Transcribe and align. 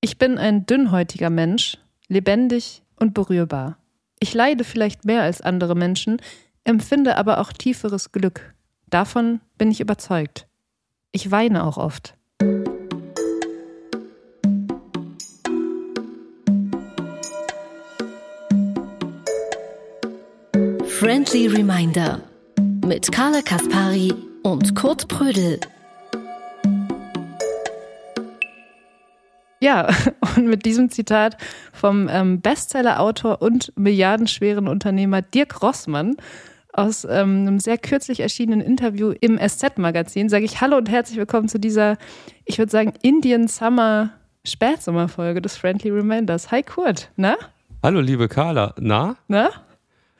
Ich 0.00 0.16
bin 0.16 0.38
ein 0.38 0.64
dünnhäutiger 0.64 1.28
Mensch, 1.28 1.76
lebendig 2.06 2.82
und 2.96 3.14
berührbar. 3.14 3.78
Ich 4.20 4.32
leide 4.32 4.62
vielleicht 4.62 5.04
mehr 5.04 5.22
als 5.22 5.40
andere 5.40 5.74
Menschen, 5.74 6.22
empfinde 6.62 7.16
aber 7.16 7.38
auch 7.38 7.52
tieferes 7.52 8.12
Glück. 8.12 8.54
Davon 8.88 9.40
bin 9.56 9.72
ich 9.72 9.80
überzeugt. 9.80 10.46
Ich 11.10 11.32
weine 11.32 11.64
auch 11.64 11.78
oft. 11.78 12.14
Friendly 20.86 21.48
Reminder 21.48 22.22
mit 22.84 23.10
Carla 23.10 23.42
Kaspari 23.42 24.14
und 24.44 24.76
Kurt 24.76 25.08
Prödel. 25.08 25.58
Ja, 29.60 29.88
und 30.36 30.46
mit 30.46 30.64
diesem 30.64 30.90
Zitat 30.90 31.36
vom 31.72 32.08
ähm, 32.10 32.40
Bestseller-Autor 32.40 33.42
und 33.42 33.72
milliardenschweren 33.76 34.68
Unternehmer 34.68 35.22
Dirk 35.22 35.62
Rossmann 35.62 36.16
aus 36.72 37.04
ähm, 37.04 37.46
einem 37.46 37.58
sehr 37.58 37.78
kürzlich 37.78 38.20
erschienenen 38.20 38.60
Interview 38.60 39.12
im 39.20 39.38
SZ-Magazin 39.38 40.28
sage 40.28 40.44
ich 40.44 40.60
Hallo 40.60 40.76
und 40.76 40.88
herzlich 40.88 41.18
willkommen 41.18 41.48
zu 41.48 41.58
dieser, 41.58 41.96
ich 42.44 42.58
würde 42.58 42.70
sagen, 42.70 42.92
Indian 43.02 43.48
Summer 43.48 44.10
Spätsommerfolge 44.44 45.42
des 45.42 45.56
Friendly 45.56 45.90
Reminders. 45.90 46.50
Hi 46.52 46.62
Kurt, 46.62 47.10
na? 47.16 47.36
Hallo 47.82 48.00
liebe 48.00 48.28
Carla, 48.28 48.74
na? 48.78 49.16
Na? 49.26 49.50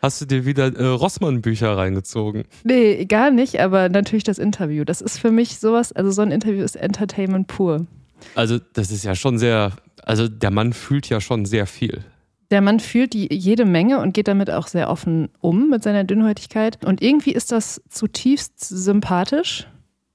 Hast 0.00 0.20
du 0.20 0.26
dir 0.26 0.44
wieder 0.44 0.74
äh, 0.76 0.84
Rossmann-Bücher 0.86 1.76
reingezogen? 1.76 2.44
Nee, 2.64 3.04
gar 3.06 3.30
nicht, 3.30 3.60
aber 3.60 3.88
natürlich 3.88 4.24
das 4.24 4.38
Interview. 4.38 4.84
Das 4.84 5.00
ist 5.00 5.18
für 5.18 5.30
mich 5.30 5.58
sowas, 5.58 5.92
also 5.92 6.10
so 6.10 6.22
ein 6.22 6.30
Interview 6.30 6.62
ist 6.62 6.76
Entertainment 6.76 7.48
pur. 7.48 7.86
Also, 8.34 8.58
das 8.72 8.90
ist 8.90 9.04
ja 9.04 9.14
schon 9.14 9.38
sehr, 9.38 9.72
also 10.02 10.28
der 10.28 10.50
Mann 10.50 10.72
fühlt 10.72 11.08
ja 11.08 11.20
schon 11.20 11.44
sehr 11.44 11.66
viel. 11.66 12.04
Der 12.50 12.62
Mann 12.62 12.80
fühlt 12.80 13.12
die 13.12 13.32
jede 13.32 13.66
Menge 13.66 14.00
und 14.00 14.14
geht 14.14 14.28
damit 14.28 14.50
auch 14.50 14.68
sehr 14.68 14.88
offen 14.88 15.28
um 15.40 15.68
mit 15.68 15.82
seiner 15.82 16.04
Dünnhäutigkeit. 16.04 16.82
Und 16.84 17.02
irgendwie 17.02 17.32
ist 17.32 17.52
das 17.52 17.82
zutiefst 17.90 18.58
sympathisch, 18.60 19.66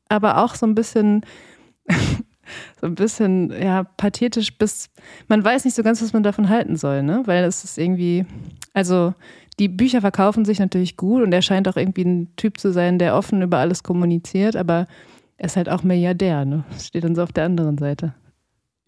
aber 0.09 0.44
auch 0.44 0.56
so 0.56 0.66
ein 0.66 0.74
bisschen, 0.74 1.26
so 2.81 2.88
ein 2.88 2.96
bisschen, 2.96 3.52
ja, 3.52 3.84
pathetisch, 3.84 4.58
bis 4.58 4.90
man 5.28 5.44
weiß 5.44 5.66
nicht 5.66 5.76
so 5.76 5.84
ganz, 5.84 6.02
was 6.02 6.14
man 6.14 6.24
davon 6.24 6.50
halten 6.50 6.76
soll, 6.76 7.04
ne? 7.04 7.22
Weil 7.26 7.44
es 7.44 7.64
ist 7.64 7.78
irgendwie, 7.78 8.26
also 8.74 9.14
die 9.59 9.68
Bücher 9.68 10.02
verkaufen 10.02 10.46
sich 10.46 10.59
natürlich 10.59 10.98
gut 10.98 11.22
und 11.22 11.31
er 11.34 11.42
scheint 11.42 11.68
auch 11.68 11.78
irgendwie 11.78 12.04
ein 12.04 12.36
Typ 12.36 12.59
zu 12.59 12.72
sein, 12.72 12.98
der 12.98 13.16
offen 13.16 13.42
über 13.42 13.59
alles 13.59 13.84
kommuniziert, 13.84 14.56
aber 14.56 14.88
er 15.44 15.48
ist 15.48 15.58
halt 15.58 15.68
auch 15.68 15.84
Milliardär, 15.84 16.46
ne? 16.46 16.64
Steht 16.82 17.04
dann 17.04 17.16
so 17.16 17.22
auf 17.22 17.34
der 17.34 17.44
anderen 17.44 17.78
Seite. 17.78 18.14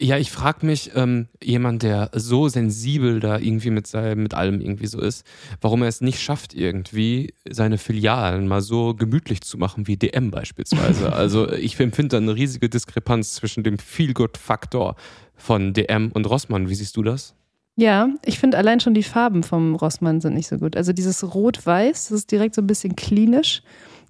Ja, 0.00 0.16
ich 0.16 0.30
frage 0.30 0.64
mich, 0.64 0.90
ähm, 0.94 1.28
jemand, 1.42 1.82
der 1.82 2.10
so 2.14 2.48
sensibel 2.48 3.20
da 3.20 3.38
irgendwie 3.38 3.68
mit, 3.68 3.86
seinem, 3.86 4.22
mit 4.22 4.32
allem 4.32 4.62
irgendwie 4.62 4.86
so 4.86 4.98
ist, 4.98 5.26
warum 5.60 5.82
er 5.82 5.88
es 5.88 6.00
nicht 6.00 6.18
schafft, 6.18 6.54
irgendwie 6.54 7.34
seine 7.46 7.76
Filialen 7.76 8.48
mal 8.48 8.62
so 8.62 8.94
gemütlich 8.94 9.42
zu 9.42 9.58
machen 9.58 9.86
wie 9.86 9.98
DM 9.98 10.30
beispielsweise. 10.30 11.12
also 11.14 11.52
ich 11.52 11.78
empfinde 11.78 12.08
da 12.08 12.16
eine 12.16 12.34
riesige 12.34 12.70
Diskrepanz 12.70 13.34
zwischen 13.34 13.62
dem 13.62 13.78
Feel-Good-Faktor 13.78 14.96
von 15.34 15.74
DM 15.74 16.10
und 16.12 16.24
Rossmann. 16.24 16.70
Wie 16.70 16.74
siehst 16.74 16.96
du 16.96 17.02
das? 17.02 17.34
Ja, 17.76 18.08
ich 18.24 18.38
finde 18.38 18.56
allein 18.56 18.80
schon 18.80 18.94
die 18.94 19.02
Farben 19.02 19.42
vom 19.42 19.74
Rossmann 19.74 20.22
sind 20.22 20.32
nicht 20.32 20.48
so 20.48 20.56
gut. 20.56 20.74
Also 20.74 20.94
dieses 20.94 21.34
Rot-Weiß, 21.34 22.08
das 22.08 22.18
ist 22.18 22.32
direkt 22.32 22.54
so 22.54 22.62
ein 22.62 22.66
bisschen 22.66 22.96
klinisch. 22.96 23.62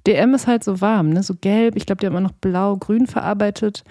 DM 0.06 0.34
ist 0.34 0.46
halt 0.46 0.62
so 0.64 0.80
warm, 0.80 1.10
ne? 1.10 1.22
so 1.22 1.34
gelb. 1.40 1.76
Ich 1.76 1.86
glaube, 1.86 2.00
die 2.00 2.06
haben 2.06 2.16
auch 2.16 2.20
noch 2.20 2.32
blau-grün 2.32 3.06
verarbeitet. 3.06 3.84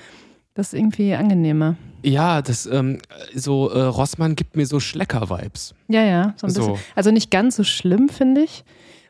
Das 0.54 0.68
ist 0.68 0.80
irgendwie 0.80 1.14
angenehmer. 1.14 1.76
Ja, 2.04 2.42
das 2.42 2.66
ähm, 2.66 3.00
so 3.34 3.70
äh, 3.70 3.82
Rossmann 3.82 4.36
gibt 4.36 4.56
mir 4.56 4.66
so 4.66 4.80
Schlecker-Vibes. 4.80 5.74
Ja, 5.88 6.04
ja, 6.04 6.34
so 6.38 6.48
ein 6.48 6.54
So. 6.54 6.72
bisschen. 6.74 6.86
Also 6.96 7.12
nicht 7.12 7.32
ganz 7.32 7.56
so 7.56 7.64
schlimm, 7.64 8.10
finde 8.10 8.42
ich. 8.42 8.64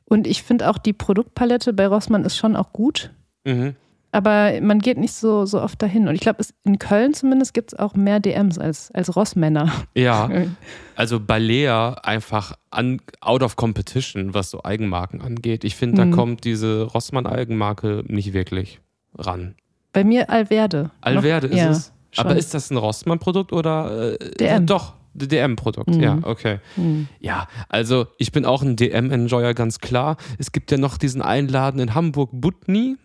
Und 0.06 0.28
ich 0.28 0.44
finde 0.44 0.70
auch 0.70 0.78
die 0.78 0.94
Produktpalette 0.94 1.74
bei 1.74 1.88
Rossmann 1.88 2.24
ist 2.26 2.38
schon 2.38 2.56
auch 2.56 2.72
gut. 2.74 3.12
Mhm. 3.44 3.76
Aber 4.16 4.62
man 4.62 4.80
geht 4.80 4.98
nicht 4.98 5.12
so, 5.12 5.46
so 5.46 5.62
oft 5.62 5.82
dahin. 5.82 6.08
Und 6.08 6.16
ich 6.16 6.22
glaube, 6.22 6.42
in 6.64 6.80
Köln 6.80 7.14
zumindest 7.14 7.54
gibt 7.54 7.74
es 7.74 7.80
auch 7.80 7.96
mehr 7.96 8.22
DMs 8.22 8.58
als, 8.58 8.90
als 8.92 9.14
Rossmänner. 9.14 9.70
Ja, 9.94 10.30
also 10.96 11.20
Balea 11.20 11.96
einfach 12.02 12.54
an, 12.72 13.02
out 13.20 13.44
of 13.44 13.58
competition, 13.58 14.34
was 14.34 14.52
so 14.52 14.64
Eigenmarken 14.64 15.22
angeht. 15.22 15.66
Ich 15.66 15.76
finde, 15.76 15.98
da 15.98 16.06
Mhm. 16.06 16.12
kommt 16.12 16.44
diese 16.46 16.84
Rossmann-Eigenmarke 16.84 18.06
nicht 18.08 18.32
wirklich 18.32 18.80
ran. 19.18 19.56
Bei 19.92 20.06
mir 20.06 20.30
Alverde. 20.30 20.92
Alverde 21.02 21.48
Noch- 21.48 21.54
ist 21.56 21.60
ja, 21.62 21.70
es. 21.72 21.92
schon. 22.12 22.26
Aber 22.26 22.38
ist 22.38 22.54
das 22.54 22.72
ein 22.72 22.78
Rossmann-Produkt 22.78 23.52
oder 23.52 24.14
äh, 24.14 24.32
DM. 24.40 24.66
Doch, 24.66 24.94
DM-Produkt, 25.14 25.90
Mhm. 25.90 26.00
ja, 26.02 26.18
okay. 26.24 26.60
Hm. 26.76 27.08
Ja, 27.20 27.48
also 27.68 28.08
ich 28.18 28.32
bin 28.32 28.46
auch 28.46 28.62
ein 28.62 28.78
DM-Enjoyer, 28.78 29.54
ganz 29.54 29.80
klar. 29.80 30.16
Es 30.38 30.54
gibt 30.54 30.72
ja 30.72 30.78
noch 30.78 30.98
diesen 30.98 31.22
Einladen 31.22 31.80
in 31.82 31.96
Hamburg, 31.96 32.30
Butni 32.34 32.96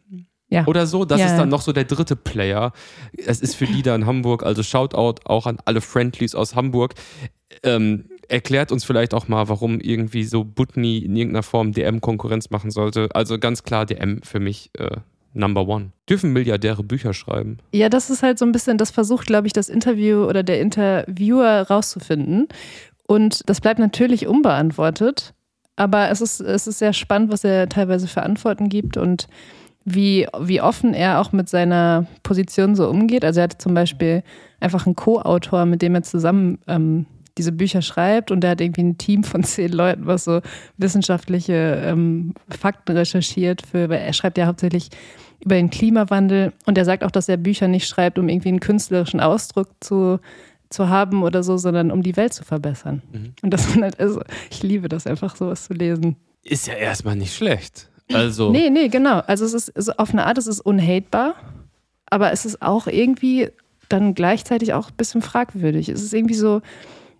Ja. 0.50 0.66
oder 0.66 0.86
so. 0.86 1.04
Das 1.04 1.20
Ja, 1.20 1.26
ist 1.26 1.36
dann 1.36 1.48
noch 1.48 1.62
so 1.62 1.72
der 1.72 1.84
dritte 1.84 2.16
Player. 2.16 2.72
Es 3.16 3.40
ist 3.40 3.54
für 3.54 3.66
die 3.66 3.82
da 3.82 3.94
in 3.94 4.04
Hamburg, 4.04 4.42
also 4.42 4.62
Shoutout 4.62 5.22
auch 5.24 5.46
an 5.46 5.58
alle 5.64 5.80
Friendlies 5.80 6.34
aus 6.34 6.54
Hamburg. 6.54 6.94
Ähm, 7.62 8.06
erklärt 8.28 8.72
uns 8.72 8.84
vielleicht 8.84 9.14
auch 9.14 9.28
mal, 9.28 9.48
warum 9.48 9.80
irgendwie 9.80 10.24
so 10.24 10.44
Butni 10.44 10.98
in 10.98 11.16
irgendeiner 11.16 11.42
Form 11.42 11.72
DM-Konkurrenz 11.72 12.50
machen 12.50 12.70
sollte. 12.70 13.08
Also 13.14 13.38
ganz 13.38 13.62
klar 13.62 13.86
DM 13.86 14.22
für 14.22 14.40
mich 14.40 14.70
äh, 14.78 14.96
Number 15.32 15.66
One. 15.68 15.92
Dürfen 16.08 16.32
Milliardäre 16.32 16.82
Bücher 16.82 17.14
schreiben? 17.14 17.58
Ja, 17.72 17.88
das 17.88 18.10
ist 18.10 18.22
halt 18.22 18.38
so 18.38 18.44
ein 18.44 18.52
bisschen, 18.52 18.78
das 18.78 18.90
versucht, 18.90 19.26
glaube 19.26 19.46
ich, 19.46 19.52
das 19.52 19.68
Interview 19.68 20.24
oder 20.24 20.42
der 20.42 20.60
Interviewer 20.60 21.62
rauszufinden. 21.68 22.48
Und 23.06 23.48
das 23.48 23.60
bleibt 23.60 23.78
natürlich 23.78 24.26
unbeantwortet. 24.26 25.34
Aber 25.76 26.10
es 26.10 26.20
ist, 26.20 26.40
es 26.40 26.66
ist 26.66 26.78
sehr 26.78 26.92
spannend, 26.92 27.32
was 27.32 27.42
er 27.44 27.68
teilweise 27.68 28.06
für 28.06 28.22
Antworten 28.22 28.68
gibt 28.68 28.96
und 28.96 29.28
wie, 29.84 30.26
wie 30.38 30.60
offen 30.60 30.94
er 30.94 31.20
auch 31.20 31.32
mit 31.32 31.48
seiner 31.48 32.06
Position 32.22 32.74
so 32.74 32.88
umgeht. 32.88 33.24
Also 33.24 33.40
er 33.40 33.44
hat 33.44 33.60
zum 33.60 33.74
Beispiel 33.74 34.22
einfach 34.60 34.86
einen 34.86 34.96
Co-Autor, 34.96 35.64
mit 35.66 35.82
dem 35.82 35.94
er 35.94 36.02
zusammen 36.02 36.58
ähm, 36.66 37.06
diese 37.38 37.52
Bücher 37.52 37.80
schreibt 37.80 38.30
und 38.30 38.40
der 38.42 38.50
hat 38.50 38.60
irgendwie 38.60 38.82
ein 38.82 38.98
Team 38.98 39.24
von 39.24 39.42
zehn 39.44 39.72
Leuten, 39.72 40.06
was 40.06 40.24
so 40.24 40.40
wissenschaftliche 40.76 41.82
ähm, 41.84 42.34
Fakten 42.48 42.96
recherchiert 42.96 43.62
für, 43.62 43.88
weil 43.88 44.00
er 44.00 44.12
schreibt 44.12 44.38
ja 44.38 44.46
hauptsächlich 44.46 44.90
über 45.42 45.54
den 45.54 45.70
Klimawandel 45.70 46.52
und 46.66 46.76
er 46.76 46.84
sagt 46.84 47.02
auch, 47.02 47.10
dass 47.10 47.28
er 47.28 47.38
Bücher 47.38 47.66
nicht 47.66 47.88
schreibt, 47.88 48.18
um 48.18 48.28
irgendwie 48.28 48.50
einen 48.50 48.60
künstlerischen 48.60 49.20
Ausdruck 49.20 49.68
zu, 49.80 50.20
zu 50.68 50.88
haben 50.88 51.22
oder 51.22 51.42
so, 51.42 51.56
sondern 51.56 51.90
um 51.90 52.02
die 52.02 52.16
Welt 52.16 52.34
zu 52.34 52.44
verbessern. 52.44 53.02
Mhm. 53.12 53.32
Und 53.42 53.50
das 53.50 53.72
sind 53.72 53.82
halt, 53.82 53.98
also, 53.98 54.22
ich 54.50 54.62
liebe 54.62 54.88
das 54.88 55.06
einfach, 55.06 55.36
sowas 55.36 55.64
zu 55.64 55.72
lesen. 55.72 56.16
Ist 56.42 56.66
ja 56.66 56.74
erstmal 56.74 57.16
nicht 57.16 57.34
schlecht. 57.34 57.89
Also. 58.12 58.50
Nee, 58.50 58.70
nee, 58.70 58.88
genau. 58.88 59.20
Also 59.20 59.44
es 59.44 59.54
ist, 59.54 59.76
also 59.76 59.92
auf 59.96 60.12
eine 60.12 60.26
Art, 60.26 60.38
es 60.38 60.46
ist 60.46 60.60
unhatebar, 60.60 61.34
aber 62.06 62.32
es 62.32 62.44
ist 62.44 62.62
auch 62.62 62.86
irgendwie 62.86 63.48
dann 63.88 64.14
gleichzeitig 64.14 64.72
auch 64.72 64.90
ein 64.90 64.96
bisschen 64.96 65.22
fragwürdig. 65.22 65.88
Es 65.88 66.02
ist 66.02 66.14
irgendwie 66.14 66.34
so, 66.34 66.62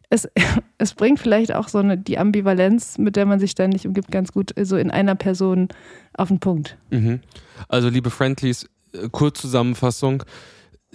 es, 0.08 0.28
es 0.78 0.94
bringt 0.94 1.20
vielleicht 1.20 1.54
auch 1.54 1.68
so 1.68 1.78
eine, 1.78 1.96
die 1.96 2.18
Ambivalenz, 2.18 2.98
mit 2.98 3.16
der 3.16 3.26
man 3.26 3.40
sich 3.40 3.52
ständig 3.52 3.86
umgibt, 3.86 4.10
ganz 4.10 4.32
gut 4.32 4.52
so 4.62 4.76
in 4.76 4.90
einer 4.90 5.14
Person 5.14 5.68
auf 6.14 6.28
den 6.28 6.40
Punkt. 6.40 6.76
Mhm. 6.90 7.20
Also, 7.68 7.88
liebe 7.88 8.10
Friendlies, 8.10 8.68
äh, 8.92 9.08
Kurzzusammenfassung. 9.10 10.24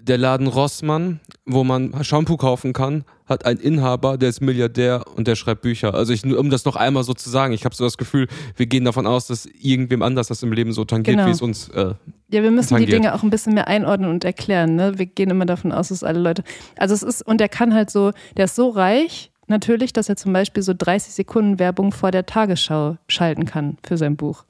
Der 0.07 0.17
Laden 0.19 0.45
Rossmann, 0.47 1.19
wo 1.45 1.63
man 1.63 2.03
Shampoo 2.03 2.38
kaufen 2.38 2.73
kann, 2.73 3.05
hat 3.25 3.45
einen 3.45 3.59
Inhaber, 3.59 4.17
der 4.19 4.29
ist 4.29 4.39
Milliardär 4.39 5.03
und 5.16 5.27
der 5.27 5.35
schreibt 5.35 5.61
Bücher. 5.63 5.95
Also 5.95 6.13
ich, 6.13 6.23
nur 6.23 6.38
um 6.38 6.51
das 6.51 6.63
noch 6.66 6.75
einmal 6.75 7.03
so 7.03 7.16
zu 7.16 7.27
sagen, 7.31 7.53
ich 7.53 7.66
habe 7.66 7.73
so 7.73 7.83
das 7.83 7.97
Gefühl, 7.97 8.27
wir 8.55 8.67
gehen 8.67 8.85
davon 8.85 9.07
aus, 9.07 9.25
dass 9.25 9.47
irgendwem 9.47 10.03
anders 10.03 10.27
das 10.27 10.43
im 10.43 10.51
Leben 10.53 10.73
so 10.73 10.85
tangiert, 10.85 11.17
Genau. 11.17 11.27
wie 11.27 11.31
es 11.31 11.41
uns. 11.41 11.69
Äh, 11.69 11.95
Ja, 12.29 12.43
wir 12.43 12.51
müssen 12.51 12.67
die 12.75 12.81
tangiert. 12.83 12.91
Dinge 12.93 13.16
auch 13.16 13.23
ein 13.23 13.31
bisschen 13.31 13.55
mehr 13.55 13.67
einordnen 13.67 14.11
und 14.11 14.23
erklären. 14.23 14.75
Ne? 14.75 14.99
Wir 14.99 15.07
gehen 15.07 15.31
immer 15.31 15.47
davon 15.47 15.71
aus, 15.71 15.88
dass 15.89 16.03
alle 16.03 16.19
Leute. 16.19 16.43
Also 16.77 16.93
es 16.93 17.01
ist, 17.01 17.25
und 17.25 17.39
der 17.39 17.49
kann 17.49 17.73
halt 17.73 17.89
so, 17.89 18.11
der 18.37 18.46
ist 18.46 18.55
so 18.55 18.69
reich, 18.69 19.31
natürlich, 19.47 19.94
dass 19.94 20.09
er 20.09 20.16
zum 20.16 20.34
Beispiel 20.34 20.64
so 20.64 20.74
30 20.78 21.14
Sekunden 21.14 21.59
Werbung 21.59 21.92
vor 21.92 22.12
der 22.12 22.26
Tagesschau 22.26 22.97
schalten 23.08 23.46
kann 23.46 23.78
für 23.84 23.97
sein 23.97 24.16
Buch. 24.16 24.46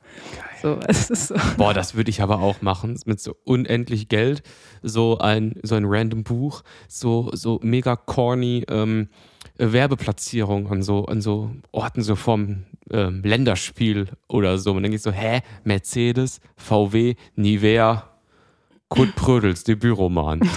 So, 0.62 0.80
so. 0.90 1.36
boah, 1.58 1.74
das 1.74 1.96
würde 1.96 2.10
ich 2.10 2.22
aber 2.22 2.40
auch 2.40 2.62
machen, 2.62 3.00
mit 3.06 3.20
so 3.20 3.36
unendlich 3.44 4.08
Geld, 4.08 4.42
so 4.82 5.18
ein, 5.20 5.56
so 5.64 5.76
ein 5.76 5.86
random 5.86 6.24
Buch, 6.24 6.64
so, 6.88 7.30
so 7.34 7.60
mega 7.62 7.96
corny 7.96 8.66
ähm, 8.70 9.10
äh, 9.58 9.72
Werbeplatzierung 9.72 10.72
an 10.72 10.84
so, 10.84 11.06
an 11.06 11.22
so 11.22 11.52
Orten, 11.72 12.02
so 12.02 12.16
vom 12.16 12.64
ähm, 12.92 13.22
Länderspiel 13.24 14.08
oder 14.28 14.58
so. 14.58 14.72
Und 14.72 14.84
dann 14.84 14.92
geht 14.92 15.02
so, 15.02 15.12
hä, 15.12 15.42
Mercedes, 15.64 16.40
VW, 16.58 17.16
Nivea, 17.36 18.10
Kurt 18.90 19.16
Prödels, 19.16 19.64
Debütroman. 19.64 20.42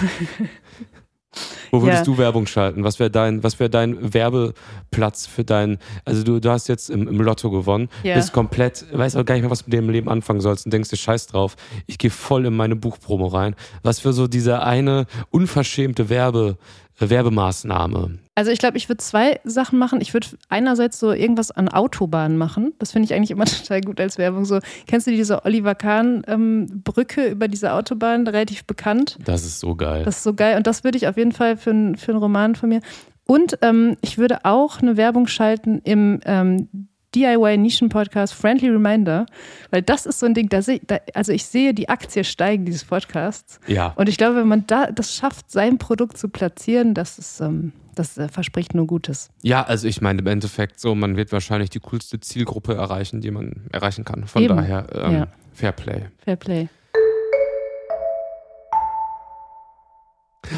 Wo 1.71 1.81
würdest 1.83 1.99
Ja. 2.07 2.13
du 2.13 2.17
Werbung 2.17 2.47
schalten? 2.47 2.83
Was 2.83 2.99
wäre 2.99 3.11
dein, 3.11 3.43
was 3.43 3.59
wäre 3.59 3.69
dein 3.69 4.13
Werbeplatz 4.13 5.27
für 5.27 5.43
dein, 5.43 5.77
also 6.05 6.23
du, 6.23 6.39
du 6.39 6.49
hast 6.49 6.67
jetzt 6.67 6.89
im, 6.89 7.07
im 7.07 7.21
Lotto 7.21 7.51
gewonnen, 7.51 7.89
Ja. 8.03 8.15
bist 8.15 8.33
komplett, 8.33 8.85
weißt 8.91 9.15
auch 9.15 9.25
gar 9.25 9.35
nicht 9.35 9.43
mehr, 9.43 9.51
was 9.51 9.59
du 9.63 9.65
mit 9.69 9.73
dem 9.73 9.89
Leben 9.89 10.09
anfangen 10.09 10.41
sollst 10.41 10.65
und 10.65 10.73
denkst 10.73 10.89
dir 10.89 10.97
Scheiß 10.97 11.27
drauf. 11.27 11.55
Ich 11.85 11.97
gehe 11.99 12.09
voll 12.09 12.45
in 12.45 12.55
meine 12.55 12.75
Buchpromo 12.75 13.27
rein. 13.27 13.55
Was 13.83 13.99
für 13.99 14.13
so 14.13 14.27
dieser 14.27 14.63
eine 14.65 15.05
unverschämte 15.29 16.09
Werbe, 16.09 16.57
Werbemaßnahme? 17.07 18.19
Also 18.35 18.51
ich 18.51 18.59
glaube, 18.59 18.77
ich 18.77 18.89
würde 18.89 18.97
zwei 18.97 19.39
Sachen 19.43 19.77
machen. 19.77 20.01
Ich 20.01 20.13
würde 20.13 20.27
einerseits 20.49 20.99
so 20.99 21.11
irgendwas 21.11 21.51
an 21.51 21.69
Autobahnen 21.69 22.37
machen. 22.37 22.73
Das 22.79 22.91
finde 22.91 23.05
ich 23.05 23.13
eigentlich 23.13 23.31
immer 23.31 23.45
total 23.45 23.81
gut 23.81 23.99
als 23.99 24.17
Werbung. 24.17 24.45
So, 24.45 24.59
kennst 24.87 25.07
du 25.07 25.11
diese 25.11 25.45
Oliver 25.45 25.75
Kahn 25.75 26.23
ähm, 26.27 26.83
über 27.17 27.47
diese 27.47 27.73
Autobahn, 27.73 28.27
relativ 28.27 28.65
bekannt? 28.65 29.17
Das 29.23 29.45
ist 29.45 29.59
so 29.59 29.75
geil. 29.75 30.03
Das 30.03 30.17
ist 30.17 30.23
so 30.23 30.33
geil. 30.33 30.57
Und 30.57 30.67
das 30.67 30.83
würde 30.83 30.97
ich 30.97 31.07
auf 31.07 31.17
jeden 31.17 31.31
Fall 31.31 31.57
für, 31.57 31.93
für 31.97 32.11
einen 32.11 32.19
Roman 32.19 32.55
von 32.55 32.69
mir. 32.69 32.81
Und 33.25 33.59
ähm, 33.61 33.95
ich 34.01 34.17
würde 34.17 34.43
auch 34.43 34.81
eine 34.81 34.97
Werbung 34.97 35.27
schalten 35.27 35.81
im 35.83 36.19
ähm, 36.25 36.88
DIY-Nischen-Podcast 37.15 38.33
Friendly 38.33 38.69
Reminder, 38.69 39.25
weil 39.71 39.81
das 39.81 40.05
ist 40.05 40.19
so 40.19 40.25
ein 40.25 40.33
Ding, 40.33 40.49
da 40.49 40.61
seh, 40.61 40.79
da, 40.85 40.99
also 41.13 41.31
ich 41.31 41.45
sehe 41.45 41.73
die 41.73 41.89
Aktie 41.89 42.23
steigen 42.23 42.65
dieses 42.65 42.85
Podcasts. 42.85 43.59
Ja. 43.67 43.93
Und 43.95 44.09
ich 44.09 44.17
glaube, 44.17 44.37
wenn 44.37 44.47
man 44.47 44.65
da 44.67 44.91
das 44.91 45.15
schafft, 45.15 45.51
sein 45.51 45.77
Produkt 45.77 46.17
zu 46.17 46.29
platzieren, 46.29 46.93
das 46.93 47.17
ist, 47.19 47.39
ähm, 47.41 47.73
das 47.95 48.17
äh, 48.17 48.27
verspricht 48.27 48.73
nur 48.75 48.87
Gutes. 48.87 49.29
Ja, 49.41 49.63
also 49.63 49.87
ich 49.87 50.01
meine 50.01 50.19
im 50.19 50.27
Endeffekt 50.27 50.79
so, 50.79 50.95
man 50.95 51.17
wird 51.17 51.31
wahrscheinlich 51.31 51.69
die 51.69 51.79
coolste 51.79 52.19
Zielgruppe 52.19 52.75
erreichen, 52.75 53.21
die 53.21 53.31
man 53.31 53.67
erreichen 53.71 54.05
kann. 54.05 54.25
Von 54.27 54.43
Eben. 54.43 54.55
daher 54.55 54.87
ähm, 54.93 55.13
Ja. 55.13 55.27
Fair 55.53 55.71
Play. 55.73 56.05
Fair 56.23 56.35
Play. 56.37 56.69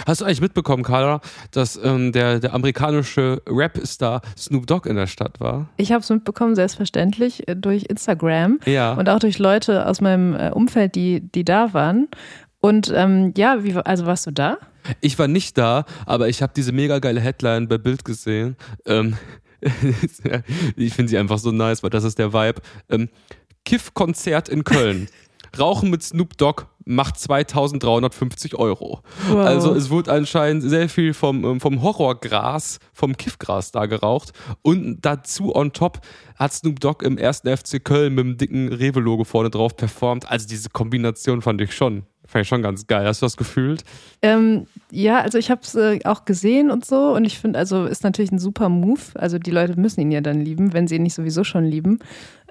Hast 0.05 0.21
du 0.21 0.25
eigentlich 0.25 0.41
mitbekommen, 0.41 0.83
Carla, 0.83 1.21
dass 1.51 1.79
ähm, 1.83 2.11
der, 2.11 2.39
der 2.39 2.53
amerikanische 2.53 3.41
Rap-Star 3.49 4.21
Snoop 4.37 4.67
Dogg 4.67 4.87
in 4.87 4.95
der 4.95 5.07
Stadt 5.07 5.39
war? 5.39 5.69
Ich 5.77 5.91
habe 5.91 6.01
es 6.01 6.09
mitbekommen, 6.09 6.55
selbstverständlich, 6.55 7.47
äh, 7.47 7.55
durch 7.55 7.85
Instagram 7.85 8.59
Ja. 8.65 8.93
und 8.93 9.09
auch 9.09 9.19
durch 9.19 9.39
Leute 9.39 9.87
aus 9.87 9.99
meinem 10.01 10.35
äh, 10.35 10.51
Umfeld, 10.51 10.95
die, 10.95 11.21
die 11.21 11.43
da 11.43 11.73
waren. 11.73 12.07
Und 12.59 12.91
ähm, 12.95 13.33
ja, 13.35 13.63
wie, 13.63 13.75
also 13.75 14.05
warst 14.05 14.27
du 14.27 14.31
da? 14.31 14.57
Ich 15.01 15.17
war 15.19 15.27
nicht 15.27 15.57
da, 15.57 15.85
aber 16.05 16.29
ich 16.29 16.41
habe 16.41 16.53
diese 16.55 16.71
mega 16.71 16.99
geile 16.99 17.19
Headline 17.19 17.67
bei 17.67 17.77
Bild 17.77 18.05
gesehen. 18.05 18.55
Ähm, 18.85 19.17
ich 20.75 20.93
finde 20.93 21.09
sie 21.09 21.17
einfach 21.17 21.37
so 21.39 21.51
nice, 21.51 21.83
weil 21.83 21.89
das 21.89 22.03
ist 22.03 22.19
der 22.19 22.33
Vibe. 22.33 22.61
Ähm, 22.89 23.09
Kiff-Konzert 23.65 24.49
in 24.49 24.63
Köln. 24.63 25.07
Rauchen 25.57 25.89
mit 25.89 26.03
Snoop 26.03 26.37
Dogg 26.37 26.65
macht 26.85 27.19
2350 27.19 28.55
Euro. 28.55 29.01
Wow. 29.29 29.45
Also 29.45 29.73
es 29.73 29.89
wurde 29.89 30.11
anscheinend 30.11 30.63
sehr 30.63 30.89
viel 30.89 31.13
vom, 31.13 31.43
ähm, 31.43 31.59
vom 31.59 31.81
Horrorgras, 31.81 32.79
vom 32.93 33.15
Kiffgras 33.17 33.71
da 33.71 33.85
geraucht. 33.85 34.31
Und 34.61 34.99
dazu 35.01 35.55
on 35.55 35.73
top 35.73 35.99
hat 36.35 36.53
Snoop 36.53 36.79
Dogg 36.79 37.05
im 37.05 37.17
ersten 37.17 37.55
FC 37.55 37.83
Köln 37.83 38.15
mit 38.15 38.25
dem 38.25 38.37
dicken 38.37 38.73
Rewe-Logo 38.73 39.23
vorne 39.23 39.49
drauf 39.49 39.75
performt. 39.75 40.29
Also 40.29 40.47
diese 40.47 40.69
Kombination 40.69 41.41
fand 41.41 41.61
ich 41.61 41.73
schon, 41.73 42.03
fand 42.25 42.43
ich 42.43 42.47
schon 42.47 42.63
ganz 42.63 42.87
geil. 42.87 43.05
Hast 43.05 43.21
du 43.21 43.25
das 43.25 43.37
gefühlt? 43.37 43.83
Ähm, 44.21 44.65
ja, 44.89 45.19
also 45.19 45.37
ich 45.37 45.51
habe 45.51 45.61
es 45.63 45.75
äh, 45.75 45.99
auch 46.05 46.25
gesehen 46.25 46.71
und 46.71 46.85
so 46.85 47.13
und 47.13 47.25
ich 47.25 47.37
finde, 47.37 47.59
also 47.59 47.85
ist 47.85 48.03
natürlich 48.03 48.31
ein 48.31 48.39
super 48.39 48.69
Move. 48.69 49.01
Also 49.15 49.37
die 49.37 49.51
Leute 49.51 49.79
müssen 49.79 50.01
ihn 50.01 50.11
ja 50.11 50.21
dann 50.21 50.41
lieben, 50.41 50.73
wenn 50.73 50.87
sie 50.87 50.95
ihn 50.95 51.03
nicht 51.03 51.15
sowieso 51.15 51.43
schon 51.43 51.65
lieben. 51.65 51.99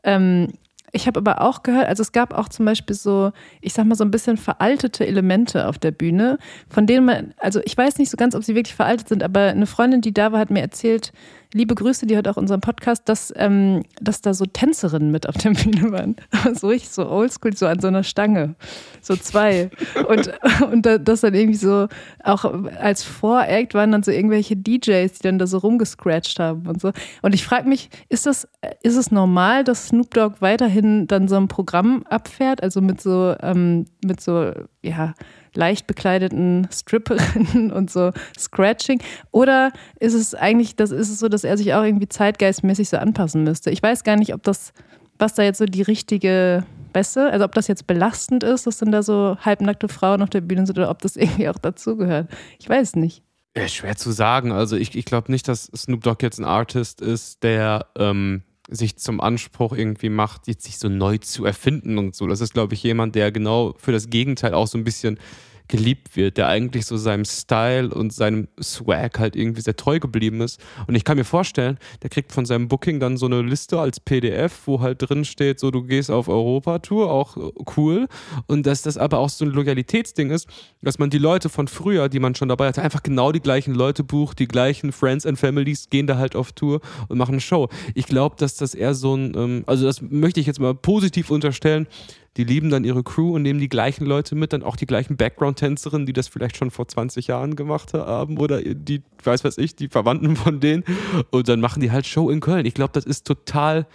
Ähm, 0.03 0.49
ich 0.93 1.07
habe 1.07 1.19
aber 1.19 1.41
auch 1.41 1.63
gehört, 1.63 1.87
also 1.87 2.03
es 2.03 2.13
gab 2.13 2.35
auch 2.35 2.49
zum 2.49 2.67
Beispiel 2.67 2.97
so, 2.97 3.33
ich 3.61 3.73
sag 3.73 3.87
mal 3.87 3.95
so 3.95 4.05
ein 4.05 4.11
bisschen 4.11 4.37
veraltete 4.37 5.07
Elemente 5.07 5.69
auf 5.69 5.79
der 5.79 5.91
Bühne, 5.91 6.39
von 6.69 6.87
denen 6.87 7.07
man, 7.07 7.35
also 7.39 7.61
ich 7.65 7.77
weiß 7.77 7.99
nicht 7.99 8.11
so 8.11 8.17
ganz, 8.17 8.35
ob 8.35 8.45
sie 8.45 8.55
wirklich 8.55 8.75
veraltet 8.75 9.09
sind, 9.09 9.23
aber 9.23 9.41
eine 9.41 9.67
Freundin, 9.67 10.01
die 10.01 10.13
da 10.13 10.33
war, 10.33 10.41
hat 10.41 10.51
mir 10.51 10.63
erzählt, 10.63 11.13
liebe 11.53 11.75
Grüße, 11.75 12.07
die 12.07 12.15
hört 12.15 12.29
auch 12.29 12.37
unseren 12.37 12.61
Podcast, 12.61 13.09
dass, 13.09 13.33
ähm, 13.37 13.83
dass 14.01 14.21
da 14.21 14.35
so 14.35 14.47
Tänzerinnen 14.47 15.11
mit 15.11 15.29
auf 15.29 15.37
der 15.37 15.51
Bühne 15.51 15.91
waren. 15.93 16.17
so 16.55 16.69
richtig 16.69 16.91
so 16.91 17.09
oldschool, 17.09 17.57
so 17.57 17.67
an 17.67 17.81
so 17.81 17.89
einer 17.89 18.03
Stange. 18.05 18.55
So 19.01 19.17
zwei. 19.17 19.71
Und, 20.09 20.33
und 20.73 20.87
da- 20.87 20.99
das 20.99 21.23
dann 21.23 21.35
irgendwie 21.35 21.59
so, 21.59 21.89
auch 22.23 22.45
als 22.79 23.03
Voract 23.03 23.75
waren 23.75 23.93
dann 23.93 24.03
so 24.03 24.11
irgendwelche 24.11 24.57
DJs, 24.57 25.13
die 25.13 25.23
dann 25.23 25.39
da 25.39 25.47
so 25.47 25.59
rumgescratcht 25.59 26.39
haben 26.39 26.67
und 26.67 26.81
so. 26.81 26.93
Und 27.23 27.35
ich 27.35 27.45
frage 27.45 27.69
mich, 27.69 27.91
ist 28.09 28.27
das, 28.27 28.49
ist 28.83 28.97
es 28.97 29.11
normal, 29.11 29.65
dass 29.65 29.89
Snoop 29.89 30.15
Dogg 30.15 30.37
weiterhin 30.41 31.07
dann 31.07 31.29
so 31.29 31.37
ein 31.37 31.49
Programm 31.49 32.05
abfährt, 32.09 32.63
also 32.63 32.81
mit 32.81 33.01
so, 33.01 33.35
ähm, 33.43 33.87
mit 34.05 34.21
so, 34.21 34.53
ja, 34.83 35.15
leicht 35.55 35.87
bekleideten 35.87 36.69
Stripperinnen 36.73 37.71
und 37.73 37.91
so 37.91 38.13
Scratching? 38.39 39.01
Oder 39.31 39.73
ist 39.99 40.15
es 40.15 40.35
eigentlich, 40.35 40.77
das 40.77 40.91
ist 40.91 41.11
es 41.11 41.19
so, 41.19 41.29
dass 41.29 41.45
er 41.45 41.57
sich 41.57 41.75
auch 41.75 41.83
irgendwie 41.83 42.09
zeitgeistmäßig 42.09 42.89
so 42.89 42.97
anpassen 42.97 43.45
müsste? 43.45 43.71
Ich 43.71 43.83
weiß 43.83 44.05
gar 44.05 44.17
nicht, 44.17 44.35
ob 44.35 44.43
das, 44.43 44.73
was 45.19 45.35
da 45.35 45.43
jetzt 45.43 45.59
so 45.59 45.67
die 45.67 45.83
richtige 45.83 46.65
Beste, 46.93 47.31
also 47.31 47.45
ob 47.45 47.55
das 47.55 47.69
jetzt 47.69 47.87
belastend 47.87 48.43
ist, 48.43 48.67
dass 48.67 48.79
dann 48.79 48.93
da 48.93 49.03
so 49.03 49.37
halbnackte 49.41 49.89
Frauen 49.89 50.23
auf 50.23 50.31
der 50.31 50.41
Bühne 50.41 50.67
sind 50.67 50.79
oder 50.79 50.91
ob 50.91 51.01
das 51.03 51.17
irgendwie 51.17 51.49
auch 51.49 51.59
dazugehört. 51.59 52.29
Ich 52.59 52.69
weiß 52.69 52.97
nicht. 52.97 53.23
Ja, 53.57 53.67
schwer 53.67 53.97
zu 53.97 54.13
sagen. 54.13 54.53
Also 54.53 54.77
ich, 54.77 54.95
ich 54.95 55.05
glaube 55.05 55.33
nicht, 55.33 55.49
dass 55.49 55.71
Snoop 55.75 56.03
Dogg 56.03 56.23
jetzt 56.23 56.39
ein 56.39 56.45
Artist 56.45 57.01
ist, 57.01 57.43
der 57.43 57.87
ähm, 57.99 58.43
sich 58.71 58.97
zum 58.97 59.21
Anspruch 59.21 59.73
irgendwie 59.73 60.09
macht, 60.09 60.47
jetzt 60.47 60.65
sich 60.65 60.79
so 60.79 60.89
neu 60.89 61.19
zu 61.19 61.45
erfinden 61.45 61.99
und 61.99 62.15
so. 62.15 62.27
Das 62.27 62.41
ist, 62.41 62.55
glaube 62.55 62.75
ich, 62.75 62.83
jemand, 62.83 63.15
der 63.15 63.33
genau 63.33 63.75
für 63.79 63.93
das 63.93 64.09
Gegenteil 64.09 64.55
auch 64.55 64.67
so 64.67 64.79
ein 64.79 64.85
bisschen 64.85 65.19
geliebt 65.71 66.17
wird, 66.17 66.37
der 66.37 66.49
eigentlich 66.49 66.85
so 66.85 66.97
seinem 66.97 67.25
Style 67.25 67.95
und 67.95 68.13
seinem 68.13 68.49
Swag 68.61 69.19
halt 69.19 69.37
irgendwie 69.37 69.61
sehr 69.63 69.77
treu 69.77 70.01
geblieben 70.01 70.41
ist. 70.41 70.61
Und 70.87 70.97
ich 70.97 71.05
kann 71.05 71.17
mir 71.17 71.25
vorstellen, 71.25 71.79
der 72.03 72.11
kriegt 72.11 72.33
von 72.33 72.45
seinem 72.45 72.69
Booking 72.69 72.99
dann 72.99 73.17
so 73.17 73.27
eine 73.27 73.41
Liste 73.41 73.79
als 73.79 74.01
PDF, 74.01 74.67
wo 74.67 74.81
halt 74.81 74.99
drin 75.01 75.25
steht, 75.25 75.61
so 75.61 75.71
du 75.71 75.85
gehst 75.85 76.11
auf 76.11 76.29
Europatour, 76.29 77.11
auch 77.11 77.37
cool. 77.77 78.09
Und 78.49 78.67
dass 78.67 78.83
das 78.83 78.99
aber 78.99 79.19
auch 79.19 79.29
so 79.29 79.45
ein 79.45 79.53
Loyalitätsding 79.53 80.31
ist, 80.31 80.49
dass 80.83 80.99
man 80.99 81.09
die 81.09 81.19
Leute 81.19 81.49
von 81.49 81.69
früher, 81.69 82.09
die 82.09 82.19
man 82.19 82.35
schon 82.35 82.49
dabei 82.49 82.67
hatte, 82.67 82.83
einfach 82.83 83.05
genau 83.05 83.31
die 83.31 83.41
gleichen 83.41 83.75
Leute 83.75 84.03
bucht, 84.03 84.41
die 84.41 84.49
gleichen 84.49 84.91
Friends 84.91 85.25
and 85.25 85.39
Families 85.39 85.89
gehen 85.89 86.09
da 86.09 86.19
halt 86.19 86.35
auf 86.35 86.51
Tour 86.53 86.81
und 87.09 87.17
machen 87.17 87.33
eine 87.33 87.41
Show. 87.41 87.69
Ich 87.95 88.07
glaube, 88.07 88.35
dass 88.37 88.57
das 88.57 88.75
eher 88.75 88.95
so 88.95 89.15
ein, 89.15 89.35
ähm, 89.37 89.65
also 89.67 89.87
das 89.87 90.03
möchte 90.03 90.41
ich 90.41 90.47
jetzt 90.47 90.59
mal 90.59 90.75
positiv 90.75 91.31
unterstellen, 91.31 91.87
die 92.37 92.45
lieben 92.45 92.71
dann 92.71 92.85
ihre 92.85 93.03
Crew 93.03 93.35
und 93.35 93.43
nehmen 93.43 93.59
die 93.59 93.69
gleichen 93.69 94.07
Leute 94.07 94.35
mit, 94.35 94.53
dann 94.53 94.63
auch 94.63 94.77
die 94.77 94.87
gleichen 94.87 95.17
Background-Tänzerinnen, 95.17 96.07
die 96.07 96.13
das 96.13 96.29
vielleicht 96.29 96.57
schon 96.57 96.71
vor 96.71 96.87
20 96.87 97.27
Jahren 97.27 97.57
gemacht 97.57 97.93
haben 97.93 98.39
oder 98.39 98.63
die, 98.63 99.03
weiß 99.25 99.43
was 99.45 99.59
ich, 99.59 99.75
die 99.75 99.89
Verwandten 99.89 100.37
von 100.37 100.61
denen 100.61 100.85
und 101.31 101.49
dann 101.49 101.61
machen 101.61 101.81
die 101.81 101.91
halt 101.91 102.07
Show 102.07 102.31
in 102.31 102.41
Köln. 102.41 102.67
Ich 102.67 102.75
glaube, 102.75 102.93
das 102.93 103.05
ist 103.05 103.27
total, 103.27 103.87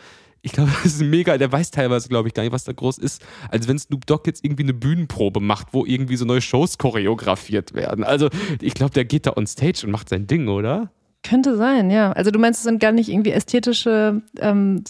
ich 0.41 0.51
glaube, 0.51 0.71
das 0.83 0.93
ist 0.93 1.01
mega, 1.01 1.37
der 1.37 1.51
weiß 1.51 1.71
teilweise, 1.71 2.09
glaube 2.09 2.27
ich, 2.27 2.33
gar 2.33 2.43
nicht, 2.43 2.51
was 2.51 2.65
da 2.65 2.73
groß 2.73 2.97
ist, 2.97 3.25
als 3.49 3.69
wenn 3.69 3.79
Snoop 3.79 4.05
Dogg 4.05 4.23
jetzt 4.25 4.43
irgendwie 4.43 4.63
eine 4.63 4.73
Bühnenprobe 4.73 5.39
macht, 5.39 5.73
wo 5.73 5.85
irgendwie 5.85 6.17
so 6.17 6.25
neue 6.25 6.41
Shows 6.41 6.77
choreografiert 6.77 7.73
werden. 7.73 8.03
Also 8.03 8.29
ich 8.61 8.73
glaube, 8.73 8.93
der 8.93 9.05
geht 9.05 9.27
da 9.27 9.33
on 9.37 9.47
stage 9.47 9.81
und 9.85 9.91
macht 9.91 10.09
sein 10.09 10.27
Ding, 10.27 10.49
oder? 10.49 10.91
Könnte 11.27 11.57
sein, 11.57 11.89
ja. 11.89 12.11
Also 12.11 12.29
du 12.31 12.39
meinst, 12.39 12.59
es 12.59 12.63
sind 12.65 12.79
gar 12.79 12.91
nicht 12.91 13.09
irgendwie 13.09 13.31
ästhetische 13.31 14.21
ähm, 14.39 14.83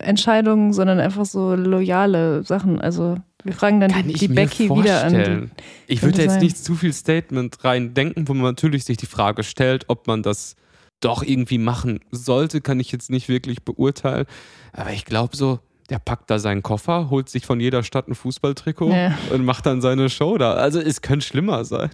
Entscheidungen, 0.00 0.72
sondern 0.72 1.00
einfach 1.00 1.24
so 1.24 1.54
loyale 1.54 2.42
Sachen. 2.44 2.80
Also 2.80 3.16
wir 3.42 3.52
fragen 3.54 3.80
dann 3.80 3.90
Kann 3.90 4.04
die, 4.06 4.12
ich 4.14 4.20
die 4.20 4.28
Becky 4.28 4.64
wieder 4.70 5.02
an. 5.04 5.10
vorstellen. 5.12 5.50
Die, 5.88 5.92
Ich 5.94 6.02
würde 6.02 6.12
Könnte 6.12 6.22
jetzt 6.22 6.32
sein. 6.34 6.42
nicht 6.42 6.58
zu 6.58 6.74
viel 6.74 6.92
Statement 6.92 7.64
rein 7.64 7.94
denken, 7.94 8.28
wo 8.28 8.34
man 8.34 8.42
natürlich 8.44 8.84
sich 8.84 8.96
die 8.98 9.06
Frage 9.06 9.42
stellt, 9.42 9.84
ob 9.88 10.06
man 10.06 10.22
das 10.22 10.56
doch 11.00 11.22
irgendwie 11.22 11.58
machen 11.58 12.00
sollte, 12.10 12.60
kann 12.60 12.78
ich 12.78 12.92
jetzt 12.92 13.10
nicht 13.10 13.28
wirklich 13.28 13.62
beurteilen. 13.64 14.26
Aber 14.72 14.92
ich 14.92 15.06
glaube 15.06 15.34
so, 15.36 15.58
der 15.88 15.98
packt 15.98 16.30
da 16.30 16.38
seinen 16.38 16.62
Koffer, 16.62 17.10
holt 17.10 17.28
sich 17.28 17.46
von 17.46 17.58
jeder 17.58 17.82
Stadt 17.82 18.06
ein 18.06 18.14
Fußballtrikot 18.14 18.92
Ja. 18.92 19.18
und 19.32 19.44
macht 19.44 19.66
dann 19.66 19.80
seine 19.80 20.08
Show 20.10 20.36
da. 20.38 20.52
Also 20.52 20.78
es 20.78 21.00
könnte 21.00 21.26
schlimmer 21.26 21.64
sein. 21.64 21.90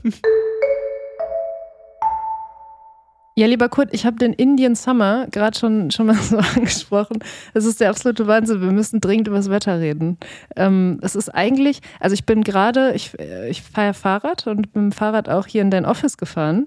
Ja, 3.39 3.47
lieber 3.47 3.69
Kurt, 3.69 3.91
ich 3.93 4.07
habe 4.07 4.17
den 4.17 4.33
Indian 4.33 4.75
Summer 4.75 5.27
gerade 5.31 5.59
schon, 5.59 5.91
schon 5.91 6.07
mal 6.07 6.15
so 6.23 6.39
angesprochen. 6.39 7.19
Es 7.53 7.67
ist 7.67 7.83
der 7.83 7.91
absolute 7.91 8.27
Wahnsinn. 8.27 8.63
Wir 8.63 8.73
müssen 8.73 8.99
dringend 8.99 9.29
über 9.29 9.37
das 9.37 9.51
Wetter 9.51 9.79
reden. 9.79 10.17
Ähm, 10.57 10.99
es 11.03 11.15
ist 11.15 11.29
eigentlich, 11.29 11.81
also 12.01 12.15
ich 12.15 12.25
bin 12.25 12.43
gerade, 12.45 12.95
ich, 12.95 13.19
äh, 13.19 13.51
ich 13.51 13.61
fahre 13.61 13.93
Fahrrad 13.93 14.47
und 14.47 14.73
bin 14.73 14.85
mit 14.85 14.93
dem 14.93 14.93
Fahrrad 14.93 15.29
auch 15.29 15.47
hier 15.47 15.61
in 15.61 15.71
dein 15.71 15.85
Office 15.85 16.17
gefahren. 16.17 16.67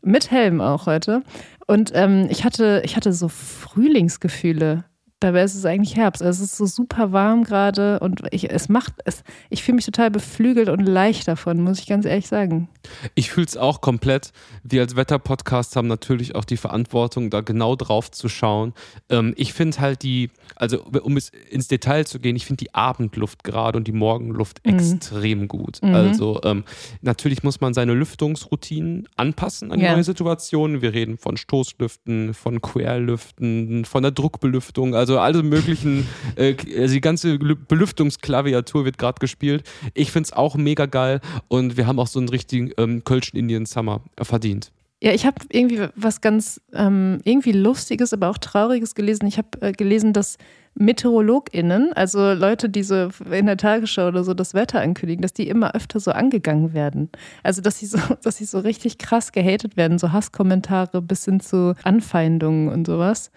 Mit 0.00 0.30
Helm 0.30 0.62
auch 0.62 0.86
heute. 0.86 1.22
Und 1.66 1.92
ähm, 1.94 2.28
ich, 2.30 2.44
hatte, 2.44 2.80
ich 2.82 2.96
hatte 2.96 3.12
so 3.12 3.28
Frühlingsgefühle. 3.28 4.84
Dabei 5.20 5.44
ist 5.44 5.54
es 5.54 5.64
eigentlich 5.64 5.96
Herbst. 5.96 6.22
Also 6.22 6.44
es 6.44 6.50
ist 6.52 6.58
so 6.58 6.66
super 6.66 7.10
warm 7.10 7.42
gerade 7.44 8.00
und 8.00 8.20
ich, 8.32 8.50
es 8.50 8.68
macht 8.68 8.92
es, 9.06 9.24
ich 9.48 9.62
fühle 9.62 9.76
mich 9.76 9.86
total 9.86 10.10
beflügelt 10.10 10.68
und 10.68 10.80
leicht 10.80 11.26
davon, 11.26 11.62
muss 11.62 11.78
ich 11.78 11.86
ganz 11.86 12.04
ehrlich 12.04 12.26
sagen. 12.28 12.68
Ich 13.14 13.30
fühle 13.30 13.46
es 13.46 13.56
auch 13.56 13.80
komplett. 13.80 14.32
Wir 14.62 14.82
als 14.82 14.94
Wetter-Podcast 14.94 15.74
haben 15.74 15.88
natürlich 15.88 16.34
auch 16.34 16.44
die 16.44 16.58
Verantwortung, 16.58 17.30
da 17.30 17.40
genau 17.40 17.76
drauf 17.76 18.10
zu 18.10 18.28
schauen. 18.28 18.74
Ähm, 19.08 19.32
ich 19.38 19.54
finde 19.54 19.78
halt 19.80 20.02
die, 20.02 20.30
also 20.54 20.82
um 21.02 21.16
es 21.16 21.30
ins 21.50 21.66
Detail 21.68 22.04
zu 22.06 22.20
gehen, 22.20 22.36
ich 22.36 22.44
finde 22.44 22.64
die 22.66 22.74
Abendluft 22.74 23.42
gerade 23.42 23.78
und 23.78 23.86
die 23.88 23.92
Morgenluft 23.92 24.60
Mhm. 24.66 24.74
extrem 24.74 25.48
gut. 25.48 25.78
Mhm. 25.82 25.94
Also 25.94 26.40
ähm, 26.44 26.64
natürlich 27.00 27.42
muss 27.42 27.62
man 27.62 27.72
seine 27.72 27.94
Lüftungsroutinen 27.94 29.08
anpassen 29.16 29.72
an 29.72 29.80
Ja. 29.80 29.92
neue 29.94 30.04
Situationen. 30.04 30.82
Wir 30.82 30.92
reden 30.92 31.16
von 31.16 31.38
Stoßlüften, 31.38 32.34
von 32.34 32.60
Querlüften, 32.60 33.86
von 33.86 34.02
der 34.02 34.12
Druckbelüftung, 34.12 34.94
also 34.94 35.05
alle 35.18 35.42
möglichen, 35.42 36.06
äh, 36.36 36.54
also 36.78 36.94
die 36.94 37.00
ganze 37.00 37.34
Lü- 37.34 37.56
Belüftungsklaviatur 37.68 38.84
wird 38.84 38.98
gerade 38.98 39.18
gespielt. 39.20 39.62
Ich 39.94 40.12
finde 40.12 40.26
es 40.26 40.32
auch 40.32 40.56
mega 40.56 40.86
geil 40.86 41.20
und 41.48 41.76
wir 41.76 41.86
haben 41.86 41.98
auch 41.98 42.06
so 42.06 42.18
einen 42.18 42.28
richtigen 42.28 42.70
ähm, 42.78 43.04
Kölschen 43.04 43.38
Indian 43.38 43.66
Summer 43.66 44.00
verdient. 44.20 44.72
Ja, 45.02 45.12
ich 45.12 45.26
habe 45.26 45.36
irgendwie 45.50 45.88
was 45.94 46.22
ganz 46.22 46.58
ähm, 46.72 47.20
irgendwie 47.24 47.52
Lustiges, 47.52 48.14
aber 48.14 48.30
auch 48.30 48.38
Trauriges 48.38 48.94
gelesen. 48.94 49.26
Ich 49.26 49.36
habe 49.36 49.48
äh, 49.60 49.72
gelesen, 49.72 50.14
dass 50.14 50.38
MeteorologInnen, 50.74 51.92
also 51.92 52.32
Leute, 52.32 52.68
die 52.70 52.82
so 52.82 53.10
in 53.30 53.46
der 53.46 53.56
Tagesschau 53.58 54.08
oder 54.08 54.24
so 54.24 54.32
das 54.34 54.54
Wetter 54.54 54.80
ankündigen, 54.80 55.22
dass 55.22 55.32
die 55.34 55.48
immer 55.48 55.74
öfter 55.74 56.00
so 56.00 56.12
angegangen 56.12 56.72
werden. 56.72 57.10
Also, 57.42 57.60
dass 57.60 57.78
sie 57.78 57.86
so, 57.86 57.98
dass 58.22 58.38
sie 58.38 58.46
so 58.46 58.58
richtig 58.60 58.96
krass 58.98 59.32
gehatet 59.32 59.76
werden, 59.76 59.98
so 59.98 60.12
Hasskommentare 60.12 61.02
bis 61.02 61.26
hin 61.26 61.40
zu 61.40 61.74
Anfeindungen 61.82 62.68
und 62.68 62.86
sowas. 62.86 63.30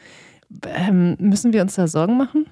Ähm, 0.65 1.15
müssen 1.20 1.53
wir 1.53 1.62
uns 1.62 1.75
da 1.75 1.88
Sorgen 1.88 2.18
machen? 2.18 2.46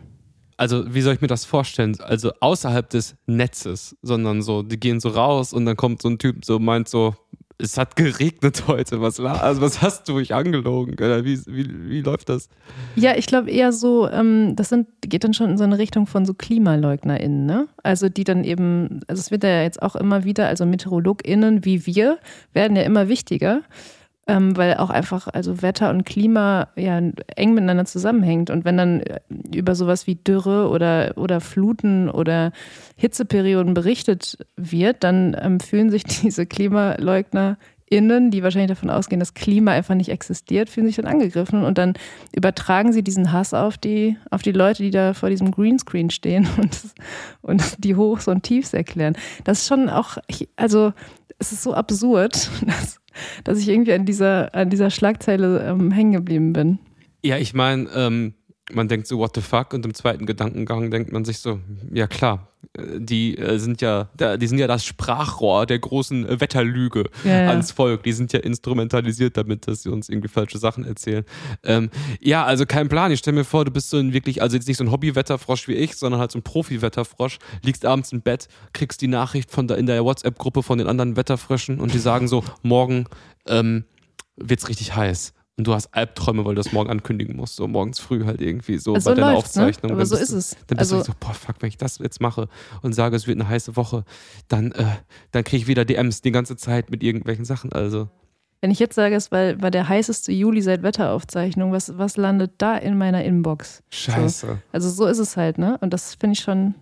Also, 0.58 0.94
wie 0.94 1.02
soll 1.02 1.14
ich 1.14 1.22
mir 1.22 1.28
das 1.28 1.46
vorstellen? 1.46 2.00
Also 2.02 2.32
außerhalb 2.40 2.90
des 2.90 3.16
Netzes, 3.28 3.96
sondern 4.02 4.42
so, 4.42 4.64
die 4.64 4.80
gehen 4.80 5.00
so 5.00 5.10
raus 5.10 5.54
und 5.54 5.66
dann 5.66 5.78
kommt 5.78 6.02
so 6.02 6.10
ein 6.10 6.18
Typ, 6.18 6.44
so 6.46 6.58
meint 6.58 6.88
so, 6.88 7.14
es 7.60 7.78
hat 7.78 7.96
geregnet 7.96 8.64
heute. 8.68 9.02
Was, 9.02 9.20
also 9.20 9.62
was 9.62 9.82
hast 9.82 10.08
du 10.08 10.14
mich 10.14 10.34
angelogen? 10.34 10.96
Wie, 10.98 11.40
wie, 11.48 11.90
wie 11.90 12.02
läuft 12.02 12.30
das? 12.30 12.50
Ja, 12.96 13.16
ich 13.16 13.26
glaube 13.26 13.50
eher 13.50 13.72
so, 13.72 14.10
ähm, 14.10 14.56
das 14.56 14.70
sind, 14.70 14.88
geht 15.02 15.24
dann 15.24 15.34
schon 15.34 15.52
in 15.52 15.58
so 15.58 15.64
eine 15.64 15.78
Richtung 15.78 16.08
von 16.08 16.26
so 16.26 16.34
KlimaleugnerInnen, 16.34 17.46
ne? 17.46 17.68
Also 17.84 18.10
die 18.10 18.24
dann 18.24 18.44
eben, 18.44 19.02
also 19.08 19.20
es 19.20 19.32
wird 19.32 19.44
ja 19.44 19.62
jetzt 19.62 19.82
auch 19.82 19.96
immer 19.96 20.24
wieder, 20.24 20.48
also 20.48 20.66
MeteorologInnen 20.66 21.66
wie 21.66 21.86
wir 21.86 22.20
werden 22.54 22.78
ja 22.78 22.84
immer 22.84 23.08
wichtiger. 23.08 23.62
Ähm, 24.30 24.58
weil 24.58 24.76
auch 24.76 24.90
einfach 24.90 25.30
also 25.30 25.62
Wetter 25.62 25.90
und 25.90 26.06
Klima 26.06 26.68
ja 26.76 26.98
eng 26.98 27.54
miteinander 27.54 27.86
zusammenhängt. 27.86 28.50
Und 28.50 28.66
wenn 28.66 28.76
dann 28.76 29.00
äh, 29.00 29.20
über 29.56 29.74
sowas 29.74 30.06
wie 30.06 30.16
Dürre 30.16 30.68
oder, 30.70 31.14
oder 31.16 31.40
Fluten 31.40 32.10
oder 32.10 32.52
Hitzeperioden 32.98 33.74
berichtet 33.74 34.38
wird, 34.58 35.06
dann 35.06 35.36
ähm, 35.40 35.62
fühlen 35.62 35.90
sich 35.90 36.04
diese 36.24 36.46
KlimaleugnerInnen, 36.46 38.30
die 38.30 38.44
wahrscheinlich 38.44 38.72
davon 38.72 38.90
ausgehen, 38.90 39.22
dass 39.22 39.34
Klima 39.34 39.72
einfach 39.72 39.96
nicht 39.96 40.10
existiert, 40.10 40.70
fühlen 40.70 40.88
sich 40.88 40.98
dann 40.98 41.06
angegriffen 41.06 41.64
und 41.64 41.78
dann 41.78 41.94
übertragen 42.36 42.92
sie 42.92 43.04
diesen 43.04 43.32
Hass 43.32 43.54
auf 43.54 43.78
die, 43.78 44.18
auf 44.30 44.42
die 44.42 44.52
Leute, 44.52 44.84
die 44.84 44.92
da 44.92 45.14
vor 45.14 45.30
diesem 45.30 45.52
Greenscreen 45.52 46.10
stehen 46.10 46.50
und, 46.58 46.78
und 47.42 47.82
die 47.82 47.96
Hochs 47.96 48.28
und 48.28 48.44
Tiefs 48.44 48.74
erklären. 48.74 49.16
Das 49.46 49.60
ist 49.60 49.68
schon 49.68 49.88
auch, 49.88 50.18
also 50.58 50.92
es 51.40 51.52
ist 51.52 51.64
so 51.64 51.74
absurd, 51.74 52.50
dass 52.66 53.00
dass 53.44 53.60
ich 53.60 53.68
irgendwie 53.68 53.94
an 53.94 54.06
dieser, 54.06 54.54
an 54.54 54.70
dieser 54.70 54.90
Schlagzeile 54.90 55.66
ähm, 55.68 55.92
hängen 55.92 56.14
geblieben 56.14 56.54
bin. 56.54 56.80
Ja, 57.24 57.38
ich 57.38 57.54
meine, 57.54 57.90
ähm, 57.96 58.34
man 58.72 58.88
denkt 58.88 59.08
so, 59.08 59.18
what 59.18 59.36
the 59.36 59.42
fuck? 59.42 59.74
Und 59.74 59.86
im 59.86 59.94
zweiten 59.94 60.26
Gedankengang 60.26 60.92
denkt 60.92 61.12
man 61.12 61.26
sich 61.26 61.40
so, 61.40 61.60
ja 61.92 62.08
klar, 62.08 62.52
die 62.98 63.38
äh, 63.38 63.58
sind 63.58 63.82
ja, 63.82 64.10
die 64.38 64.48
sind 64.48 64.60
ja 64.60 64.68
das 64.68 64.86
Sprachrohr 64.86 65.66
der 65.66 65.80
großen 65.80 66.28
äh, 66.28 66.40
Wetterlüge 66.40 67.06
ja, 67.24 67.44
ja. 67.44 67.50
ans 67.50 67.72
Volk. 67.72 68.04
Die 68.04 68.14
sind 68.14 68.34
ja 68.34 68.40
instrumentalisiert 68.40 69.38
damit, 69.38 69.68
dass 69.68 69.84
sie 69.84 69.90
uns 69.90 70.10
irgendwie 70.10 70.28
falsche 70.28 70.58
Sachen 70.58 70.86
erzählen. 70.86 71.26
Ähm, 71.64 71.90
ja, 72.20 72.46
also 72.46 72.66
kein 72.66 72.90
Plan. 72.90 73.12
Ich 73.12 73.20
stelle 73.20 73.38
mir 73.38 73.44
vor, 73.44 73.66
du 73.66 73.72
bist 73.72 73.90
so 73.90 73.98
ein 73.98 74.14
wirklich, 74.14 74.42
also 74.42 74.56
jetzt 74.56 74.68
nicht 74.68 74.78
so 74.78 74.84
ein 74.84 74.92
Hobby-Wetterfrosch 74.92 75.68
wie 75.68 75.74
ich, 75.74 75.96
sondern 75.96 76.20
halt 76.20 76.32
so 76.32 76.40
ein 76.40 76.44
Profi-Wetterfrosch, 76.44 77.40
liegst 77.64 77.86
abends 77.86 78.12
im 78.12 78.22
Bett, 78.22 78.48
kriegst 78.74 79.02
die 79.02 79.08
Nachricht 79.08 79.52
von 79.52 79.68
der, 79.68 79.78
in 79.78 79.86
der 79.86 80.04
WhatsApp-Gruppe 80.04 80.64
von 80.64 80.78
den 80.78 80.88
anderen 80.88 81.16
Wetterfröschen 81.16 81.80
und 81.80 81.94
die 81.94 82.00
sagen 82.00 82.28
so, 82.28 82.44
morgen 82.62 83.06
ähm, 83.48 83.86
wird's 84.36 84.70
richtig 84.70 84.96
heiß 84.96 85.34
und 85.58 85.66
du 85.66 85.74
hast 85.74 85.88
Albträume, 85.94 86.46
weil 86.46 86.54
du 86.54 86.62
das 86.62 86.72
morgen 86.72 86.90
ankündigen 86.90 87.36
musst, 87.36 87.56
so 87.56 87.68
morgens 87.68 88.00
früh 88.00 88.26
halt 88.26 88.42
irgendwie 88.42 88.78
so 88.78 88.94
also 88.94 89.10
bei 89.10 89.16
deiner 89.16 89.32
ne? 89.32 89.38
Aufzeichnung. 89.38 89.90
Ne? 89.90 89.96
Aber 89.96 90.06
so 90.06 90.16
ist 90.16 90.32
es. 90.32 90.52
Dann 90.68 90.78
bist 90.78 90.94
also, 90.94 90.98
du 90.98 91.04
so, 91.04 91.14
boah, 91.20 91.34
fuck, 91.34 91.56
wenn 91.60 91.70
ich 91.70 91.78
das 91.78 91.98
jetzt 91.98 92.22
mache 92.22 92.48
und 92.84 92.94
sage, 92.94 93.16
es 93.16 93.26
wird 93.26 93.40
eine 93.40 93.50
heiße 93.50 93.76
Woche, 93.76 94.06
dann, 94.48 94.72
äh, 94.74 94.86
dann 95.32 95.44
kriege 95.44 95.64
ich 95.64 95.68
wieder 95.68 95.84
DMs 95.84 96.22
die 96.22 96.32
ganze 96.32 96.58
Zeit 96.58 96.92
mit 96.92 97.02
irgendwelchen 97.02 97.44
Sachen. 97.44 97.74
Also. 97.74 98.08
Wenn 98.62 98.70
ich 98.70 98.78
jetzt 98.78 98.94
sage, 98.94 99.16
es 99.16 99.32
war, 99.32 99.60
war 99.60 99.72
der 99.72 99.90
heißeste 99.90 100.32
Juli 100.32 100.62
seit 100.62 100.84
Wetteraufzeichnung, 100.84 101.72
was, 101.72 101.98
was 101.98 102.18
landet 102.18 102.54
da 102.60 102.78
in 102.78 102.96
meiner 102.96 103.24
Inbox? 103.24 103.82
Scheiße. 103.90 104.48
So. 104.48 104.58
Also 104.72 104.90
so 104.92 105.06
ist 105.08 105.20
es 105.20 105.38
halt, 105.38 105.58
ne? 105.58 105.80
Und 105.82 105.92
das 105.92 106.14
finde 106.14 106.34
ich 106.34 106.40
schon, 106.40 106.76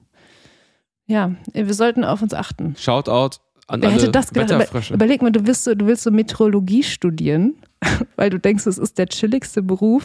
ja, 1.05 1.31
wir 1.53 1.73
sollten 1.73 2.03
auf 2.03 2.21
uns 2.21 2.33
achten. 2.33 2.75
Shoutout 2.77 3.37
an 3.67 3.81
Wer 3.81 3.91
hätte 3.91 4.11
das 4.11 4.31
gedacht? 4.31 4.91
Überleg 4.91 5.21
mal, 5.21 5.31
du 5.31 5.45
willst 5.47 5.63
so, 5.63 5.73
du 5.73 5.87
willst 5.87 6.03
so 6.03 6.11
Meteorologie 6.11 6.83
studieren, 6.83 7.55
weil 8.15 8.29
du 8.29 8.39
denkst, 8.39 8.65
es 8.67 8.77
ist 8.77 8.97
der 8.97 9.07
chilligste 9.07 9.61
Beruf. 9.61 10.03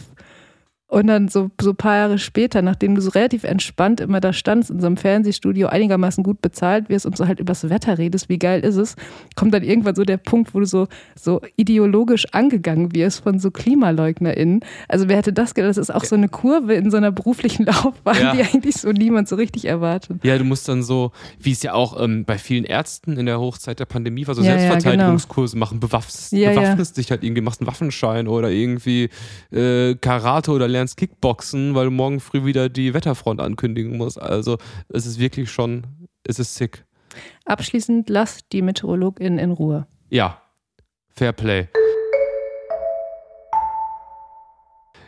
Und 0.91 1.07
dann 1.07 1.29
so, 1.29 1.49
so 1.61 1.69
ein 1.69 1.75
paar 1.77 1.95
Jahre 1.95 2.19
später, 2.19 2.61
nachdem 2.61 2.95
du 2.95 3.01
so 3.01 3.11
relativ 3.11 3.45
entspannt 3.45 4.01
immer 4.01 4.19
da 4.19 4.33
standst 4.33 4.69
in 4.69 4.81
so 4.81 4.87
einem 4.87 4.97
Fernsehstudio, 4.97 5.67
einigermaßen 5.67 6.21
gut 6.21 6.41
bezahlt 6.41 6.89
wirst 6.89 7.05
und 7.05 7.15
so 7.15 7.27
halt 7.27 7.39
übers 7.39 7.69
Wetter 7.69 7.97
redest, 7.97 8.27
wie 8.27 8.37
geil 8.37 8.59
ist 8.59 8.75
es, 8.75 8.97
kommt 9.37 9.53
dann 9.53 9.63
irgendwann 9.63 9.95
so 9.95 10.03
der 10.03 10.17
Punkt, 10.17 10.53
wo 10.53 10.59
du 10.59 10.65
so, 10.65 10.89
so 11.15 11.39
ideologisch 11.55 12.25
angegangen 12.33 12.93
wirst 12.93 13.23
von 13.23 13.39
so 13.39 13.51
KlimaleugnerInnen. 13.51 14.65
Also 14.89 15.07
wer 15.07 15.15
hätte 15.15 15.31
das 15.31 15.53
gedacht? 15.53 15.69
Das 15.69 15.77
ist 15.77 15.95
auch 15.95 16.03
so 16.03 16.17
eine 16.17 16.27
Kurve 16.27 16.73
in 16.73 16.91
so 16.91 16.97
einer 16.97 17.13
beruflichen 17.13 17.65
Laufbahn, 17.67 18.21
ja. 18.21 18.33
die 18.33 18.41
eigentlich 18.41 18.75
so 18.75 18.91
niemand 18.91 19.29
so 19.29 19.37
richtig 19.37 19.63
erwartet. 19.63 20.19
Ja, 20.25 20.37
du 20.37 20.43
musst 20.43 20.67
dann 20.67 20.83
so, 20.83 21.13
wie 21.39 21.53
es 21.53 21.63
ja 21.63 21.71
auch 21.71 22.03
ähm, 22.03 22.25
bei 22.25 22.37
vielen 22.37 22.65
Ärzten 22.65 23.15
in 23.15 23.27
der 23.27 23.39
Hochzeit 23.39 23.79
der 23.79 23.85
Pandemie 23.85 24.27
war, 24.27 24.35
so 24.35 24.41
ja, 24.41 24.59
Selbstverteidigungskurse 24.59 25.53
ja, 25.53 25.55
genau. 25.55 25.65
machen, 25.67 25.79
bewaffnest, 25.79 26.31
bewaffnest 26.31 26.97
dich 26.97 27.11
halt 27.11 27.23
irgendwie, 27.23 27.39
machst 27.39 27.61
einen 27.61 27.67
Waffenschein 27.67 28.27
oder 28.27 28.49
irgendwie 28.49 29.09
äh, 29.53 29.95
Karate 29.95 30.51
oder 30.51 30.67
lernst 30.67 30.80
lernst 30.81 30.97
Kickboxen, 30.97 31.75
weil 31.75 31.85
du 31.85 31.91
morgen 31.91 32.19
früh 32.19 32.43
wieder 32.43 32.67
die 32.67 32.95
Wetterfront 32.95 33.39
ankündigen 33.39 33.97
musst. 33.97 34.19
Also 34.19 34.57
es 34.89 35.05
ist 35.05 35.19
wirklich 35.19 35.51
schon, 35.51 35.83
es 36.23 36.39
ist 36.39 36.55
sick. 36.55 36.85
Abschließend 37.45 38.09
lass 38.09 38.39
die 38.51 38.63
Meteorologin 38.63 39.37
in 39.37 39.51
Ruhe. 39.51 39.85
Ja, 40.09 40.41
Fair 41.15 41.33
Play. 41.33 41.67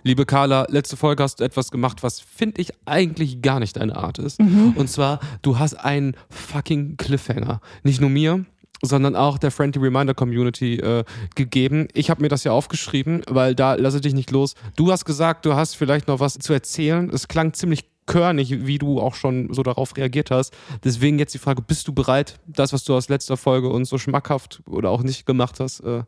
Liebe 0.03 0.25
Carla, 0.25 0.67
letzte 0.69 0.95
Folge 0.95 1.23
hast 1.23 1.39
du 1.39 1.43
etwas 1.43 1.71
gemacht, 1.71 2.03
was 2.03 2.19
finde 2.19 2.61
ich 2.61 2.71
eigentlich 2.85 3.41
gar 3.41 3.59
nicht 3.59 3.77
deine 3.77 3.95
Art 3.95 4.19
ist. 4.19 4.39
Mhm. 4.39 4.73
Und 4.75 4.89
zwar, 4.89 5.21
du 5.41 5.57
hast 5.57 5.73
einen 5.75 6.15
fucking 6.29 6.97
Cliffhanger. 6.97 7.61
Nicht 7.83 7.99
nur 7.99 8.09
mir, 8.11 8.45
sondern 8.83 9.15
auch 9.15 9.37
der 9.37 9.49
Friendly 9.49 9.81
Reminder 9.81 10.13
Community 10.13 10.75
äh, 10.75 11.03
gegeben. 11.35 11.87
Ich 11.93 12.09
habe 12.09 12.21
mir 12.21 12.27
das 12.27 12.43
ja 12.43 12.51
aufgeschrieben, 12.51 13.23
weil 13.27 13.55
da 13.55 13.75
lasse 13.75 13.97
ich 13.97 14.03
dich 14.03 14.13
nicht 14.13 14.29
los. 14.29 14.55
Du 14.75 14.91
hast 14.91 15.05
gesagt, 15.05 15.45
du 15.45 15.55
hast 15.55 15.75
vielleicht 15.75 16.07
noch 16.07 16.19
was 16.19 16.33
zu 16.33 16.53
erzählen. 16.53 17.09
Es 17.09 17.27
klang 17.27 17.53
ziemlich 17.53 17.85
körnig, 18.05 18.65
wie 18.67 18.77
du 18.77 18.99
auch 18.99 19.15
schon 19.15 19.53
so 19.53 19.63
darauf 19.63 19.95
reagiert 19.95 20.29
hast. 20.29 20.53
Deswegen 20.83 21.17
jetzt 21.17 21.33
die 21.33 21.39
Frage, 21.39 21.61
bist 21.61 21.87
du 21.87 21.93
bereit, 21.93 22.39
das, 22.45 22.73
was 22.73 22.83
du 22.83 22.93
aus 22.93 23.07
letzter 23.07 23.37
Folge 23.37 23.69
uns 23.69 23.89
so 23.89 23.97
schmackhaft 23.97 24.61
oder 24.65 24.89
auch 24.89 25.01
nicht 25.01 25.25
gemacht 25.25 25.61
hast, 25.61 25.79
äh, 25.79 26.03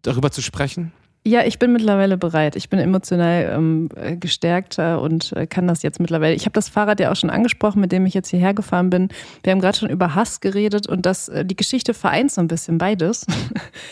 darüber 0.00 0.30
zu 0.30 0.40
sprechen? 0.40 0.92
Ja, 1.28 1.44
ich 1.44 1.58
bin 1.58 1.74
mittlerweile 1.74 2.16
bereit. 2.16 2.56
Ich 2.56 2.70
bin 2.70 2.78
emotional 2.78 3.52
ähm, 3.52 3.90
gestärkter 4.18 5.02
und 5.02 5.34
äh, 5.34 5.46
kann 5.46 5.66
das 5.66 5.82
jetzt 5.82 6.00
mittlerweile. 6.00 6.34
Ich 6.34 6.46
habe 6.46 6.54
das 6.54 6.70
Fahrrad 6.70 7.00
ja 7.00 7.12
auch 7.12 7.16
schon 7.16 7.28
angesprochen, 7.28 7.82
mit 7.82 7.92
dem 7.92 8.06
ich 8.06 8.14
jetzt 8.14 8.30
hierher 8.30 8.54
gefahren 8.54 8.88
bin. 8.88 9.10
Wir 9.42 9.52
haben 9.52 9.60
gerade 9.60 9.76
schon 9.76 9.90
über 9.90 10.14
Hass 10.14 10.40
geredet 10.40 10.86
und 10.86 11.04
das, 11.04 11.28
äh, 11.28 11.44
die 11.44 11.54
Geschichte 11.54 11.92
vereint 11.92 12.32
so 12.32 12.40
ein 12.40 12.48
bisschen 12.48 12.78
beides. 12.78 13.26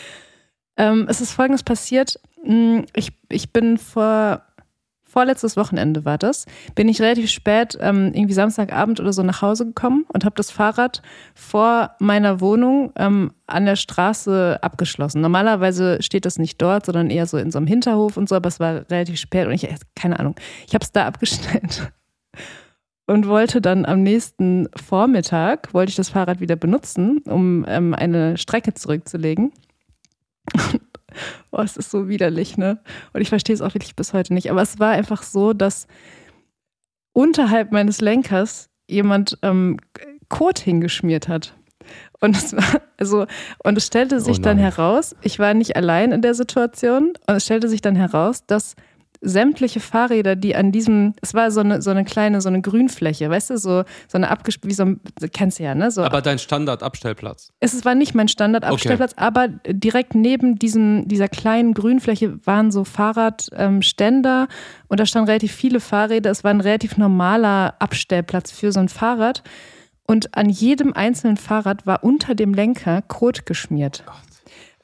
ähm, 0.77 1.05
es 1.07 1.21
ist 1.21 1.31
folgendes 1.31 1.61
passiert. 1.61 2.19
Hm, 2.43 2.87
ich, 2.95 3.11
ich 3.29 3.53
bin 3.53 3.77
vor 3.77 4.41
vorletztes 5.17 5.57
Wochenende 5.57 6.05
war 6.05 6.19
das, 6.19 6.45
bin 6.75 6.87
ich 6.87 7.01
relativ 7.01 7.31
spät, 7.31 7.75
ähm, 7.81 8.11
irgendwie 8.13 8.35
Samstagabend 8.35 8.99
oder 8.99 9.11
so 9.13 9.23
nach 9.23 9.41
Hause 9.41 9.65
gekommen 9.65 10.05
und 10.13 10.23
habe 10.23 10.35
das 10.35 10.51
Fahrrad 10.51 11.01
vor 11.33 11.95
meiner 11.97 12.39
Wohnung 12.39 12.93
ähm, 12.97 13.31
an 13.47 13.65
der 13.65 13.77
Straße 13.77 14.59
abgeschlossen. 14.61 15.21
Normalerweise 15.21 16.03
steht 16.03 16.27
das 16.27 16.37
nicht 16.37 16.61
dort, 16.61 16.85
sondern 16.85 17.09
eher 17.09 17.25
so 17.25 17.39
in 17.39 17.49
so 17.49 17.57
einem 17.57 17.65
Hinterhof 17.65 18.15
und 18.15 18.29
so, 18.29 18.35
aber 18.35 18.47
es 18.47 18.59
war 18.59 18.87
relativ 18.91 19.19
spät 19.19 19.47
und 19.47 19.53
ich, 19.53 19.67
keine 19.95 20.19
Ahnung, 20.19 20.35
ich 20.67 20.75
habe 20.75 20.83
es 20.83 20.91
da 20.91 21.07
abgestellt 21.07 21.91
und 23.07 23.27
wollte 23.27 23.59
dann 23.59 23.87
am 23.87 24.03
nächsten 24.03 24.69
Vormittag, 24.75 25.73
wollte 25.73 25.89
ich 25.89 25.95
das 25.95 26.09
Fahrrad 26.09 26.41
wieder 26.41 26.57
benutzen, 26.57 27.23
um 27.25 27.65
ähm, 27.67 27.95
eine 27.95 28.37
Strecke 28.37 28.75
zurückzulegen. 28.75 29.51
Oh, 31.51 31.61
es 31.61 31.77
ist 31.77 31.91
so 31.91 32.07
widerlich, 32.07 32.57
ne? 32.57 32.79
Und 33.13 33.21
ich 33.21 33.29
verstehe 33.29 33.53
es 33.53 33.61
auch 33.61 33.73
wirklich 33.73 33.95
bis 33.95 34.13
heute 34.13 34.33
nicht. 34.33 34.51
Aber 34.51 34.61
es 34.61 34.79
war 34.79 34.91
einfach 34.91 35.23
so, 35.23 35.53
dass 35.53 35.87
unterhalb 37.13 37.71
meines 37.71 38.01
Lenkers 38.01 38.69
jemand 38.87 39.37
ähm, 39.41 39.77
Kot 40.29 40.59
hingeschmiert 40.59 41.27
hat. 41.27 41.53
Und 42.19 42.35
es 42.35 42.55
war, 42.55 42.81
also, 42.97 43.25
und 43.63 43.77
es 43.77 43.87
stellte 43.87 44.19
sich 44.19 44.39
oh 44.39 44.41
dann 44.41 44.57
heraus, 44.57 45.15
ich 45.21 45.39
war 45.39 45.53
nicht 45.53 45.75
allein 45.75 46.11
in 46.11 46.21
der 46.21 46.33
Situation, 46.33 47.13
und 47.27 47.35
es 47.35 47.45
stellte 47.45 47.69
sich 47.69 47.81
dann 47.81 47.95
heraus, 47.95 48.45
dass 48.45 48.75
sämtliche 49.27 49.79
Fahrräder, 49.79 50.35
die 50.35 50.55
an 50.55 50.71
diesem, 50.71 51.13
es 51.21 51.33
war 51.33 51.51
so 51.51 51.59
eine, 51.59 51.81
so 51.81 51.91
eine 51.91 52.05
kleine, 52.05 52.41
so 52.41 52.49
eine 52.49 52.61
Grünfläche, 52.61 53.29
weißt 53.29 53.51
du, 53.51 53.57
so, 53.57 53.83
so 54.07 54.17
eine 54.17 54.29
abgespielt, 54.29 54.71
wie 54.71 54.75
so 54.75 54.83
ein, 54.83 54.99
kennst 55.33 55.59
du 55.59 55.63
ja, 55.63 55.75
ne? 55.75 55.91
So, 55.91 56.03
aber 56.03 56.21
dein 56.21 56.39
Standardabstellplatz? 56.39 57.51
Es 57.59 57.85
war 57.85 57.95
nicht 57.95 58.15
mein 58.15 58.27
Standardabstellplatz, 58.27 59.13
okay. 59.13 59.23
aber 59.23 59.47
direkt 59.67 60.15
neben 60.15 60.57
diesem, 60.57 61.07
dieser 61.07 61.27
kleinen 61.27 61.73
Grünfläche 61.73 62.39
waren 62.45 62.71
so 62.71 62.83
Fahrradständer 62.83 64.47
ähm, 64.49 64.55
und 64.87 64.99
da 64.99 65.05
standen 65.05 65.29
relativ 65.29 65.51
viele 65.51 65.79
Fahrräder. 65.79 66.31
Es 66.31 66.43
war 66.43 66.51
ein 66.51 66.61
relativ 66.61 66.97
normaler 66.97 67.75
Abstellplatz 67.79 68.51
für 68.51 68.71
so 68.71 68.79
ein 68.79 68.89
Fahrrad. 68.89 69.43
Und 70.09 70.37
an 70.37 70.49
jedem 70.49 70.93
einzelnen 70.93 71.35
Fahrrad 71.35 71.85
war 71.85 72.03
unter 72.03 72.33
dem 72.33 72.53
Lenker 72.53 73.01
Kot 73.01 73.45
geschmiert. 73.45 74.05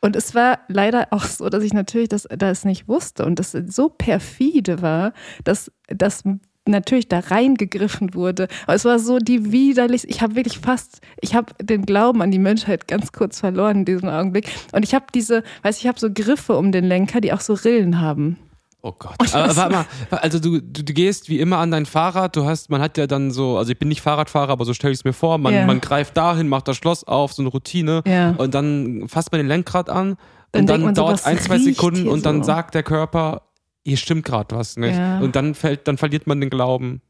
Und 0.03 0.17
es 0.17 0.36
war 0.36 0.60
leider 0.67 1.07
auch 1.12 1.24
so, 1.24 1.48
dass 1.48 1.63
ich 1.63 1.74
natürlich 1.74 2.10
das, 2.10 2.27
das 2.29 2.65
nicht 2.65 2.89
wusste 2.89 3.24
und 3.24 3.39
das 3.39 3.53
so 3.53 3.88
perfide 3.88 4.81
war, 4.81 5.13
dass 5.45 5.72
das 5.88 6.24
natürlich 6.65 7.07
da 7.07 7.19
reingegriffen 7.19 8.13
wurde. 8.13 8.50
Aber 8.65 8.75
es 8.75 8.83
war 8.83 9.00
so 9.00 9.19
die 9.19 9.53
widerlich. 9.53 10.03
Ich 10.10 10.22
habe 10.22 10.36
wirklich 10.36 10.60
fast, 10.60 11.00
ich 11.22 11.36
habe 11.36 11.53
den 11.62 11.86
Glauben 11.86 12.22
an 12.22 12.31
die 12.31 12.39
Menschheit 12.39 12.89
ganz 12.89 13.13
kurz 13.13 13.39
verloren 13.39 13.79
in 13.79 13.86
diesem 13.86 14.10
Augenblick. 14.10 14.53
Und 14.74 14.83
ich 14.83 14.93
habe 14.93 15.05
diese, 15.15 15.41
weiß 15.62 15.79
ich 15.79 15.88
habe 15.88 15.98
so 15.98 16.12
Griffe 16.12 16.57
um 16.57 16.74
den 16.74 16.83
Lenker, 16.83 17.22
die 17.22 17.31
auch 17.31 17.39
so 17.39 17.53
Rillen 17.53 18.01
haben. 18.01 18.38
Oh 18.85 18.91
Gott. 18.99 19.15
Aber 19.33 19.55
warte 19.55 19.71
mal, 19.71 19.85
also 20.09 20.39
du, 20.39 20.59
du, 20.59 20.83
du, 20.83 20.93
gehst 20.93 21.29
wie 21.29 21.39
immer 21.39 21.57
an 21.59 21.71
dein 21.71 21.85
Fahrrad, 21.85 22.35
du 22.35 22.43
hast, 22.43 22.69
man 22.69 22.81
hat 22.81 22.97
ja 22.97 23.07
dann 23.07 23.31
so, 23.31 23.57
also 23.57 23.71
ich 23.71 23.79
bin 23.79 23.87
nicht 23.87 24.01
Fahrradfahrer, 24.01 24.51
aber 24.51 24.65
so 24.65 24.73
stelle 24.73 24.91
ich 24.91 24.99
es 24.99 25.05
mir 25.05 25.13
vor, 25.13 25.37
man, 25.37 25.53
yeah. 25.53 25.65
man 25.65 25.79
greift 25.79 26.17
dahin, 26.17 26.49
macht 26.49 26.67
das 26.67 26.75
Schloss 26.75 27.05
auf, 27.05 27.31
so 27.31 27.41
eine 27.41 27.49
Routine 27.49 28.03
yeah. 28.05 28.35
und 28.37 28.53
dann 28.53 29.07
fasst 29.07 29.31
man 29.31 29.39
den 29.39 29.47
Lenkrad 29.47 29.89
an 29.89 30.17
dann 30.51 30.61
und 30.61 30.67
dann 30.67 30.93
dauert 30.93 31.19
es 31.19 31.25
ein, 31.25 31.39
zwei 31.39 31.59
Sekunden 31.59 32.09
und 32.09 32.25
dann 32.25 32.43
so. 32.43 32.47
sagt 32.47 32.75
der 32.75 32.83
Körper, 32.83 33.43
hier 33.85 33.97
stimmt 33.97 34.25
gerade 34.25 34.55
was 34.55 34.77
nicht. 34.77 34.95
Ja. 34.95 35.19
Und 35.19 35.35
dann 35.35 35.55
fällt, 35.55 35.87
dann 35.87 35.97
verliert 35.97 36.27
man 36.27 36.39
den 36.39 36.49
Glauben 36.49 37.01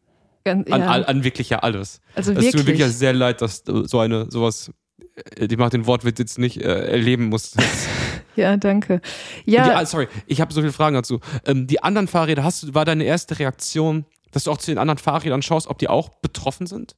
Ganz, 0.46 0.70
an, 0.72 0.82
ja. 0.82 0.92
an, 0.92 1.24
wirklich 1.24 1.50
ja 1.50 1.60
alles. 1.60 2.02
Also 2.16 2.34
es 2.34 2.52
tut 2.52 2.62
mir 2.62 2.68
wirklich 2.68 2.88
sehr 2.94 3.14
leid, 3.14 3.42
dass 3.42 3.64
du 3.64 3.86
so 3.86 4.00
eine, 4.00 4.30
sowas, 4.30 4.72
die 5.38 5.58
macht 5.58 5.74
den 5.74 5.88
Wortwitz 5.88 6.20
jetzt 6.20 6.40
nicht 6.40 6.62
äh, 6.62 6.88
erleben 6.88 7.26
musst. 7.26 7.58
ja, 8.36 8.58
danke. 8.58 9.02
Ja. 9.46 9.64
Die, 9.64 9.72
ah, 9.72 9.86
sorry, 9.86 10.08
ich 10.28 10.42
habe 10.42 10.54
so 10.54 10.62
viele 10.62 10.74
Fragen 10.74 10.96
dazu. 10.96 11.20
Ähm, 11.46 11.68
die 11.68 11.82
anderen 11.82 12.08
Fahrräder, 12.08 12.44
hast 12.44 12.64
du, 12.64 12.74
war 12.74 12.86
deine 12.86 13.04
erste 13.04 13.40
Reaktion, 13.40 14.06
dass 14.32 14.46
du 14.46 14.52
auch 14.52 14.58
zu 14.58 14.72
den 14.72 14.78
anderen 14.78 14.98
Fahrrädern 14.98 15.42
schaust, 15.42 15.68
ob 15.68 15.78
die 15.78 15.88
auch 15.88 16.10
betroffen 16.22 16.68
sind? 16.68 16.96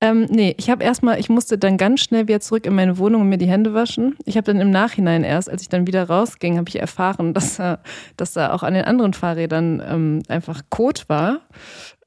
Ähm, 0.00 0.26
nee, 0.28 0.54
ich 0.58 0.68
habe 0.68 0.84
erstmal, 0.84 1.18
ich 1.18 1.30
musste 1.30 1.56
dann 1.56 1.78
ganz 1.78 2.00
schnell 2.00 2.28
wieder 2.28 2.40
zurück 2.40 2.66
in 2.66 2.74
meine 2.74 2.98
Wohnung 2.98 3.22
und 3.22 3.28
mir 3.28 3.38
die 3.38 3.48
Hände 3.48 3.72
waschen. 3.72 4.16
Ich 4.24 4.36
habe 4.36 4.44
dann 4.44 4.60
im 4.60 4.70
Nachhinein 4.70 5.24
erst, 5.24 5.48
als 5.48 5.62
ich 5.62 5.68
dann 5.68 5.86
wieder 5.86 6.04
rausging, 6.04 6.58
habe 6.58 6.68
ich 6.68 6.78
erfahren, 6.78 7.32
dass, 7.32 7.58
äh, 7.58 7.78
dass 8.16 8.34
da 8.34 8.52
auch 8.52 8.62
an 8.62 8.74
den 8.74 8.84
anderen 8.84 9.14
Fahrrädern 9.14 9.82
ähm, 9.86 10.22
einfach 10.28 10.62
Kot 10.68 11.08
war. 11.08 11.40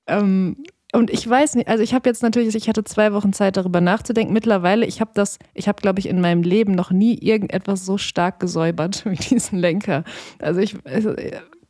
Ähm, 0.06 0.64
und 0.94 1.12
ich 1.12 1.30
weiß 1.30 1.56
nicht, 1.56 1.68
also 1.68 1.84
ich 1.84 1.94
habe 1.94 2.08
jetzt 2.08 2.24
natürlich, 2.24 2.56
ich 2.56 2.70
hatte 2.70 2.84
zwei 2.84 3.12
Wochen 3.12 3.34
Zeit 3.34 3.58
darüber 3.58 3.82
nachzudenken. 3.82 4.32
Mittlerweile, 4.32 4.86
ich 4.86 5.02
habe 5.02 5.12
das, 5.14 5.38
ich 5.54 5.68
habe 5.68 5.82
glaube 5.82 6.00
ich 6.00 6.08
in 6.08 6.22
meinem 6.22 6.44
Leben 6.44 6.74
noch 6.74 6.92
nie 6.92 7.18
irgendetwas 7.18 7.86
so 7.86 7.98
stark 7.98 8.40
gesäubert 8.40 9.04
wie 9.10 9.16
diesen 9.16 9.60
Lenker. 9.60 10.04
Also 10.40 10.62
ich, 10.62 10.76
also 10.86 11.14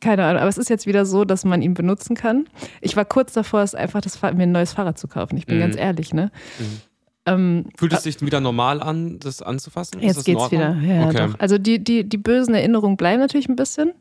keine 0.00 0.24
Ahnung, 0.24 0.40
aber 0.40 0.48
es 0.48 0.58
ist 0.58 0.70
jetzt 0.70 0.86
wieder 0.86 1.04
so, 1.04 1.24
dass 1.24 1.44
man 1.44 1.62
ihn 1.62 1.74
benutzen 1.74 2.14
kann. 2.14 2.48
Ich 2.80 2.94
war 2.94 3.04
kurz 3.04 3.32
davor, 3.32 3.62
es 3.62 3.74
einfach 3.74 4.00
das, 4.00 4.22
mir 4.22 4.44
ein 4.44 4.52
neues 4.52 4.72
Fahrrad 4.74 4.98
zu 4.98 5.08
kaufen. 5.08 5.36
Ich 5.36 5.46
bin 5.46 5.56
mhm. 5.56 5.62
ganz 5.62 5.76
ehrlich, 5.76 6.14
ne? 6.14 6.30
Mhm. 6.60 6.80
Ähm, 7.26 7.64
Fühlt 7.76 7.92
es 7.92 8.04
sich 8.04 8.22
wieder 8.22 8.40
normal 8.40 8.80
an, 8.80 9.18
das 9.18 9.42
anzufassen? 9.42 10.00
Jetzt 10.00 10.24
geht's 10.24 10.50
wieder, 10.50 10.76
ja, 10.76 11.08
okay. 11.08 11.26
doch. 11.26 11.40
Also 11.40 11.58
die, 11.58 11.82
die, 11.82 12.08
die 12.08 12.16
bösen 12.16 12.54
Erinnerungen 12.54 12.96
bleiben 12.96 13.20
natürlich 13.20 13.48
ein 13.48 13.56
bisschen. 13.56 13.92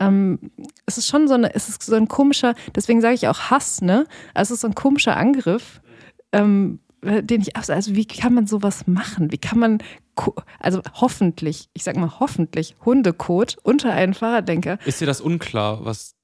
Ähm, 0.00 0.50
es 0.86 0.98
ist 0.98 1.08
schon 1.08 1.28
so, 1.28 1.34
eine, 1.34 1.54
es 1.54 1.68
ist 1.68 1.82
so 1.82 1.94
ein 1.94 2.08
komischer, 2.08 2.54
deswegen 2.74 3.00
sage 3.00 3.14
ich 3.14 3.28
auch 3.28 3.50
Hass, 3.50 3.80
ne? 3.80 4.06
Also 4.34 4.52
es 4.52 4.58
ist 4.58 4.60
so 4.62 4.68
ein 4.68 4.74
komischer 4.74 5.16
Angriff. 5.16 5.80
Ähm, 6.32 6.80
den 7.02 7.42
ich 7.42 7.54
also 7.54 7.94
wie 7.94 8.06
kann 8.06 8.32
man 8.32 8.46
sowas 8.46 8.86
machen? 8.86 9.30
Wie 9.30 9.36
kann 9.36 9.58
man 9.58 9.78
also 10.58 10.80
hoffentlich, 10.94 11.68
ich 11.74 11.84
sag 11.84 11.96
mal 11.96 12.18
hoffentlich 12.20 12.76
Hundekot 12.84 13.56
unter 13.62 13.92
einen 13.92 14.14
Fahrradlenker. 14.14 14.78
Ist 14.84 15.00
dir 15.00 15.06
das 15.06 15.20
unklar, 15.20 15.84
was 15.84 16.14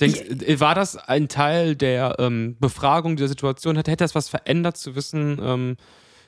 Denkst, 0.00 0.20
ich, 0.46 0.60
war 0.60 0.76
das 0.76 0.96
ein 0.96 1.28
Teil 1.28 1.74
der 1.74 2.16
ähm, 2.20 2.56
Befragung 2.60 3.16
dieser 3.16 3.28
Situation? 3.28 3.74
Hätte, 3.74 3.90
hätte 3.90 4.04
das 4.04 4.14
was 4.14 4.28
verändert 4.28 4.76
zu 4.76 4.94
wissen, 4.94 5.40
ähm, 5.42 5.76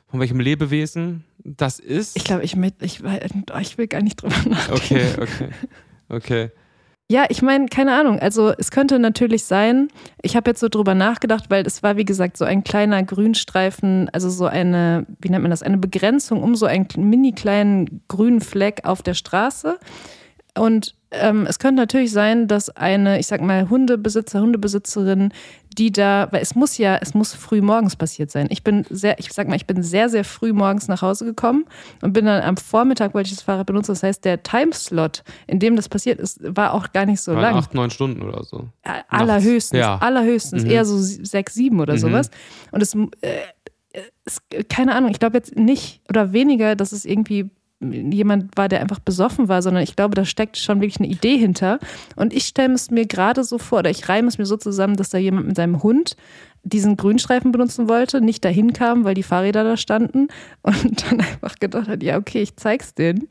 von 0.09 0.19
welchem 0.19 0.41
Lebewesen 0.41 1.25
das 1.39 1.79
ist? 1.79 2.17
Ich 2.17 2.25
glaube, 2.25 2.43
ich, 2.43 2.57
ich, 2.57 3.01
ich 3.01 3.79
will 3.79 3.87
gar 3.87 4.03
nicht 4.03 4.21
drüber 4.21 4.35
nachdenken. 4.49 4.73
Okay, 4.73 5.07
okay, 5.21 5.51
okay. 6.09 6.51
Ja, 7.11 7.25
ich 7.29 7.43
meine, 7.43 7.67
keine 7.67 7.99
Ahnung. 7.99 8.21
Also 8.21 8.53
es 8.57 8.71
könnte 8.71 9.01
natürlich 9.01 9.45
sein, 9.45 9.89
ich 10.23 10.37
habe 10.37 10.49
jetzt 10.49 10.61
so 10.61 10.69
drüber 10.69 10.95
nachgedacht, 10.95 11.47
weil 11.51 11.67
es 11.67 11.83
war, 11.83 11.97
wie 11.97 12.05
gesagt, 12.05 12.37
so 12.37 12.45
ein 12.45 12.63
kleiner 12.63 13.03
Grünstreifen, 13.03 14.09
also 14.13 14.31
so 14.31 14.47
eine, 14.47 15.07
wie 15.21 15.29
nennt 15.29 15.43
man 15.43 15.51
das, 15.51 15.65
eine 15.65 15.77
Begrenzung 15.77 16.41
um 16.41 16.55
so 16.55 16.67
einen 16.67 16.87
mini 16.97 17.33
kleinen 17.33 18.03
grünen 18.07 18.41
Fleck 18.41 18.83
auf 18.85 19.03
der 19.03 19.15
Straße. 19.15 19.81
Und 20.57 20.95
ähm, 21.11 21.47
es 21.49 21.59
könnte 21.59 21.81
natürlich 21.81 22.13
sein, 22.13 22.47
dass 22.47 22.71
eine, 22.71 23.19
ich 23.19 23.27
sag 23.27 23.41
mal, 23.41 23.69
Hundebesitzer, 23.69 24.41
Hundebesitzerin, 24.41 25.33
die 25.79 25.93
da, 25.93 26.29
weil 26.31 26.43
es 26.43 26.55
muss 26.55 26.79
ja, 26.79 26.97
es 27.01 27.15
muss 27.15 27.33
früh 27.33 27.61
morgens 27.61 27.97
passiert 27.97 28.31
sein. 28.31 28.49
Ich 28.51 28.65
bin 28.65 28.85
sehr, 28.91 29.19
ich 29.19 29.33
sag 29.33 29.49
mal, 29.49 29.55
ich 29.55 29.67
bin 29.67 29.83
sehr, 29.83 30.09
sehr 30.09 30.25
früh 30.25 30.53
morgens 30.53 30.89
nach 30.89 31.03
Hause 31.03 31.25
gekommen 31.25 31.65
und 32.03 32.13
bin 32.13 32.25
dann 32.25 32.43
am 32.43 32.57
Vormittag, 32.57 33.15
wollte 33.15 33.29
ich 33.29 33.37
das 33.37 33.43
Fahrrad 33.43 33.67
benutzen. 33.67 33.93
Das 33.93 34.03
heißt, 34.03 34.25
der 34.25 34.43
Timeslot, 34.43 35.23
in 35.47 35.59
dem 35.59 35.77
das 35.77 35.89
passiert 35.89 36.19
ist, 36.19 36.41
war 36.43 36.75
auch 36.75 36.93
gar 36.93 37.07
nicht 37.07 37.21
so 37.21 37.33
Waren 37.33 37.43
lang. 37.43 37.55
Acht, 37.57 37.75
neun 37.75 37.91
Stunden 37.91 38.23
oder 38.23 38.45
so. 38.45 38.69
Allerhöchstens, 39.09 39.79
ja. 39.79 39.99
allerhöchstens, 39.99 40.65
mhm. 40.65 40.71
eher 40.71 40.85
so 40.85 40.99
sechs, 40.99 41.55
sieben 41.55 41.81
oder 41.81 41.95
mhm. 41.95 41.99
sowas. 41.99 42.31
Und 42.73 42.83
es, 42.83 42.95
äh, 42.95 44.01
es, 44.25 44.43
keine 44.69 44.95
Ahnung, 44.95 45.11
ich 45.11 45.19
glaube 45.19 45.37
jetzt 45.37 45.57
nicht 45.57 46.03
oder 46.09 46.33
weniger, 46.33 46.77
dass 46.77 46.93
es 46.93 47.05
irgendwie 47.05 47.51
jemand 47.81 48.57
war, 48.57 48.69
der 48.69 48.81
einfach 48.81 48.99
besoffen 48.99 49.49
war, 49.49 49.63
sondern 49.63 49.83
ich 49.83 49.97
glaube, 49.97 50.15
da 50.15 50.25
steckt 50.25 50.59
schon 50.59 50.81
wirklich 50.81 51.01
eine 51.01 51.09
Idee 51.09 51.39
hinter. 51.39 51.79
Und 52.17 52.33
ich 52.33 52.45
stelle 52.45 52.75
es 52.75 52.91
mir 52.91 53.07
gerade 53.07 53.43
so 53.43 53.59
vor, 53.59 53.81
oder 53.81 53.91
ich 53.91 54.09
reime 54.09 54.29
es 54.29 54.39
mir 54.39 54.47
so 54.47 54.57
zusammen, 54.57 54.97
dass 54.97 55.11
da 55.11 55.19
jemand 55.19 55.47
mit 55.47 55.57
seinem 55.57 55.83
Hund 55.83 56.17
diesen 56.63 56.99
Grünstreifen 56.99 57.53
benutzen 57.53 57.89
wollte, 57.89 58.21
nicht 58.21 58.45
dahin 58.45 58.75
kam, 58.75 59.05
weil 59.05 59.15
die 59.15 59.23
Fahrräder 59.23 59.65
da 59.65 59.77
standen 59.79 60.29
und 60.63 61.11
dann 61.11 61.21
einfach 61.21 61.55
gedacht 61.57 61.89
hat, 61.89 62.03
ja, 62.03 62.19
okay, 62.19 62.43
ich 62.43 62.57
zeig's 62.57 62.95
denen. 62.95 63.29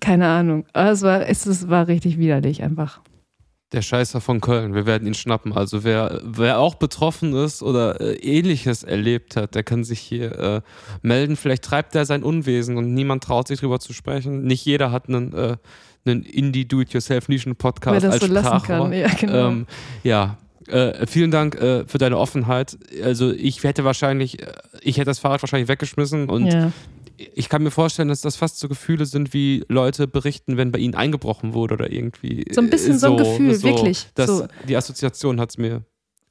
Keine 0.00 0.26
Ahnung. 0.26 0.66
Aber 0.72 0.90
es 0.90 1.02
war, 1.02 1.28
es, 1.28 1.46
es 1.46 1.68
war 1.68 1.86
richtig 1.86 2.18
widerlich 2.18 2.62
einfach. 2.62 3.00
Der 3.72 3.82
Scheißer 3.82 4.20
von 4.20 4.40
Köln, 4.40 4.74
wir 4.74 4.86
werden 4.86 5.08
ihn 5.08 5.14
schnappen. 5.14 5.52
Also 5.52 5.82
wer, 5.82 6.20
wer 6.22 6.60
auch 6.60 6.76
betroffen 6.76 7.34
ist 7.34 7.64
oder 7.64 8.00
äh, 8.00 8.14
ähnliches 8.14 8.84
erlebt 8.84 9.34
hat, 9.34 9.56
der 9.56 9.64
kann 9.64 9.82
sich 9.82 9.98
hier 9.98 10.38
äh, 10.38 10.60
melden. 11.02 11.34
Vielleicht 11.34 11.64
treibt 11.64 11.96
er 11.96 12.06
sein 12.06 12.22
Unwesen 12.22 12.76
und 12.76 12.94
niemand 12.94 13.24
traut 13.24 13.48
sich 13.48 13.58
drüber 13.58 13.80
zu 13.80 13.92
sprechen. 13.92 14.44
Nicht 14.44 14.64
jeder 14.64 14.92
hat 14.92 15.08
einen, 15.08 15.32
äh, 15.32 15.56
einen 16.04 16.22
Indie-Do-it-yourself-Nischen-Podcast 16.22 18.04
als 18.04 18.20
so 18.20 18.28
Sprachrohr. 18.28 18.92
Ja, 18.92 19.08
genau. 19.08 19.48
ähm, 19.48 19.66
ja. 20.04 20.38
Äh, 20.68 21.06
vielen 21.06 21.32
Dank 21.32 21.56
äh, 21.56 21.84
für 21.86 21.98
deine 21.98 22.18
Offenheit. 22.18 22.78
Also 23.02 23.32
ich 23.32 23.62
hätte 23.64 23.84
wahrscheinlich, 23.84 24.42
äh, 24.42 24.52
ich 24.80 24.96
hätte 24.98 25.06
das 25.06 25.18
Fahrrad 25.18 25.42
wahrscheinlich 25.42 25.68
weggeschmissen 25.68 26.28
und 26.28 26.46
ja 26.46 26.72
ich 27.34 27.48
kann 27.48 27.62
mir 27.62 27.70
vorstellen, 27.70 28.08
dass 28.08 28.20
das 28.20 28.36
fast 28.36 28.58
so 28.58 28.68
Gefühle 28.68 29.06
sind, 29.06 29.32
wie 29.32 29.64
Leute 29.68 30.06
berichten, 30.06 30.56
wenn 30.56 30.72
bei 30.72 30.78
ihnen 30.78 30.94
eingebrochen 30.94 31.54
wurde 31.54 31.74
oder 31.74 31.90
irgendwie. 31.90 32.44
So 32.52 32.60
ein 32.60 32.70
bisschen 32.70 32.98
so, 32.98 33.08
so 33.08 33.12
ein 33.12 33.16
Gefühl, 33.18 33.54
so, 33.54 33.62
wirklich. 33.68 34.06
Das, 34.14 34.26
so. 34.26 34.46
Die 34.68 34.76
Assoziation 34.76 35.40
hat 35.40 35.50
es 35.50 35.58
mir. 35.58 35.84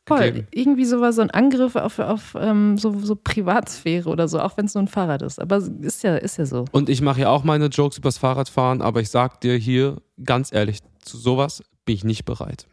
Voll. 0.08 0.22
Gegeben. 0.22 0.48
Irgendwie 0.52 0.86
so 0.86 1.02
war 1.02 1.14
so 1.14 1.22
ein 1.22 1.32
Angriff 1.32 1.76
auf, 1.76 1.98
auf 1.98 2.36
ähm, 2.40 2.78
so, 2.78 3.00
so 3.00 3.16
Privatsphäre 3.16 4.08
oder 4.08 4.28
so, 4.28 4.40
auch 4.40 4.56
wenn 4.56 4.66
es 4.66 4.76
nur 4.76 4.84
ein 4.84 4.88
Fahrrad 4.88 5.24
ist. 5.24 5.42
Aber 5.42 5.58
ist 5.58 6.04
ja, 6.04 6.16
ist 6.16 6.38
ja 6.38 6.46
so. 6.46 6.66
Und 6.72 6.90
ich 6.90 7.02
mache 7.02 7.22
ja 7.22 7.30
auch 7.30 7.44
meine 7.44 7.68
Jokes 7.68 7.98
übers 7.98 8.20
Fahrradfahren, 8.20 8.84
aber 8.84 9.02
ich 9.02 9.10
sag 9.10 9.42
dir 9.42 9.56
hier 9.56 9.98
ganz 10.24 10.54
ehrlich, 10.54 10.80
zu 11.02 11.18
sowas 11.18 11.64
bin 11.86 11.96
ich 11.96 12.04
nicht 12.04 12.26
bereit. 12.26 12.68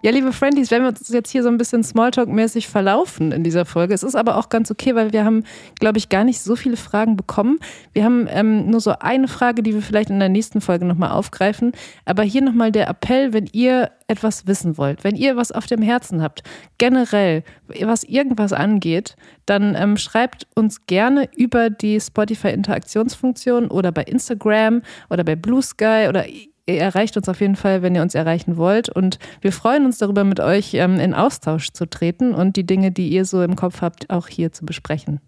Ja, 0.00 0.12
liebe 0.12 0.32
Friendies, 0.32 0.70
wenn 0.70 0.82
wir 0.82 0.90
uns 0.90 1.08
jetzt 1.08 1.28
hier 1.28 1.42
so 1.42 1.48
ein 1.48 1.58
bisschen 1.58 1.82
Smalltalk-mäßig 1.82 2.68
verlaufen 2.68 3.32
in 3.32 3.42
dieser 3.42 3.64
Folge. 3.64 3.94
Es 3.94 4.04
ist 4.04 4.14
aber 4.14 4.36
auch 4.36 4.48
ganz 4.48 4.70
okay, 4.70 4.94
weil 4.94 5.12
wir 5.12 5.24
haben, 5.24 5.42
glaube 5.80 5.98
ich, 5.98 6.08
gar 6.08 6.22
nicht 6.22 6.40
so 6.40 6.54
viele 6.54 6.76
Fragen 6.76 7.16
bekommen. 7.16 7.58
Wir 7.94 8.04
haben 8.04 8.28
ähm, 8.30 8.70
nur 8.70 8.80
so 8.80 8.92
eine 9.00 9.26
Frage, 9.26 9.60
die 9.60 9.74
wir 9.74 9.82
vielleicht 9.82 10.10
in 10.10 10.20
der 10.20 10.28
nächsten 10.28 10.60
Folge 10.60 10.84
nochmal 10.84 11.10
aufgreifen. 11.10 11.72
Aber 12.04 12.22
hier 12.22 12.42
nochmal 12.42 12.70
der 12.70 12.88
Appell, 12.88 13.32
wenn 13.32 13.48
ihr 13.50 13.90
etwas 14.06 14.46
wissen 14.46 14.78
wollt, 14.78 15.02
wenn 15.02 15.16
ihr 15.16 15.36
was 15.36 15.50
auf 15.50 15.66
dem 15.66 15.82
Herzen 15.82 16.22
habt, 16.22 16.44
generell, 16.78 17.42
was 17.66 18.04
irgendwas 18.04 18.52
angeht, 18.52 19.16
dann 19.46 19.74
ähm, 19.74 19.96
schreibt 19.96 20.46
uns 20.54 20.86
gerne 20.86 21.28
über 21.34 21.70
die 21.70 22.00
Spotify-Interaktionsfunktion 22.00 23.66
oder 23.68 23.90
bei 23.90 24.04
Instagram 24.04 24.82
oder 25.10 25.24
bei 25.24 25.34
Blue 25.34 25.60
Sky 25.60 26.06
oder 26.08 26.24
ihr 26.68 26.80
erreicht 26.80 27.16
uns 27.16 27.28
auf 27.28 27.40
jeden 27.40 27.56
Fall, 27.56 27.82
wenn 27.82 27.94
ihr 27.94 28.02
uns 28.02 28.14
erreichen 28.14 28.56
wollt. 28.56 28.88
Und 28.88 29.18
wir 29.40 29.52
freuen 29.52 29.86
uns 29.86 29.98
darüber, 29.98 30.24
mit 30.24 30.40
euch 30.40 30.74
ähm, 30.74 31.00
in 31.00 31.14
Austausch 31.14 31.70
zu 31.70 31.88
treten 31.88 32.34
und 32.34 32.56
die 32.56 32.66
Dinge, 32.66 32.92
die 32.92 33.08
ihr 33.08 33.24
so 33.24 33.42
im 33.42 33.56
Kopf 33.56 33.80
habt, 33.80 34.10
auch 34.10 34.28
hier 34.28 34.52
zu 34.52 34.64
besprechen. 34.64 35.20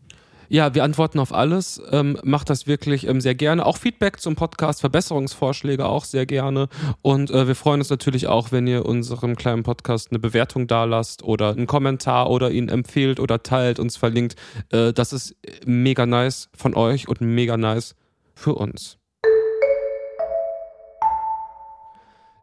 Ja, 0.52 0.74
wir 0.74 0.82
antworten 0.82 1.20
auf 1.20 1.32
alles. 1.32 1.80
Ähm, 1.92 2.18
macht 2.24 2.50
das 2.50 2.66
wirklich 2.66 3.06
ähm, 3.06 3.20
sehr 3.20 3.36
gerne. 3.36 3.64
Auch 3.64 3.76
Feedback 3.76 4.18
zum 4.18 4.34
Podcast, 4.34 4.80
Verbesserungsvorschläge 4.80 5.86
auch 5.86 6.04
sehr 6.04 6.26
gerne. 6.26 6.68
Und 7.02 7.30
äh, 7.30 7.46
wir 7.46 7.54
freuen 7.54 7.80
uns 7.80 7.88
natürlich 7.88 8.26
auch, 8.26 8.50
wenn 8.50 8.66
ihr 8.66 8.84
unserem 8.84 9.36
kleinen 9.36 9.62
Podcast 9.62 10.10
eine 10.10 10.18
Bewertung 10.18 10.66
dalasst 10.66 11.22
oder 11.22 11.50
einen 11.50 11.68
Kommentar 11.68 12.28
oder 12.28 12.50
ihn 12.50 12.68
empfehlt 12.68 13.20
oder 13.20 13.44
teilt, 13.44 13.78
uns 13.78 13.96
verlinkt. 13.96 14.34
Äh, 14.70 14.92
das 14.92 15.12
ist 15.12 15.36
mega 15.66 16.04
nice 16.04 16.48
von 16.52 16.74
euch 16.74 17.06
und 17.06 17.20
mega 17.20 17.56
nice 17.56 17.94
für 18.34 18.56
uns. 18.56 18.99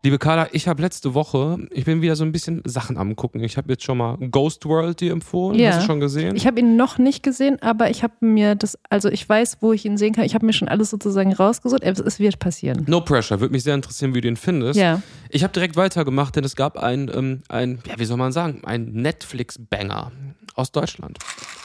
Liebe 0.07 0.19
Carla, 0.19 0.47
ich 0.53 0.69
habe 0.69 0.81
letzte 0.81 1.13
Woche, 1.15 1.67
ich 1.69 1.83
bin 1.83 2.01
wieder 2.01 2.15
so 2.15 2.23
ein 2.23 2.31
bisschen 2.31 2.61
Sachen 2.63 2.97
am 2.97 3.17
gucken. 3.17 3.43
Ich 3.43 3.57
habe 3.57 3.73
jetzt 3.73 3.83
schon 3.83 3.97
mal 3.97 4.15
Ghost 4.31 4.65
World 4.65 5.01
dir 5.01 5.11
empfohlen. 5.11 5.59
Ja. 5.59 5.71
Hast 5.71 5.81
du 5.81 5.85
schon 5.85 5.99
gesehen? 5.99 6.37
Ich 6.37 6.47
habe 6.47 6.61
ihn 6.61 6.77
noch 6.77 6.97
nicht 6.97 7.23
gesehen, 7.23 7.61
aber 7.61 7.89
ich 7.89 8.03
habe 8.03 8.13
mir 8.21 8.55
das, 8.55 8.79
also 8.89 9.09
ich 9.09 9.27
weiß, 9.27 9.57
wo 9.59 9.73
ich 9.73 9.83
ihn 9.83 9.97
sehen 9.97 10.13
kann. 10.13 10.23
Ich 10.23 10.33
habe 10.33 10.45
mir 10.45 10.53
schon 10.53 10.69
alles 10.69 10.91
sozusagen 10.91 11.33
rausgesucht. 11.33 11.83
Es, 11.83 12.19
wird 12.19 12.39
passieren. 12.39 12.85
no 12.87 13.01
Pressure. 13.01 13.41
Würde 13.41 13.51
mich 13.51 13.63
sehr 13.63 13.75
interessieren, 13.75 14.13
wie 14.15 14.21
du 14.21 14.29
den 14.29 14.37
findest. 14.37 14.79
Ja. 14.79 15.01
Ich 15.29 15.43
habe 15.43 15.51
direkt 15.51 15.75
weitergemacht, 15.75 16.37
denn 16.37 16.45
es 16.45 16.55
gab 16.55 16.77
ein, 16.77 17.11
ähm, 17.13 17.41
ein, 17.49 17.79
ja, 17.85 17.99
wie 17.99 18.05
soll 18.05 18.15
man 18.15 18.31
sagen, 18.31 18.61
ein 18.63 18.85
Netflix-Banger 18.93 20.13
aus 20.55 20.71
Deutschland. 20.71 21.17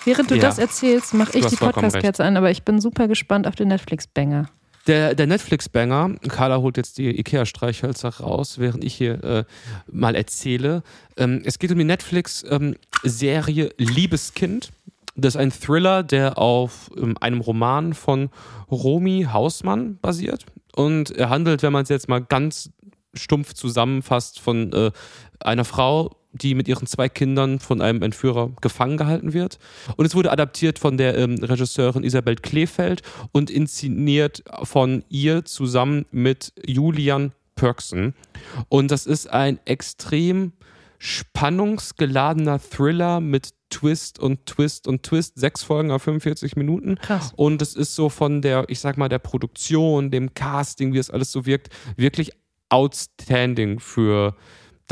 Während 0.05 0.33
du 0.33 0.35
Ja. 0.35 0.41
das 0.41 0.59
erzählst, 0.59 1.15
mache 1.15 1.39
ich 1.39 1.47
die 1.47 1.55
Podcast-Kerze 1.55 2.25
an, 2.25 2.37
aber 2.37 2.51
ich 2.51 2.65
bin 2.65 2.81
super 2.81 3.07
gespannt 3.07 3.47
auf 3.47 3.55
den 3.55 3.69
Netflix-Banger. 3.69 4.49
Der, 4.87 5.15
der 5.15 5.27
Netflix-Banger, 5.29 6.17
Carla 6.29 6.59
holt 6.59 6.77
jetzt 6.77 6.99
die 6.99 7.17
Ikea-Streichhölzer 7.19 8.09
raus, 8.09 8.59
während 8.59 8.83
ich 8.83 8.95
hier 8.95 9.23
äh, 9.23 9.45
mal 9.91 10.17
erzähle. 10.17 10.83
Ähm, 11.17 11.43
es 11.45 11.59
geht 11.61 11.71
um 11.71 11.79
die 11.79 11.85
Netflix-Serie 11.85 13.71
Liebeskind. 13.79 14.71
Das 15.15 15.35
ist 15.35 15.41
ein 15.41 15.53
Thriller, 15.53 16.03
der 16.03 16.39
auf 16.39 16.91
ähm, 16.97 17.17
einem 17.21 17.41
Roman 17.41 17.95
von 17.95 18.31
Romy 18.71 19.29
Hausmann 19.33 19.99
basiert. 19.99 20.47
Und 20.75 21.13
er 21.13 21.29
handelt, 21.31 21.63
wenn 21.63 21.73
man 21.73 21.85
es 21.85 21.89
jetzt 21.89 22.09
mal 22.09 22.23
ganz 22.23 22.71
stumpf 23.15 23.53
zusammenfasst, 23.55 24.41
von 24.41 24.73
äh, 24.73 24.91
einer 25.39 25.65
Frau, 25.65 26.17
die 26.33 26.55
mit 26.55 26.69
ihren 26.69 26.87
zwei 26.87 27.09
Kindern 27.09 27.59
von 27.59 27.81
einem 27.81 28.03
Entführer 28.03 28.51
gefangen 28.61 28.97
gehalten 28.97 29.33
wird. 29.33 29.59
Und 29.97 30.07
es 30.07 30.15
wurde 30.15 30.31
adaptiert 30.31 30.79
von 30.79 30.97
der 30.97 31.17
ähm, 31.17 31.43
Regisseurin 31.43 32.05
Isabel 32.05 32.37
Kleefeld 32.37 33.03
und 33.33 33.51
inszeniert 33.51 34.43
von 34.63 35.05
ihr 35.09 35.45
zusammen 35.45 36.07
mit 36.11 36.53
Julian 36.67 37.33
Pörksen. 37.55 38.15
Und 38.69 38.91
das 38.91 39.07
ist 39.07 39.31
ein 39.31 39.59
extrem 39.65 40.53
spannungsgeladener 40.99 42.61
Thriller 42.61 43.21
mit 43.21 43.51
Twist 43.71 44.19
und 44.19 44.47
Twist 44.47 44.87
und 44.87 45.03
Twist. 45.03 45.39
Sechs 45.39 45.63
Folgen 45.63 45.91
auf 45.91 46.03
45 46.03 46.57
Minuten. 46.57 46.97
Krass. 46.97 47.33
Und 47.37 47.61
es 47.61 47.75
ist 47.75 47.95
so 47.95 48.09
von 48.09 48.43
der, 48.43 48.67
ich 48.69 48.81
sag 48.81 48.99
mal, 48.99 49.09
der 49.09 49.19
Produktion, 49.19 50.11
dem 50.11 50.35
Casting, 50.35 50.93
wie 50.93 50.99
es 50.99 51.11
alles 51.11 51.33
so 51.33 51.45
wirkt, 51.45 51.71
wirklich 51.97 52.33
outstanding 52.69 53.81
für 53.81 54.37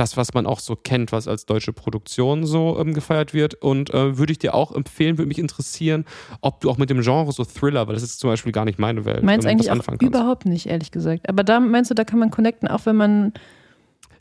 das, 0.00 0.16
was 0.16 0.32
man 0.34 0.46
auch 0.46 0.60
so 0.60 0.76
kennt, 0.76 1.12
was 1.12 1.28
als 1.28 1.44
deutsche 1.44 1.72
Produktion 1.74 2.46
so 2.46 2.78
ähm, 2.80 2.94
gefeiert 2.94 3.34
wird. 3.34 3.54
Und 3.54 3.90
äh, 3.92 4.16
würde 4.16 4.32
ich 4.32 4.38
dir 4.38 4.54
auch 4.54 4.72
empfehlen, 4.74 5.18
würde 5.18 5.28
mich 5.28 5.38
interessieren, 5.38 6.06
ob 6.40 6.60
du 6.62 6.70
auch 6.70 6.78
mit 6.78 6.88
dem 6.88 7.02
Genre 7.02 7.30
so 7.32 7.44
Thriller, 7.44 7.86
weil 7.86 7.94
das 7.94 8.02
ist 8.02 8.18
zum 8.18 8.30
Beispiel 8.30 8.50
gar 8.52 8.64
nicht 8.64 8.78
meine 8.78 9.04
Welt, 9.04 9.22
Meinst 9.22 9.46
ähm, 9.46 9.52
eigentlich 9.52 9.70
auch 9.70 10.00
überhaupt 10.00 10.46
nicht, 10.46 10.66
ehrlich 10.66 10.90
gesagt. 10.90 11.28
Aber 11.28 11.44
da 11.44 11.60
meinst 11.60 11.90
du, 11.90 11.94
da 11.94 12.04
kann 12.04 12.18
man 12.18 12.30
connecten, 12.30 12.66
auch 12.68 12.86
wenn 12.86 12.96
man. 12.96 13.32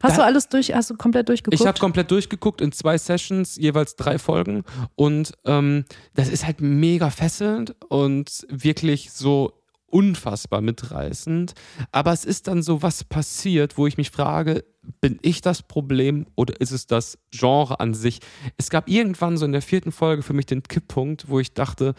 Hast 0.02 0.18
Da- 0.18 0.22
du 0.22 0.26
alles 0.28 0.48
durch, 0.48 0.74
hast 0.74 0.90
du 0.90 0.96
komplett 0.96 1.28
durchgeguckt? 1.28 1.60
Ich 1.60 1.68
habe 1.68 1.78
komplett 1.80 2.10
durchgeguckt 2.12 2.62
in 2.62 2.72
zwei 2.72 2.98
Sessions, 2.98 3.58
jeweils 3.58 3.96
drei 3.96 4.18
Folgen. 4.18 4.64
Und 4.96 5.34
ähm, 5.46 5.84
das 6.14 6.30
ist 6.30 6.46
halt 6.46 6.62
mega 6.62 7.10
fesselnd 7.10 7.76
und 7.90 8.46
wirklich 8.50 9.12
so 9.12 9.52
unfassbar 9.90 10.62
mitreißend. 10.62 11.54
Aber 11.92 12.14
es 12.14 12.26
ist 12.26 12.48
dann 12.48 12.62
so 12.64 12.82
was 12.82 13.04
passiert, 13.04 13.78
wo 13.78 13.88
ich 13.88 13.98
mich 13.98 14.12
frage, 14.12 14.64
bin 15.02 15.20
ich 15.22 15.42
das 15.42 15.62
Problem 15.62 16.26
oder 16.36 16.60
ist 16.62 16.72
es 16.72 16.88
das 16.88 17.18
Genre 17.32 17.80
an 17.80 17.94
sich? 17.94 18.20
Es 18.58 18.70
gab 18.70 18.90
irgendwann 18.90 19.38
so 19.38 19.46
in 19.46 19.52
der 19.52 19.62
vierten 19.62 19.92
Folge 19.92 20.24
für 20.24 20.34
mich 20.34 20.46
den 20.46 20.64
Kipppunkt, 20.64 21.30
wo 21.30 21.40
ich 21.40 21.54
dachte, 21.54 21.94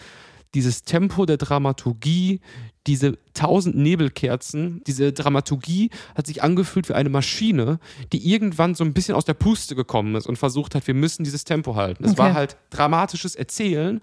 dieses 0.55 0.83
Tempo 0.83 1.27
der 1.27 1.37
Dramaturgie, 1.37 2.41
diese 2.89 3.17
tausend 3.35 3.77
Nebelkerzen, 3.77 4.83
diese 4.85 5.13
Dramaturgie 5.13 5.91
hat 6.17 6.27
sich 6.27 6.43
angefühlt 6.43 6.89
wie 6.89 6.95
eine 6.95 7.09
Maschine, 7.09 7.79
die 8.13 8.29
irgendwann 8.33 8.75
so 8.75 8.83
ein 8.83 8.93
bisschen 8.93 9.15
aus 9.15 9.25
der 9.25 9.35
Puste 9.35 9.77
gekommen 9.77 10.17
ist 10.17 10.27
und 10.27 10.39
versucht 10.39 10.75
hat, 10.75 10.87
wir 10.89 10.95
müssen 10.95 11.23
dieses 11.23 11.45
Tempo 11.45 11.77
halten. 11.77 12.03
Es 12.05 12.13
Okay. 12.13 12.19
war 12.19 12.35
halt 12.35 12.57
dramatisches 12.71 13.37
Erzählen, 13.37 14.01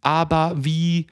aber 0.00 0.54
wie 0.56 1.06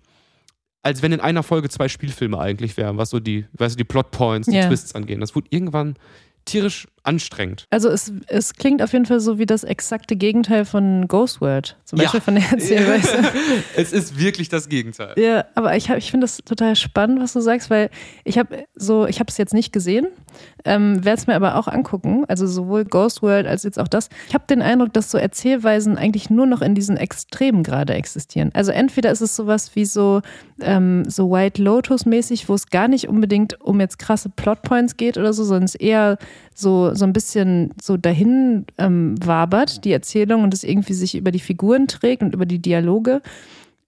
als 0.85 1.03
wenn 1.03 1.12
in 1.12 1.20
einer 1.20 1.42
Folge 1.42 1.68
zwei 1.70 1.88
Spielfilme 1.88 2.38
eigentlich 2.38 2.77
wären, 2.77 2.97
was 2.99 3.11
so 3.11 3.18
die, 3.18 3.47
weißt 3.55 3.75
du, 3.75 3.79
die 3.79 3.85
Plotpoints, 3.85 4.49
die 4.49 4.57
Ja. 4.57 4.68
Twists 4.68 4.94
angehen. 4.94 5.20
Das 5.20 5.35
wurde 5.35 5.49
irgendwann 5.51 5.97
tierisch 6.44 6.87
anstrengend. 7.05 7.67
Also 7.71 7.88
es, 7.90 8.12
es 8.29 8.55
klingt 8.55 8.83
auf 8.83 8.93
jeden 8.93 9.07
Fall 9.07 9.21
so 9.21 9.38
wie 9.38 9.47
das 9.47 9.62
exakte 9.62 10.17
Gegenteil 10.17 10.64
von 10.64 11.07
Ghost 11.07 11.40
World. 11.40 11.77
Zum 11.85 11.99
Ja. 11.99 12.05
Beispiel 12.05 12.21
von 12.23 12.35
der 12.35 12.45
Erzählweise. 12.51 13.19
es 13.77 13.93
ist 13.93 14.19
wirklich 14.19 14.49
das 14.49 14.69
Gegenteil. 14.69 15.12
Ja, 15.17 15.45
aber 15.55 15.77
ich, 15.77 15.90
hab- 15.90 15.99
ich 15.99 16.11
finde 16.11 16.25
das 16.25 16.38
total 16.38 16.75
spannend, 16.77 17.21
was 17.21 17.33
du 17.35 17.40
sagst, 17.40 17.71
weil 17.71 17.90
ich 18.25 18.38
habe 18.38 18.64
so, 18.75 19.07
ich 19.07 19.21
habe 19.21 19.31
es 19.31 19.37
jetzt 19.38 19.55
nicht 19.55 19.73
gesehen, 19.73 20.07
ähm, 20.64 21.05
werde 21.05 21.21
es 21.21 21.27
mir 21.27 21.35
aber 21.37 21.57
auch 21.57 21.69
angucken. 21.69 22.25
Also 22.27 22.47
sowohl 22.47 22.85
Ghost 22.85 23.23
World 23.23 23.47
als 23.47 23.62
jetzt 23.62 23.79
auch 23.79 23.88
das. 23.88 24.09
Ich 24.29 24.35
habe 24.35 24.45
den 24.49 24.62
Eindruck, 24.62 24.93
dass 24.95 25.11
so 25.11 25.19
Erzählweisen 25.19 25.99
eigentlich 25.99 26.31
nur 26.31 26.47
noch 26.47 26.62
in 26.62 26.75
diesen 26.75 26.97
Extremen 26.97 27.62
gerade 27.62 27.95
existieren. 27.95 28.51
Also 28.55 28.73
entweder 28.73 29.11
ist 29.12 29.21
es 29.21 29.37
sowas 29.37 29.73
wie 29.77 29.85
so, 29.85 30.23
ähm, 30.61 31.05
so 31.09 31.31
White 31.31 31.62
Lotus-mäßig, 31.62 32.49
wo 32.49 32.55
es 32.55 32.69
gar 32.71 32.88
nicht 32.88 33.09
unbedingt 33.09 33.61
um 33.61 33.79
jetzt 33.81 33.99
krasse 33.99 34.31
Plotpoints 34.31 34.97
geht 34.97 35.19
oder 35.19 35.33
so, 35.35 35.45
sondern 35.45 35.64
es 35.64 35.75
eher 35.75 36.17
so, 36.55 36.94
so 36.95 37.05
ein 37.05 37.13
bisschen 37.13 37.73
so 37.81 37.97
dahin 37.97 38.67
ähm, 38.79 39.15
wabert, 39.25 39.85
die 39.85 39.93
Erzählung 39.93 40.43
und 40.43 40.55
es 40.55 40.65
irgendwie 40.65 40.95
sich 40.95 41.15
über 41.17 41.31
die 41.31 41.41
Figuren 41.41 41.89
trägt 41.89 42.23
und 42.23 42.35
über 42.35 42.47
die 42.47 42.61
Dialoge. 42.61 43.23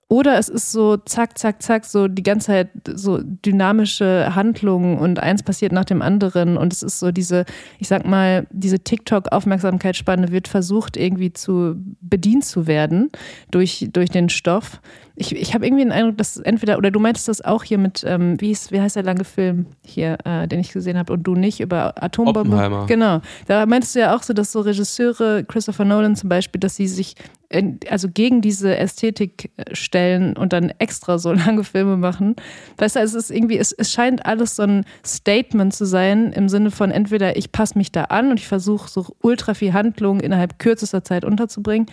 Oder 0.08 0.38
es 0.38 0.48
ist 0.48 0.70
so 0.70 0.96
zack, 0.98 1.36
zack, 1.36 1.60
zack, 1.62 1.84
so 1.84 2.06
die 2.06 2.22
ganze 2.22 2.46
Zeit 2.46 2.68
so 2.94 3.18
dynamische 3.22 4.36
Handlungen 4.36 4.98
und 4.98 5.18
eins 5.18 5.42
passiert 5.42 5.72
nach 5.72 5.84
dem 5.84 6.00
anderen 6.00 6.56
und 6.56 6.72
es 6.72 6.84
ist 6.84 7.00
so 7.00 7.10
diese, 7.10 7.44
ich 7.80 7.88
sag 7.88 8.06
mal, 8.06 8.46
diese 8.52 8.78
TikTok-Aufmerksamkeitsspanne 8.78 10.30
wird 10.30 10.46
versucht 10.46 10.96
irgendwie 10.96 11.32
zu 11.32 11.74
bedient 12.00 12.44
zu 12.44 12.68
werden 12.68 13.10
durch, 13.50 13.88
durch 13.92 14.08
den 14.08 14.28
Stoff. 14.28 14.80
Ich, 15.18 15.34
ich 15.34 15.54
habe 15.54 15.66
irgendwie 15.66 15.82
den 15.82 15.92
Eindruck, 15.92 16.18
dass 16.18 16.36
entweder, 16.36 16.76
oder 16.76 16.90
du 16.90 17.00
meintest 17.00 17.28
das 17.28 17.42
auch 17.42 17.64
hier 17.64 17.78
mit, 17.78 18.04
ähm, 18.06 18.38
wie, 18.40 18.50
ist, 18.50 18.70
wie 18.70 18.80
heißt 18.80 18.96
der 18.96 19.02
lange 19.02 19.24
Film 19.24 19.66
hier, 19.82 20.18
äh, 20.24 20.46
den 20.46 20.60
ich 20.60 20.72
gesehen 20.72 20.98
habe 20.98 21.12
und 21.14 21.22
du 21.22 21.34
nicht, 21.34 21.60
über 21.60 22.02
Atombombe. 22.02 22.40
Oppenheimer. 22.40 22.86
Genau. 22.86 23.20
Da 23.46 23.64
meintest 23.64 23.94
du 23.94 24.00
ja 24.00 24.14
auch 24.14 24.22
so, 24.22 24.34
dass 24.34 24.52
so 24.52 24.60
Regisseure, 24.60 25.42
Christopher 25.44 25.86
Nolan 25.86 26.16
zum 26.16 26.28
Beispiel, 26.28 26.60
dass 26.60 26.76
sie 26.76 26.86
sich 26.86 27.14
in, 27.48 27.80
also 27.88 28.08
gegen 28.08 28.40
diese 28.40 28.76
Ästhetik 28.76 29.50
äh, 29.56 29.74
stellen 29.74 30.36
und 30.36 30.52
dann 30.52 30.72
extra 30.78 31.18
so 31.18 31.32
lange 31.32 31.64
Filme 31.64 31.96
machen. 31.96 32.36
Weißt 32.76 32.96
du, 32.96 33.00
es 33.00 33.14
ist 33.14 33.30
irgendwie, 33.30 33.58
es, 33.58 33.72
es 33.72 33.92
scheint 33.92 34.26
alles 34.26 34.56
so 34.56 34.64
ein 34.64 34.84
Statement 35.04 35.74
zu 35.74 35.86
sein 35.86 36.32
im 36.32 36.48
Sinne 36.48 36.70
von 36.70 36.90
entweder 36.90 37.36
ich 37.36 37.52
passe 37.52 37.78
mich 37.78 37.92
da 37.92 38.04
an 38.04 38.30
und 38.30 38.40
ich 38.40 38.48
versuche 38.48 38.90
so 38.90 39.06
ultra 39.22 39.54
viel 39.54 39.72
Handlung 39.72 40.20
innerhalb 40.20 40.58
kürzester 40.58 41.04
Zeit 41.04 41.24
unterzubringen. 41.24 41.86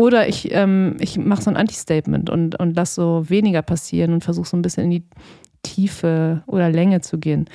Oder 0.00 0.28
ich, 0.28 0.52
ähm, 0.52 0.96
ich 1.00 1.18
mache 1.18 1.42
so 1.42 1.50
ein 1.50 1.56
Anti-Statement 1.56 2.30
und, 2.30 2.58
und 2.58 2.76
lass 2.76 2.94
so 2.94 3.28
weniger 3.28 3.62
passieren 3.62 4.12
und 4.12 4.22
versuche 4.22 4.48
so 4.48 4.56
ein 4.56 4.62
bisschen 4.62 4.84
in 4.84 4.90
die 4.90 5.02
Tiefe 5.64 6.44
oder 6.46 6.70
Länge 6.70 7.00
zu 7.00 7.18
gehen. 7.18 7.50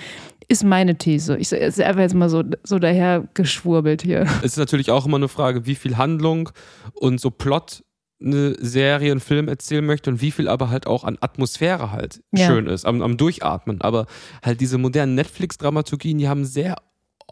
Ist 0.49 0.65
meine 0.65 0.97
These. 0.97 1.37
Ich 1.37 1.53
ist 1.53 1.79
einfach 1.79 2.01
jetzt 2.01 2.15
mal 2.15 2.29
so, 2.29 2.43
so 2.63 2.79
daher 2.79 3.25
geschwurbelt 3.33 4.01
hier. 4.01 4.23
Es 4.39 4.51
ist 4.51 4.57
natürlich 4.57 4.91
auch 4.91 5.05
immer 5.05 5.15
eine 5.15 5.29
Frage, 5.29 5.65
wie 5.65 5.75
viel 5.75 5.95
Handlung 5.97 6.49
und 6.95 7.21
so 7.21 7.31
Plot 7.31 7.83
eine 8.21 8.55
Serie, 8.59 9.13
ein 9.13 9.21
Film 9.21 9.47
erzählen 9.47 9.85
möchte 9.85 10.09
und 10.09 10.21
wie 10.21 10.31
viel 10.31 10.49
aber 10.49 10.69
halt 10.69 10.85
auch 10.85 11.05
an 11.05 11.17
Atmosphäre 11.21 11.91
halt 11.91 12.21
Ja. 12.33 12.47
schön 12.47 12.67
ist, 12.67 12.85
am, 12.85 13.01
am 13.01 13.15
Durchatmen. 13.15 13.79
Aber 13.79 14.05
halt 14.43 14.59
diese 14.59 14.77
modernen 14.77 15.15
Netflix-Dramaturgien, 15.15 16.17
die 16.17 16.27
haben 16.27 16.43
sehr 16.43 16.75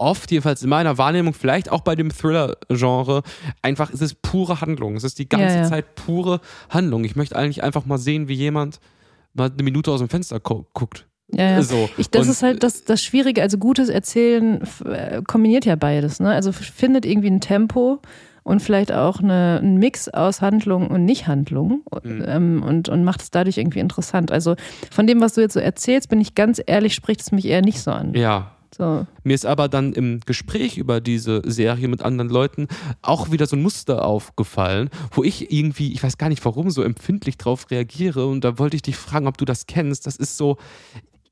oft, 0.01 0.31
jedenfalls 0.31 0.63
in 0.63 0.69
meiner 0.69 0.97
Wahrnehmung, 0.97 1.33
vielleicht 1.33 1.71
auch 1.71 1.81
bei 1.81 1.95
dem 1.95 2.09
Thriller-Genre, 2.09 3.21
einfach 3.61 3.89
ist 3.91 4.01
es 4.01 4.13
pure 4.13 4.59
Handlung. 4.61 4.95
Es 4.95 5.03
ist 5.03 5.19
die 5.19 5.29
ganze 5.29 5.55
Ja, 5.55 5.61
ja. 5.61 5.67
Zeit 5.69 5.95
pure 5.95 6.41
Handlung. 6.69 7.03
Ich 7.05 7.15
möchte 7.15 7.35
eigentlich 7.35 7.63
einfach 7.63 7.85
mal 7.85 7.97
sehen, 7.97 8.27
wie 8.27 8.33
jemand 8.33 8.79
mal 9.33 9.49
eine 9.49 9.63
Minute 9.63 9.91
aus 9.91 9.99
dem 9.99 10.09
Fenster 10.09 10.39
gu 10.39 10.63
guckt. 10.73 11.07
Ja, 11.33 11.51
ja. 11.51 11.61
So. 11.63 11.89
Ich, 11.97 12.09
das 12.09 12.23
Und- 12.25 12.31
ist 12.31 12.43
halt 12.43 12.63
das, 12.63 12.83
das 12.83 13.01
Schwierige. 13.01 13.41
Also 13.41 13.57
gutes 13.57 13.87
Erzählen 13.87 14.61
äh, 14.85 15.21
kombiniert 15.25 15.63
ja 15.65 15.75
beides. 15.77 16.19
Ne? 16.19 16.29
Also 16.29 16.51
findet 16.51 17.05
irgendwie 17.05 17.29
ein 17.29 17.39
Tempo 17.39 17.99
und 18.43 18.61
vielleicht 18.61 18.91
auch 18.91 19.19
eine, 19.21 19.59
einen 19.61 19.77
Mix 19.77 20.09
aus 20.09 20.41
Handlung 20.41 20.87
und 20.87 21.05
Nicht-Handlung 21.05 21.83
Mhm. 22.03 22.23
ähm, 22.27 22.63
und, 22.63 22.89
und 22.89 23.03
macht 23.05 23.21
es 23.21 23.31
dadurch 23.31 23.57
irgendwie 23.59 23.79
interessant. 23.79 24.31
Also 24.31 24.55
von 24.91 25.05
dem, 25.07 25.21
was 25.21 25.35
du 25.35 25.41
jetzt 25.41 25.53
so 25.53 25.59
erzählst, 25.61 26.09
bin 26.09 26.19
ich 26.19 26.35
ganz 26.35 26.59
ehrlich, 26.65 26.95
spricht 26.95 27.21
es 27.21 27.31
mich 27.31 27.45
eher 27.45 27.61
nicht 27.61 27.79
so 27.81 27.91
an. 27.91 28.13
Ja, 28.15 28.51
So. 28.75 29.05
Mir 29.23 29.33
ist 29.33 29.45
aber 29.45 29.67
dann 29.67 29.93
im 29.93 30.21
Gespräch 30.25 30.77
über 30.77 31.01
diese 31.01 31.41
Serie 31.45 31.87
mit 31.87 32.01
anderen 32.01 32.29
Leuten 32.29 32.67
auch 33.01 33.31
wieder 33.31 33.45
so 33.45 33.55
ein 33.55 33.61
Muster 33.61 34.05
aufgefallen, 34.05 34.89
wo 35.11 35.23
ich 35.23 35.51
irgendwie, 35.51 35.91
ich 35.93 36.01
weiß 36.01 36.17
gar 36.17 36.29
nicht 36.29 36.43
warum, 36.45 36.69
so 36.69 36.81
empfindlich 36.81 37.37
drauf 37.37 37.69
reagiere. 37.69 38.27
Und 38.27 38.43
da 38.43 38.57
wollte 38.59 38.77
ich 38.77 38.81
dich 38.81 38.95
fragen, 38.95 39.27
ob 39.27 39.37
du 39.37 39.45
das 39.45 39.67
kennst. 39.67 40.07
Das 40.07 40.15
ist 40.15 40.37
so, 40.37 40.57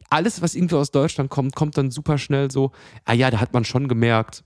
alles, 0.10 0.42
was 0.42 0.56
irgendwie 0.56 0.76
aus 0.76 0.92
Deutschland 0.92 1.30
kommt, 1.30 1.56
kommt 1.56 1.78
dann 1.78 1.92
super 1.92 2.18
schnell 2.18 2.52
so, 2.52 2.72
ah 3.06 3.14
ja, 3.14 3.30
da 3.32 3.40
hat 3.40 3.54
man 3.54 3.64
schon 3.64 3.88
gemerkt, 3.88 4.44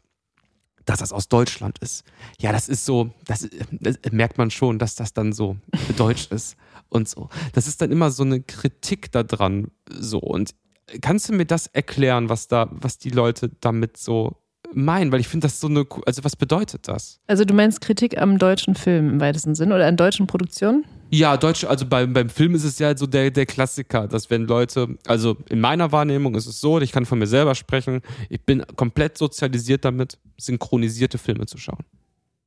dass 0.86 1.00
das 1.00 1.14
aus 1.14 1.30
Deutschland 1.30 1.80
ist. 1.80 2.04
Ja, 2.40 2.52
das 2.52 2.68
ist 2.68 2.86
so, 2.86 3.12
das, 3.26 3.48
das 3.80 3.98
merkt 4.12 4.38
man 4.38 4.52
schon, 4.52 4.80
dass 4.80 4.96
das 4.96 5.14
dann 5.14 5.32
so 5.32 5.58
deutsch 5.98 6.28
ist 6.30 6.58
und 6.90 7.08
so. 7.08 7.30
Das 7.54 7.68
ist 7.68 7.82
dann 7.82 7.92
immer 7.92 8.12
so 8.12 8.24
eine 8.24 8.42
Kritik 8.42 9.12
daran 9.12 9.72
so. 9.90 10.20
Und 10.20 10.54
kannst 11.02 11.30
du 11.30 11.34
mir 11.34 11.46
das 11.46 11.68
erklären, 11.68 12.30
was 12.30 12.48
da, 12.48 12.70
was 12.72 12.98
die 12.98 13.10
Leute 13.10 13.52
damit 13.60 13.98
so 13.98 14.38
meinen? 14.74 15.12
Weil 15.12 15.20
ich 15.20 15.28
finde 15.28 15.48
das 15.48 15.60
so 15.60 15.68
eine, 15.68 15.86
also 16.06 16.24
was 16.24 16.36
bedeutet 16.36 16.88
das? 16.88 17.20
Also 17.28 17.46
du 17.46 17.54
meinst 17.54 17.82
Kritik 17.82 18.18
am 18.20 18.38
deutschen 18.38 18.76
Film 18.76 19.10
im 19.10 19.22
weitesten 19.22 19.56
Sinn 19.56 19.72
oder 19.72 19.88
an 19.88 19.98
deutschen 19.98 20.28
Produktionen? 20.28 20.86
Ja, 21.10 21.38
Deutsch, 21.38 21.64
also 21.64 21.86
beim, 21.86 22.12
beim 22.12 22.30
Film 22.30 22.56
ist 22.56 22.64
es 22.64 22.80
ja 22.80 22.98
so 22.98 23.06
der, 23.06 23.30
der 23.30 23.46
Klassiker, 23.46 24.08
dass 24.08 24.32
wenn 24.32 24.48
Leute, 24.48 24.98
also 25.06 25.38
in 25.50 25.60
meiner 25.60 25.92
Wahrnehmung 25.92 26.34
ist 26.34 26.48
es 26.48 26.60
so, 26.60 26.80
ich 26.80 26.92
kann 26.92 27.06
von 27.06 27.20
mir 27.20 27.28
selber 27.28 27.54
sprechen, 27.54 28.02
ich 28.30 28.44
bin 28.44 28.64
komplett 28.76 29.18
sozialisiert 29.20 29.86
damit, 29.86 30.18
synchronisierte 30.40 31.20
Filme 31.20 31.46
zu 31.46 31.60
schauen. 31.60 31.86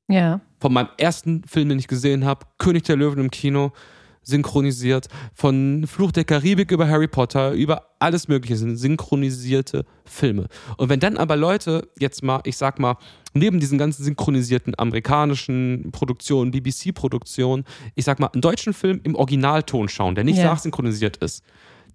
Ja. 0.09 0.40
Von 0.59 0.72
meinem 0.72 0.88
ersten 0.99 1.44
Film, 1.44 1.68
den 1.68 1.79
ich 1.79 1.87
gesehen 1.87 2.25
habe, 2.25 2.46
König 2.59 2.83
der 2.85 2.96
Löwen 2.96 3.20
im 3.20 3.31
Kino, 3.31 3.72
synchronisiert. 4.26 5.06
Von 5.34 5.86
Fluch 5.86 6.12
der 6.12 6.24
Karibik 6.24 6.70
über 6.72 6.88
Harry 6.88 7.06
Potter, 7.08 7.52
über 7.52 7.86
alles 8.00 8.28
Mögliche 8.28 8.56
sind 8.56 8.76
synchronisierte 8.76 9.84
Filme. 10.04 10.48
Und 10.76 10.88
wenn 10.88 11.00
dann 11.00 11.16
aber 11.16 11.36
Leute 11.36 11.88
jetzt 11.98 12.22
mal, 12.22 12.40
ich 12.44 12.56
sag 12.56 12.78
mal, 12.78 12.96
neben 13.34 13.60
diesen 13.60 13.78
ganzen 13.78 14.04
synchronisierten 14.04 14.74
amerikanischen 14.78 15.90
Produktionen, 15.92 16.50
BBC-Produktionen, 16.50 17.64
ich 17.94 18.04
sag 18.04 18.18
mal, 18.18 18.26
einen 18.28 18.42
deutschen 18.42 18.72
Film 18.74 19.00
im 19.04 19.14
Originalton 19.14 19.88
schauen, 19.88 20.14
der 20.14 20.24
nicht 20.24 20.38
Ja. 20.38 20.46
nachsynchronisiert 20.46 21.18
ist, 21.18 21.42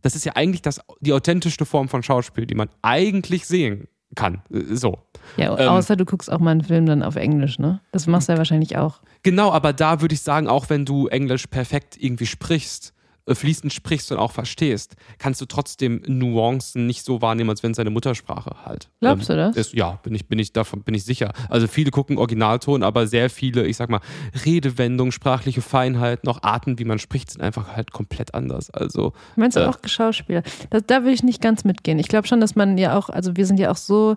das 0.02 0.15
ist 0.15 0.26
ja 0.26 0.32
eigentlich 0.36 0.62
das, 0.62 0.80
die 1.02 1.13
authentischste 1.13 1.65
Form 1.65 1.88
von 1.89 2.02
Schauspiel, 2.02 2.46
die 2.48 2.56
man 2.56 2.70
eigentlich 2.82 3.46
sehen 3.46 3.88
kann. 4.15 4.41
So. 4.72 4.98
Ja, 5.38 5.58
Ähm, 5.58 5.70
außer 5.70 5.96
du 5.96 6.06
guckst 6.06 6.32
auch 6.32 6.40
mal 6.40 6.52
einen 6.52 6.64
Film 6.64 6.86
dann 6.86 7.04
auf 7.04 7.16
Englisch, 7.16 7.60
ne? 7.60 7.80
Das 7.92 8.08
machst 8.08 8.28
du 8.30 8.34
ja 8.34 8.38
wahrscheinlich 8.38 8.78
auch. 8.78 9.00
Genau, 9.24 9.52
aber 9.52 9.74
da 9.74 10.02
würde 10.02 10.14
ich 10.16 10.22
sagen, 10.22 10.48
auch 10.48 10.70
wenn 10.70 10.86
du 10.86 11.08
Englisch 11.08 11.48
perfekt 11.48 11.96
irgendwie 12.00 12.26
sprichst, 12.26 12.94
äh, 13.28 13.36
fließend 13.36 13.72
sprichst 13.72 14.12
und 14.12 14.18
auch 14.18 14.32
verstehst, 14.32 14.96
kannst 15.20 15.40
du 15.42 15.46
trotzdem 15.46 16.02
Nuancen 16.08 16.88
nicht 16.88 17.06
so 17.06 17.22
wahrnehmen, 17.22 17.52
als 17.52 17.62
wenn 17.62 17.70
es 17.72 17.78
deine 17.78 17.92
Muttersprache 17.92 18.56
halt. 18.66 18.90
Glaubst 19.00 19.30
du 19.30 19.36
das? 19.36 19.56
Ist, 19.56 19.74
ja, 19.74 20.00
bin 20.02 20.16
ich, 20.16 20.28
bin 20.28 20.40
ich 20.40 20.54
davon 20.54 20.82
bin 20.82 20.96
ich 20.96 21.04
sicher. 21.06 21.32
Also 21.48 21.68
viele 21.68 21.92
gucken 21.92 22.18
Originalton, 22.18 22.82
aber 22.82 23.06
sehr 23.06 23.30
viele, 23.30 23.68
ich 23.68 23.78
sag 23.78 23.90
mal, 23.92 24.02
Redewendungen, 24.44 25.12
sprachliche 25.12 25.62
Feinheiten, 25.62 26.28
auch 26.30 26.42
Arten, 26.44 26.80
wie 26.80 26.86
man 26.86 27.00
spricht, 27.00 27.32
sind 27.32 27.42
einfach 27.42 27.76
halt 27.76 27.92
komplett 27.92 28.34
anders. 28.34 28.70
Also 28.72 29.14
Meinst 29.36 29.56
du 29.56 29.62
Äh. 29.62 29.68
auch 29.68 29.78
Schauspieler? 29.86 30.42
Das, 30.72 30.84
da 30.88 31.04
will 31.04 31.14
ich 31.14 31.24
nicht 31.24 31.42
ganz 31.42 31.64
mitgehen. 31.64 32.00
Ich 32.00 32.08
glaube 32.08 32.28
schon, 32.28 32.42
dass 32.42 32.56
man 32.56 32.78
ja 32.78 32.98
auch, 32.98 33.10
also 33.10 33.36
wir 33.36 33.46
sind 33.46 33.60
ja 33.60 33.72
auch 33.72 33.78
so 33.78 34.16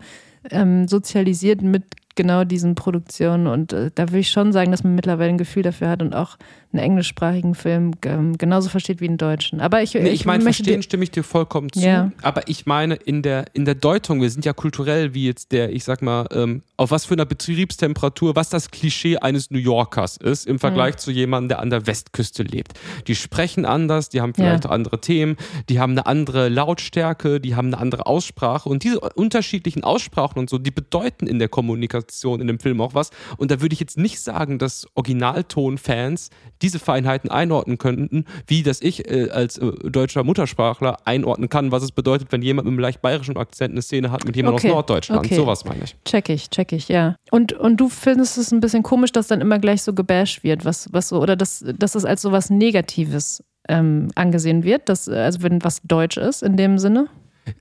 ähm, 0.50 0.88
sozialisiert 0.88 1.62
mit 1.62 1.84
genau 2.16 2.44
diesen 2.44 2.76
Produktionen 2.76 3.48
und 3.48 3.72
äh, 3.72 3.90
da 3.92 4.12
will 4.12 4.20
ich 4.20 4.30
schon 4.30 4.52
sagen, 4.52 4.70
dass 4.70 4.84
man 4.84 4.94
mittlerweile 4.94 5.30
ein 5.30 5.38
Gefühl 5.38 5.64
dafür 5.64 5.88
hat 5.88 6.00
und 6.00 6.14
auch 6.14 6.36
einen 6.72 6.82
englischsprachigen 6.82 7.54
Film 7.56 7.92
ähm, 8.04 8.38
genauso 8.38 8.68
versteht 8.68 9.00
wie 9.00 9.08
einen 9.08 9.16
deutschen. 9.16 9.60
Aber 9.60 9.82
ich, 9.82 9.94
Nee, 9.94 10.08
ich 10.10 10.24
meine, 10.24 10.42
möchte 10.44 10.62
verstehen 10.62 10.82
stimme 10.82 11.02
ich 11.04 11.10
dir 11.10 11.22
vollkommen 11.24 11.72
zu. 11.72 11.80
Ja. 11.80 12.12
Aber 12.22 12.48
ich 12.48 12.66
meine, 12.66 12.94
in 12.94 13.22
der, 13.22 13.46
in 13.52 13.64
der 13.64 13.74
Deutung, 13.76 14.20
wir 14.20 14.30
sind 14.30 14.44
ja 14.44 14.52
kulturell 14.52 15.14
wie 15.14 15.26
jetzt 15.26 15.50
der, 15.52 15.72
ich 15.72 15.82
sag 15.84 16.02
mal, 16.02 16.26
ähm, 16.32 16.62
auf 16.76 16.90
was 16.92 17.04
für 17.04 17.14
einer 17.14 17.26
Betriebstemperatur, 17.26 18.34
was 18.36 18.48
das 18.48 18.70
Klischee 18.70 19.18
eines 19.18 19.50
New 19.50 19.58
Yorkers 19.58 20.16
ist 20.16 20.46
im 20.46 20.58
Vergleich 20.58 20.96
zu 20.96 21.10
jemandem, 21.12 21.48
der 21.50 21.58
an 21.60 21.70
der 21.70 21.86
Westküste 21.86 22.42
lebt. 22.42 22.72
Die 23.06 23.14
sprechen 23.14 23.64
anders, 23.64 24.08
die 24.08 24.20
haben 24.20 24.34
vielleicht 24.34 24.64
Ja. 24.64 24.70
auch 24.70 24.74
andere 24.74 25.00
Themen, 25.00 25.36
die 25.68 25.78
haben 25.80 25.92
eine 25.92 26.06
andere 26.06 26.48
Lautstärke, 26.48 27.40
die 27.40 27.54
haben 27.54 27.68
eine 27.68 27.78
andere 27.78 28.06
Aussprache 28.06 28.68
und 28.68 28.82
diese 28.84 29.00
unterschiedlichen 29.00 29.84
Aussprachen 29.84 30.33
und 30.40 30.50
so, 30.50 30.58
die 30.58 30.70
bedeuten 30.70 31.26
in 31.26 31.38
der 31.38 31.48
Kommunikation 31.48 32.40
in 32.40 32.46
dem 32.46 32.58
Film 32.58 32.80
auch 32.80 32.94
was. 32.94 33.10
Und 33.36 33.50
da 33.50 33.60
würde 33.60 33.72
ich 33.72 33.80
jetzt 33.80 33.98
nicht 33.98 34.20
sagen, 34.20 34.58
dass 34.58 34.86
Originalton-Fans 34.94 36.30
diese 36.62 36.78
Feinheiten 36.78 37.30
einordnen 37.30 37.78
könnten, 37.78 38.24
wie 38.46 38.62
dass 38.62 38.80
ich 38.80 39.10
äh, 39.10 39.30
als 39.30 39.58
äh, 39.58 39.70
deutscher 39.90 40.24
Muttersprachler 40.24 40.98
einordnen 41.06 41.48
kann, 41.48 41.72
was 41.72 41.82
es 41.82 41.92
bedeutet, 41.92 42.32
wenn 42.32 42.42
jemand 42.42 42.66
mit 42.66 42.72
einem 42.72 42.80
leicht 42.80 43.02
bayerischen 43.02 43.36
Akzent 43.36 43.72
eine 43.72 43.82
Szene 43.82 44.10
hat 44.10 44.24
mit 44.24 44.36
jemandem 44.36 44.54
Okay. 44.54 44.68
aus 44.68 44.74
Norddeutschland. 44.74 45.26
Okay. 45.26 45.34
Sowas 45.34 45.64
meine 45.64 45.84
ich. 45.84 45.96
Check 46.04 46.28
ich, 46.28 46.48
check 46.50 46.72
ich, 46.72 46.88
ja. 46.88 47.16
Und, 47.30 47.52
und 47.52 47.78
du 47.78 47.88
findest 47.88 48.38
es 48.38 48.52
ein 48.52 48.60
bisschen 48.60 48.82
komisch, 48.82 49.12
dass 49.12 49.26
dann 49.26 49.40
immer 49.40 49.58
gleich 49.58 49.82
so 49.82 49.92
gebasht 49.92 50.44
wird, 50.44 50.64
was, 50.64 50.92
was 50.92 51.08
so, 51.08 51.20
oder 51.20 51.34
dass, 51.36 51.64
dass 51.78 51.94
es 51.94 52.04
als 52.04 52.22
so 52.22 52.30
was 52.32 52.50
Negatives 52.50 53.42
ähm, 53.68 54.08
angesehen 54.14 54.62
wird, 54.62 54.88
dass, 54.88 55.08
also 55.08 55.42
wenn 55.42 55.64
was 55.64 55.80
Deutsch 55.82 56.16
ist 56.16 56.42
in 56.42 56.56
dem 56.56 56.78
Sinne? 56.78 57.08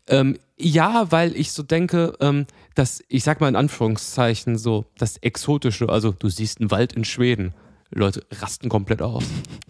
Ähm, 0.07 0.37
ja, 0.57 1.11
weil 1.11 1.35
ich 1.35 1.51
so 1.51 1.63
denke, 1.63 2.13
ähm, 2.19 2.45
dass, 2.75 3.03
ich 3.07 3.23
sag 3.23 3.41
mal 3.41 3.49
in 3.49 3.55
Anführungszeichen, 3.55 4.57
so 4.57 4.85
das 4.97 5.17
Exotische, 5.17 5.89
also 5.89 6.11
du 6.11 6.29
siehst 6.29 6.59
einen 6.59 6.71
Wald 6.71 6.93
in 6.93 7.05
Schweden, 7.05 7.53
Leute 7.91 8.25
rasten 8.31 8.69
komplett 8.69 9.01
aus. 9.01 9.23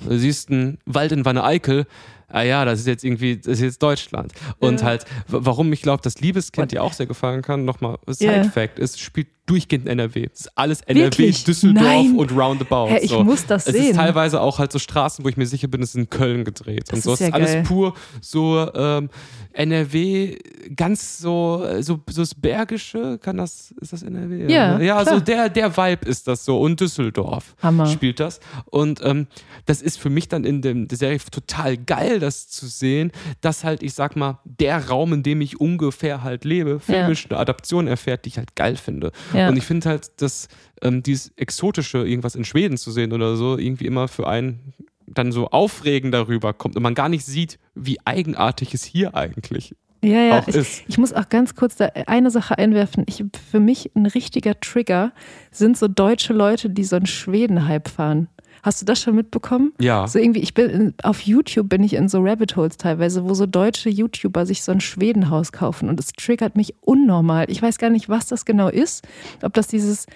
Du 0.08 0.17
siehst 0.17 0.49
einen 0.49 0.78
Wald 0.86 1.12
in 1.12 1.26
Wanne 1.26 1.43
Eickel, 1.43 1.86
ah 2.30 2.41
ja, 2.41 2.63
das 2.65 2.80
ist 2.80 2.88
jetzt 2.88 3.04
irgendwie, 3.04 3.38
das 3.38 3.47
ist 3.54 3.62
jetzt 3.62 3.84
Deutschland. 3.84 4.34
Und 4.60 4.80
Ja. 4.82 4.88
halt, 4.88 5.06
warum 5.28 5.71
ich 5.73 5.82
glaube, 5.82 6.02
dass 6.04 6.19
Liebeskind 6.21 6.71
dir 6.71 6.84
auch 6.84 6.93
sehr 6.93 7.06
gefallen 7.06 7.41
kann, 7.41 7.65
nochmal. 7.65 7.97
Side-Fact, 8.08 8.80
es 8.80 8.97
spielt 8.99 9.28
durchgehend 9.46 9.88
NRW. 9.88 10.28
Es 10.32 10.42
ist 10.42 10.58
alles 10.58 10.82
NRW, 10.82 11.04
Wirklich? 11.04 11.44
Düsseldorf 11.44 11.84
Nein. 11.86 12.16
und 12.18 12.32
Roundabout. 12.32 12.88
Hä, 12.88 13.00
ich 13.02 13.12
so. 13.12 13.24
muss 13.24 13.46
das 13.46 13.68
es 13.68 13.76
sehen. 13.76 13.92
ist 13.92 13.96
teilweise 13.96 14.40
auch 14.40 14.60
halt 14.60 14.72
so 14.72 14.80
Straßen, 14.80 15.24
wo 15.26 15.30
ich 15.30 15.38
mir 15.38 15.46
sicher 15.46 15.68
bin, 15.68 15.82
es 15.82 15.90
ist 15.90 15.96
in 15.96 16.10
Köln 16.10 16.46
gedreht. 16.46 16.86
Das 16.88 16.96
und 16.98 17.04
so 17.04 17.14
ist 17.14 17.20
ja 17.20 17.28
ist 17.28 17.34
alles 17.34 17.68
pur 17.68 17.94
so 18.22 18.70
ähm, 18.74 19.10
NRW, 19.54 20.38
ganz 20.76 21.20
so, 21.20 21.66
so, 21.82 22.00
so 22.10 22.22
das 22.22 22.34
Bergische, 22.34 23.20
kann 23.22 23.38
das, 23.38 23.74
ist 23.82 23.94
das 23.94 24.02
NRW? 24.02 24.52
Ja, 24.52 24.78
ne? 24.78 24.86
ja 24.86 25.04
so 25.06 25.20
der, 25.20 25.50
der 25.50 25.76
Vibe 25.76 26.08
ist 26.08 26.28
das 26.28 26.46
so. 26.46 26.60
Und 26.60 26.80
Düsseldorf 26.80 27.56
Hammer. 27.62 27.86
spielt 27.88 28.20
das. 28.20 28.40
Und 28.66 29.02
ähm, 29.04 29.28
das 29.66 29.82
ist 29.82 30.00
für 30.00 30.10
mich 30.10 30.28
dann 30.28 30.44
in 30.44 30.62
dem, 30.62 30.88
der 30.88 30.98
Serie 30.98 31.20
total 31.32 31.78
geil, 31.78 32.20
das 32.20 32.48
zu 32.48 32.66
sehen, 32.66 33.12
dass 33.42 33.64
halt, 33.64 33.84
ich 33.84 33.94
sag 33.94 34.16
mal, 34.16 34.40
der 34.46 34.88
Raum, 34.88 35.14
in 35.14 35.24
dem 35.24 35.42
ich 35.42 35.60
ungefähr 35.60 36.24
halt 36.24 36.46
lebe, 36.46 36.80
filmisch 36.80 37.28
eine 37.30 37.40
Adaption 37.40 37.88
erfährt, 37.88 38.26
die 38.26 38.30
ich 38.30 38.38
halt 38.38 38.56
geil 38.56 38.76
finde. 38.76 39.12
Ja. 39.34 39.50
Und 39.50 39.58
ich 39.58 39.63
finde 39.63 39.89
halt, 39.89 40.22
dass 40.22 40.48
ähm, 40.82 41.04
dieses 41.04 41.32
Exotische, 41.36 42.00
irgendwas 42.00 42.36
in 42.36 42.46
Schweden 42.46 42.78
zu 42.78 42.91
sehen 42.91 43.13
oder 43.13 43.36
so, 43.36 43.58
irgendwie 43.58 43.86
immer 43.86 44.08
für 44.08 44.28
einen 44.28 44.74
dann 45.08 45.32
so 45.32 45.50
aufregend 45.50 46.13
darüber 46.13 46.54
kommt 46.54 46.76
und 46.76 46.84
man 46.84 46.96
gar 46.96 47.10
nicht 47.10 47.26
sieht, 47.26 47.60
wie 47.76 47.98
eigenartig 48.06 48.74
es 48.74 48.84
hier 48.84 49.15
eigentlich 49.15 49.76
Ja, 50.04 50.22
ja. 50.22 50.39
auch 50.39 50.48
ich, 50.48 50.56
ist. 50.56 50.84
ich 50.88 50.98
muss 50.98 51.13
auch 51.13 51.30
ganz 51.30 51.56
kurz 51.56 51.76
da 51.76 51.86
eine 52.08 52.32
Sache 52.32 52.58
einwerfen. 52.58 53.04
Ich, 53.08 53.24
für 53.52 53.60
mich 53.60 53.91
ein 53.96 54.06
richtiger 54.06 54.60
Trigger 54.60 55.12
sind 55.52 55.78
so 55.78 55.88
deutsche 55.88 56.34
Leute, 56.34 56.69
die 56.69 56.84
so 56.84 56.96
einen 56.96 57.06
Schweden-Hype 57.06 57.89
fahren. 57.89 58.28
Hast 58.63 58.82
du 58.82 58.86
das 58.86 59.02
schon 59.02 59.15
mitbekommen? 59.15 59.73
Ja. 59.80 60.08
So 60.08 60.19
irgendwie, 60.19 60.39
ich 60.39 60.54
bin 60.54 60.69
in, 60.69 60.93
auf 61.04 61.21
YouTube 61.21 61.67
bin 61.67 61.84
ich 61.84 61.93
in 61.93 62.08
so 62.08 62.21
Rabbit 62.21 62.56
Holes 62.56 62.78
teilweise, 62.78 63.26
wo 63.26 63.34
so 63.34 63.45
deutsche 63.45 63.89
YouTuber 63.89 64.45
sich 64.45 64.63
so 64.63 64.71
ein 64.71 64.80
Schwedenhaus 64.80 65.52
kaufen 65.52 65.89
und 65.89 65.99
es 65.99 66.13
triggert 66.13 66.56
mich 66.56 66.73
unnormal. 66.82 67.45
Ich 67.49 67.62
weiß 67.62 67.78
gar 67.78 67.89
nicht, 67.89 68.08
was 68.08 68.28
das 68.28 68.45
genau 68.45 68.69
ist. 68.69 69.06
Ob 69.41 69.54
das 69.54 69.67
dieses, 69.67 70.08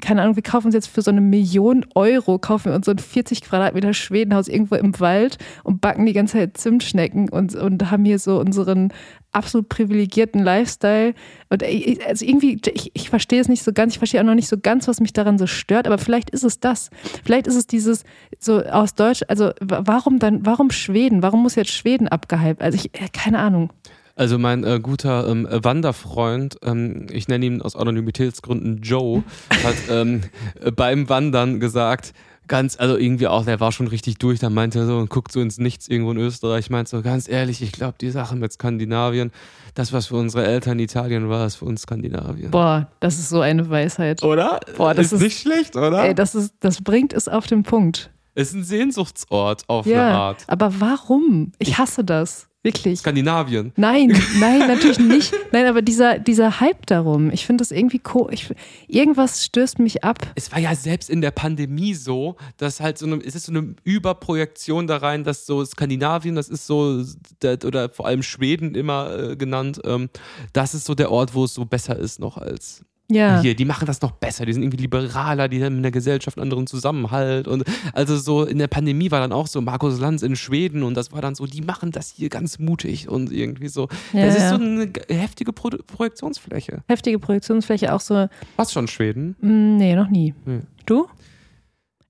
keine 0.00 0.22
Ahnung, 0.22 0.36
wir 0.36 0.42
kaufen 0.42 0.66
uns 0.68 0.74
jetzt 0.74 0.88
für 0.88 1.02
so 1.02 1.10
eine 1.10 1.20
Million 1.20 1.84
Euro, 1.94 2.38
kaufen 2.38 2.66
wir 2.70 2.74
uns 2.74 2.86
so 2.86 2.92
ein 2.92 2.98
40 2.98 3.42
Quadratmeter 3.42 3.92
Schwedenhaus 3.92 4.48
irgendwo 4.48 4.76
im 4.76 4.98
Wald 5.00 5.38
und 5.64 5.80
backen 5.80 6.06
die 6.06 6.12
ganze 6.12 6.38
Zeit 6.38 6.56
Zimtschnecken 6.56 7.28
und, 7.28 7.54
und 7.54 7.90
haben 7.90 8.04
hier 8.04 8.18
so 8.18 8.40
unseren 8.40 8.92
absolut 9.32 9.68
privilegierten 9.70 10.42
Lifestyle. 10.42 11.14
Und 11.48 11.62
also 12.06 12.24
irgendwie, 12.24 12.60
ich, 12.72 12.90
ich 12.94 13.10
verstehe 13.10 13.40
es 13.40 13.48
nicht 13.48 13.62
so 13.62 13.72
ganz, 13.72 13.92
ich 13.94 13.98
verstehe 13.98 14.20
auch 14.20 14.24
noch 14.26 14.34
nicht 14.34 14.48
so 14.48 14.56
ganz, 14.58 14.88
was 14.88 15.00
mich 15.00 15.12
daran 15.12 15.38
so 15.38 15.46
stört, 15.46 15.86
aber 15.86 15.98
vielleicht 15.98 16.30
ist 16.30 16.44
es 16.44 16.60
das. 16.60 16.90
Vielleicht 17.24 17.46
ist 17.46 17.56
es 17.56 17.66
dieses, 17.66 18.04
so 18.38 18.62
aus 18.62 18.94
Deutsch, 18.94 19.22
also 19.28 19.50
wa- 19.60 19.82
warum 19.84 20.18
dann, 20.18 20.44
warum 20.44 20.70
Schweden? 20.70 21.22
Warum 21.22 21.42
muss 21.42 21.54
jetzt 21.54 21.70
Schweden 21.72 22.08
abgehypt? 22.08 22.60
Also 22.62 22.76
ich, 22.76 22.94
äh, 23.00 23.08
keine 23.12 23.38
Ahnung. 23.38 23.70
Also 24.14 24.38
mein 24.38 24.62
äh, 24.64 24.78
guter 24.80 25.26
ähm, 25.28 25.48
Wanderfreund, 25.50 26.58
ähm, 26.62 27.06
ich 27.10 27.28
nenne 27.28 27.46
ihn 27.46 27.62
aus 27.62 27.76
Anonymitätsgründen 27.76 28.82
Joe, 28.82 29.22
hat 29.64 29.74
ähm, 29.90 30.22
äh, 30.60 30.70
beim 30.70 31.08
Wandern 31.08 31.60
gesagt, 31.60 32.12
ganz, 32.48 32.78
also 32.78 32.96
irgendwie 32.98 33.28
auch, 33.28 33.44
der 33.46 33.60
war 33.60 33.72
schon 33.72 33.86
richtig 33.86 34.18
durch, 34.18 34.38
dann 34.38 34.52
meinte 34.52 34.80
er 34.80 34.86
so 34.86 34.98
und 34.98 35.08
guckt 35.08 35.32
so 35.32 35.40
ins 35.40 35.58
Nichts 35.58 35.88
irgendwo 35.88 36.10
in 36.10 36.18
Österreich, 36.18 36.68
meint 36.68 36.88
so, 36.88 37.00
ganz 37.00 37.26
ehrlich, 37.28 37.62
ich 37.62 37.72
glaube, 37.72 37.94
die 38.00 38.10
Sache 38.10 38.36
mit 38.36 38.52
Skandinavien, 38.52 39.30
das, 39.74 39.92
was 39.94 40.08
für 40.08 40.16
unsere 40.16 40.44
Eltern 40.44 40.78
Italien 40.78 41.30
war, 41.30 41.46
ist 41.46 41.54
für 41.54 41.64
uns 41.64 41.82
Skandinavien. 41.82 42.50
Boah, 42.50 42.88
das 43.00 43.18
ist 43.18 43.30
so 43.30 43.40
eine 43.40 43.70
Weisheit. 43.70 44.22
Oder? 44.22 44.60
Boah, 44.76 44.92
das 44.92 45.06
ist, 45.06 45.12
ist- 45.12 45.20
nicht 45.22 45.40
schlecht, 45.40 45.76
oder? 45.76 46.04
Ey, 46.04 46.14
das 46.14 46.34
ist, 46.34 46.52
das 46.60 46.82
bringt 46.82 47.14
es 47.14 47.28
auf 47.28 47.46
den 47.46 47.62
Punkt. 47.62 48.10
ist 48.34 48.52
ein 48.54 48.64
Sehnsuchtsort 48.64 49.62
auf 49.68 49.86
eine 49.86 49.94
Ja, 49.94 50.10
Art. 50.18 50.44
aber 50.48 50.74
warum? 50.80 51.52
Ich 51.58 51.78
hasse 51.78 52.04
das. 52.04 52.48
Wirklich. 52.64 53.00
Skandinavien. 53.00 53.72
Nein, 53.76 54.16
nein, 54.38 54.60
natürlich 54.68 55.00
nicht. 55.00 55.34
Nein, 55.50 55.66
aber 55.66 55.82
dieser, 55.82 56.20
dieser 56.20 56.60
Hype 56.60 56.86
darum, 56.86 57.30
ich 57.32 57.44
finde 57.44 57.62
das 57.62 57.72
irgendwie 57.72 57.98
co 57.98 58.28
ich, 58.30 58.54
irgendwas 58.86 59.44
stößt 59.44 59.80
mich 59.80 60.04
ab. 60.04 60.18
es 60.36 60.52
war 60.52 60.60
ja 60.60 60.74
selbst 60.76 61.10
in 61.10 61.20
der 61.20 61.32
Pandemie 61.32 61.94
so, 61.94 62.36
dass 62.58 62.80
halt 62.80 62.98
so 62.98 63.06
eine, 63.06 63.16
es 63.16 63.34
ist 63.34 63.46
so 63.46 63.52
eine 63.52 63.74
Überprojektion 63.82 64.86
da 64.86 64.98
rein, 64.98 65.24
dass 65.24 65.44
so 65.44 65.64
Skandinavien, 65.64 66.36
das 66.36 66.48
ist 66.48 66.66
so, 66.66 67.04
der, 67.42 67.58
oder 67.64 67.88
vor 67.88 68.06
allem 68.06 68.22
Schweden 68.22 68.76
immer 68.76 69.30
äh, 69.30 69.36
genannt, 69.36 69.80
ähm, 69.84 70.08
das 70.52 70.74
ist 70.74 70.84
so 70.84 70.94
der 70.94 71.10
Ort, 71.10 71.34
wo 71.34 71.44
es 71.44 71.54
so 71.54 71.64
besser 71.64 71.98
ist 71.98 72.20
noch 72.20 72.38
als 72.38 72.84
Ja. 73.12 73.40
Hier, 73.40 73.54
die 73.54 73.64
machen 73.64 73.86
das 73.86 74.00
noch 74.00 74.12
besser, 74.12 74.46
die 74.46 74.52
sind 74.52 74.62
irgendwie 74.62 74.78
liberaler, 74.78 75.48
die 75.48 75.62
haben 75.62 75.76
in 75.76 75.82
der 75.82 75.92
Gesellschaft 75.92 76.38
einen 76.38 76.44
anderen 76.44 76.66
Zusammenhalt. 76.66 77.48
Und 77.48 77.64
also 77.92 78.16
so 78.16 78.44
in 78.44 78.58
der 78.58 78.68
Pandemie 78.68 79.10
war 79.10 79.20
dann 79.20 79.32
auch 79.32 79.46
so 79.46 79.60
Markus 79.60 80.00
Lanz 80.00 80.22
in 80.22 80.36
Schweden 80.36 80.82
und 80.82 80.94
das 80.94 81.12
war 81.12 81.20
dann 81.20 81.34
so, 81.34 81.46
die 81.46 81.62
machen 81.62 81.90
das 81.90 82.10
hier 82.16 82.28
ganz 82.28 82.58
mutig 82.58 83.08
und 83.08 83.32
irgendwie 83.32 83.68
so. 83.68 83.88
Ja, 84.12 84.26
das 84.26 84.36
ist 84.36 84.48
so 84.48 84.54
eine 84.56 84.90
heftige 85.08 85.52
Pro 85.52 85.70
Projektionsfläche. 85.70 86.82
Heftige 86.88 87.18
Projektionsfläche, 87.18 87.92
auch 87.94 88.00
so, 88.00 88.26
Was 88.56 88.72
schon 88.72 88.88
Schweden? 88.88 89.36
mm, 89.40 89.76
nee, 89.76 89.94
noch 89.94 90.08
nie. 90.08 90.34
Hm. 90.44 90.62
Du? 90.86 91.06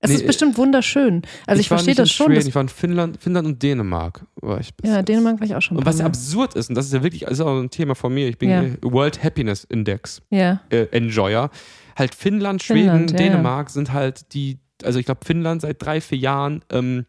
Es 0.03 0.09
Nee, 0.09 0.17
ist 0.17 0.27
bestimmt 0.27 0.57
wunderschön. 0.57 1.21
Also 1.47 1.61
ich, 1.61 1.71
war 1.71 1.77
verstehe 1.77 1.95
das 1.95 2.11
schon. 2.11 2.27
Schweden, 2.27 2.45
ich 2.47 2.53
war 2.53 2.61
in 2.61 2.67
Finnland, 2.67 3.17
Finnland 3.21 3.47
und 3.47 3.63
Dänemark. 3.63 4.25
War 4.41 4.59
ich 4.59 4.75
bis 4.75 4.89
ja, 4.89 4.97
jetzt. 4.97 5.07
Dänemark 5.07 5.39
war 5.39 5.47
ich 5.47 5.55
auch 5.55 5.61
schon. 5.61 5.77
Und 5.77 5.85
was 5.85 5.99
Mal. 5.99 6.05
absurd 6.05 6.55
ist, 6.55 6.67
und 6.67 6.75
das 6.75 6.87
ist 6.87 6.93
ja 6.93 7.01
wirklich 7.03 7.21
ist 7.21 7.39
auch 7.39 7.57
ein 7.57 7.69
Thema 7.69 7.95
von 7.95 8.13
mir, 8.13 8.27
ich 8.27 8.37
bin 8.37 8.49
Ja. 8.49 8.63
World 8.81 9.23
Happiness 9.23 9.63
Index 9.63 10.21
Ja, 10.29 10.61
äh, 10.69 10.87
Enjoyer. 10.91 11.49
Halt 11.97 12.13
Finnland, 12.15 12.61
Schweden, 12.61 12.81
Finnland, 12.89 13.11
ja, 13.11 13.17
ja. 13.17 13.29
Dänemark 13.31 13.69
sind 13.69 13.93
halt 13.93 14.33
die, 14.33 14.59
also 14.83 14.99
ich 14.99 15.05
glaube 15.05 15.21
Finnland 15.25 15.61
seit 15.61 15.81
drei, 15.81 16.01
vier 16.01 16.17
Jahren 16.17 16.65
ähm, 16.69 17.05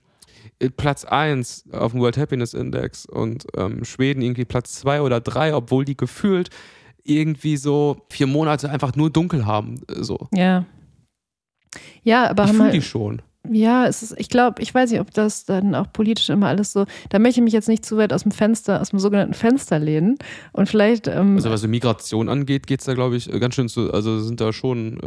äh, 0.60 0.70
Platz 0.70 1.04
1 1.04 1.64
auf 1.72 1.92
dem 1.92 2.00
World 2.00 2.16
Happiness 2.16 2.54
Index 2.54 3.06
und 3.06 3.44
ähm, 3.56 3.84
Schweden 3.84 4.22
irgendwie 4.22 4.44
Platz 4.44 4.74
2 4.80 5.02
oder 5.02 5.20
3, 5.20 5.54
obwohl 5.56 5.84
die 5.84 5.96
gefühlt 5.96 6.50
irgendwie 7.02 7.56
so 7.56 7.98
vier 8.08 8.26
Monate 8.26 8.70
einfach 8.70 8.94
nur 8.96 9.10
dunkel 9.10 9.46
haben. 9.46 9.80
äh, 9.88 10.02
So. 10.02 10.28
ja. 10.32 10.64
Ja, 12.02 12.30
aber 12.30 12.44
Ich 12.44 12.50
haben 12.50 12.70
die 12.70 12.82
schon. 12.82 13.22
Ja, 13.50 13.86
es 13.86 14.02
ist, 14.02 14.14
ich 14.18 14.30
glaube, 14.30 14.62
ich 14.62 14.74
weiß 14.74 14.90
nicht, 14.90 15.00
ob 15.00 15.12
das 15.12 15.44
dann 15.44 15.74
auch 15.74 15.86
politisch 15.92 16.30
immer 16.30 16.48
alles 16.48 16.72
so, 16.72 16.86
da 17.10 17.18
möchte 17.18 17.40
ich 17.40 17.44
mich 17.44 17.52
jetzt 17.52 17.68
nicht 17.68 17.84
zu 17.84 17.98
weit 17.98 18.12
aus 18.14 18.22
dem 18.22 18.32
Fenster, 18.32 18.80
aus 18.80 18.90
dem 18.90 18.98
sogenannten 18.98 19.34
Fenster 19.34 19.78
lehnen 19.78 20.16
und 20.52 20.66
vielleicht, 20.68 21.08
ähm, 21.08 21.36
Also 21.36 21.50
was 21.50 21.60
so 21.60 21.68
Migration 21.68 22.30
angeht, 22.30 22.66
geht 22.66 22.80
es 22.80 22.86
da, 22.86 22.94
glaube 22.94 23.16
ich, 23.16 23.30
ganz 23.40 23.54
schön 23.54 23.68
zu, 23.68 23.92
also 23.92 24.18
sind 24.20 24.40
da 24.40 24.52
schon 24.54 24.98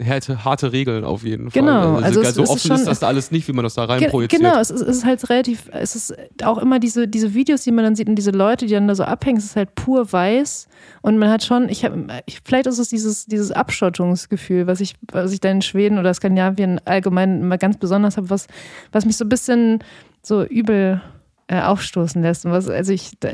äh, 0.00 0.04
harte, 0.04 0.44
harte 0.44 0.72
Regeln 0.72 1.04
auf 1.04 1.22
jeden 1.22 1.50
Fall. 1.52 1.62
Genau, 1.62 1.96
also 1.98 2.20
es- 2.22 2.34
so 2.34 2.42
es 2.42 2.48
ist 2.48 2.54
offen 2.56 2.68
schon- 2.68 2.76
ist 2.78 2.86
das 2.88 2.98
da 2.98 3.06
alles 3.06 3.30
nicht, 3.30 3.46
wie 3.46 3.52
man 3.52 3.62
das 3.62 3.74
da 3.74 3.84
rein 3.84 4.00
Ge- 4.00 4.08
projiziert. 4.10 4.42
Genau, 4.42 4.58
es 4.58 4.70
ist, 4.70 4.80
es 4.80 4.96
ist 4.98 5.04
halt 5.04 5.28
relativ, 5.30 5.70
es 5.72 5.94
ist 5.94 6.14
auch 6.42 6.58
immer 6.58 6.80
diese, 6.80 7.06
diese 7.06 7.34
Videos, 7.34 7.62
die 7.62 7.70
man 7.70 7.84
dann 7.84 7.94
sieht 7.94 8.08
und 8.08 8.16
diese 8.16 8.32
Leute, 8.32 8.66
die 8.66 8.72
dann 8.72 8.88
da 8.88 8.96
so 8.96 9.04
abhängen, 9.04 9.38
es 9.38 9.44
ist 9.44 9.56
halt 9.56 9.74
pur 9.76 10.12
weiß 10.12 10.66
und 11.02 11.18
man 11.18 11.30
hat 11.30 11.44
schon, 11.44 11.68
ich 11.68 11.84
habe, 11.84 12.04
ich, 12.26 12.40
vielleicht 12.44 12.66
ist 12.66 12.78
es 12.78 12.88
dieses, 12.88 13.26
dieses 13.26 13.52
Abschottungsgefühl, 13.52 14.66
was 14.66 14.80
ich, 14.80 14.94
was 15.12 15.32
ich 15.32 15.40
da 15.40 15.50
in 15.50 15.62
Schweden 15.62 15.98
oder 15.98 16.12
Skandinavien 16.12 16.80
allgemein 16.84 17.42
immer 17.42 17.58
ganz 17.58 17.75
besonders 17.78 18.16
habe, 18.16 18.30
was, 18.30 18.46
was 18.92 19.04
mich 19.04 19.16
so 19.16 19.24
ein 19.24 19.28
bisschen 19.28 19.84
so 20.22 20.44
übel 20.44 21.00
äh, 21.48 21.60
aufstoßen 21.60 22.22
lässt 22.22 22.44
und 22.44 22.52
was, 22.52 22.68
also 22.68 22.92
ich, 22.92 23.12
da, 23.20 23.30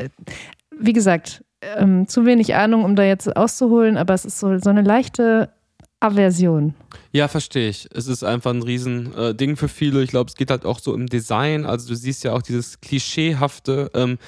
wie 0.78 0.92
gesagt, 0.92 1.44
ähm, 1.76 2.08
zu 2.08 2.26
wenig 2.26 2.54
Ahnung, 2.54 2.84
um 2.84 2.96
da 2.96 3.04
jetzt 3.04 3.36
auszuholen, 3.36 3.96
aber 3.96 4.14
es 4.14 4.24
ist 4.24 4.38
so, 4.38 4.58
so 4.58 4.70
eine 4.70 4.82
leichte 4.82 5.50
Aversion. 6.02 6.74
Ja, 7.12 7.28
verstehe 7.28 7.68
ich. 7.68 7.88
Es 7.94 8.08
ist 8.08 8.24
einfach 8.24 8.50
ein 8.50 8.62
riesen 8.62 9.14
äh, 9.14 9.56
für 9.56 9.68
viele. 9.68 10.02
Ich 10.02 10.10
glaube, 10.10 10.28
es 10.28 10.34
geht 10.34 10.50
halt 10.50 10.64
auch 10.64 10.80
so 10.80 10.94
im 10.94 11.06
Design. 11.06 11.64
Also 11.64 11.88
du 11.88 11.94
siehst 11.94 12.24
ja 12.24 12.32
auch 12.32 12.42
dieses 12.42 12.80
klischeehafte, 12.80 13.90
ähm, 13.94 14.18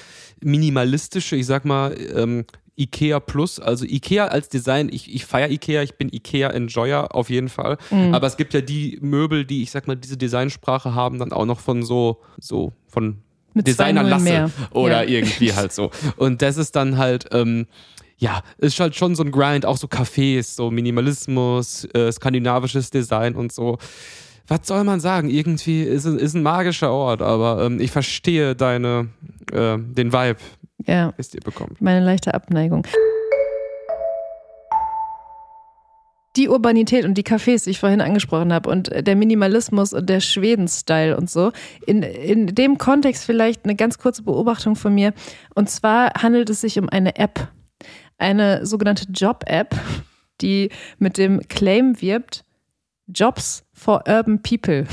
minimalistische, 0.41 1.35
ich 1.35 1.47
sag 1.47 1.65
mal, 1.65 1.97
ähm, 2.15 2.45
Ikea 2.77 3.21
Plus, 3.21 3.61
also 3.61 3.85
Ikea 3.85 4.27
als 4.27 4.49
Design, 4.49 4.89
ich, 4.93 5.15
ich 5.15 5.25
feiere 5.27 5.51
Ikea, 5.51 5.83
ich 5.83 5.95
bin 5.95 6.09
Ikea-Enjoyer 6.13 7.15
auf 7.15 7.31
jeden 7.31 7.49
Fall. 7.49 7.77
Mhm. 7.91 8.15
Aber 8.15 8.27
es 8.27 8.37
gibt 8.37 8.53
ja 8.55 8.61
die 8.61 8.99
Möbel, 9.01 9.45
die, 9.45 9.63
ich 9.63 9.71
sag 9.71 9.87
mal, 9.87 9.95
diese 9.97 10.17
Designsprache 10.17 10.95
haben, 10.95 11.19
dann 11.19 11.33
auch 11.33 11.47
noch 11.47 11.61
von 11.61 11.83
so, 11.85 12.21
so, 12.41 12.73
von 12.89 13.19
Mit 13.53 13.67
Designerlasse 13.69 14.51
oder 14.73 15.05
Ja. 15.05 15.09
irgendwie 15.21 15.53
halt 15.53 15.73
so. 15.73 15.91
Und 16.17 16.43
das 16.43 16.57
ist 16.57 16.75
dann 16.75 16.99
halt, 16.99 17.27
ähm, 17.33 17.67
ja, 18.19 18.43
ist 18.59 18.79
halt 18.81 18.95
schon 18.97 19.15
so 19.15 19.23
ein 19.23 19.31
Grind, 19.31 19.67
auch 19.67 19.77
so 19.77 19.87
Cafés, 19.87 20.55
so 20.57 20.71
Minimalismus, 20.71 21.85
äh, 21.95 22.11
skandinavisches 22.11 22.91
Design 22.91 23.35
und 23.35 23.53
so. 23.53 23.79
Was 24.47 24.61
soll 24.65 24.85
man 24.85 25.01
sagen? 25.01 25.31
Irgendwie 25.31 25.83
ist, 25.83 26.05
es- 26.05 26.21
ist 26.21 26.35
ein 26.35 26.43
magischer 26.43 26.91
Ort, 26.91 27.23
aber 27.23 27.65
ähm, 27.65 27.81
ich 27.81 27.91
verstehe 27.91 28.55
deine, 28.55 29.09
äh, 29.53 29.79
den 29.79 30.13
Vibe, 30.13 30.37
Ja, 30.87 31.13
den 31.17 31.35
ihr 31.35 31.41
bekommt. 31.41 31.81
meine 31.81 32.05
leichte 32.05 32.35
Abneigung. 32.35 32.87
Die 36.37 36.49
Urbanität 36.49 37.05
und 37.05 37.15
die 37.15 37.23
Cafés, 37.23 37.65
die 37.65 37.71
ich 37.71 37.79
vorhin 37.79 38.01
angesprochen 38.01 38.53
habe, 38.53 38.69
und 38.69 38.91
äh, 38.91 39.05
der 39.05 39.15
Minimalismus 39.15 39.93
und 39.93 40.09
der 40.09 40.21
Schweden-Style 40.21 41.17
und 41.17 41.31
so. 41.31 41.53
In, 41.87 42.03
in 42.03 42.49
dem 42.49 42.77
Kontext 42.77 43.25
vielleicht 43.25 43.65
eine 43.65 43.77
ganz 43.77 43.99
kurze 43.99 44.25
Beobachtung 44.25 44.75
von 44.75 44.93
mir. 44.93 45.15
Und 45.55 45.71
zwar 45.71 46.13
handelt 46.21 46.51
es 46.51 46.61
sich 46.61 46.77
um 46.79 46.89
eine 46.89 47.17
App, 47.17 47.53
eine 48.19 48.67
sogenannte 48.67 49.07
Job-App, 49.13 49.77
die 50.41 50.71
mit 50.99 51.19
dem 51.19 51.41
Claim 51.49 52.01
wirbt, 52.01 52.45
Jobs 53.07 53.65
for 53.73 54.03
Urban 54.09 54.43
People. 54.43 54.87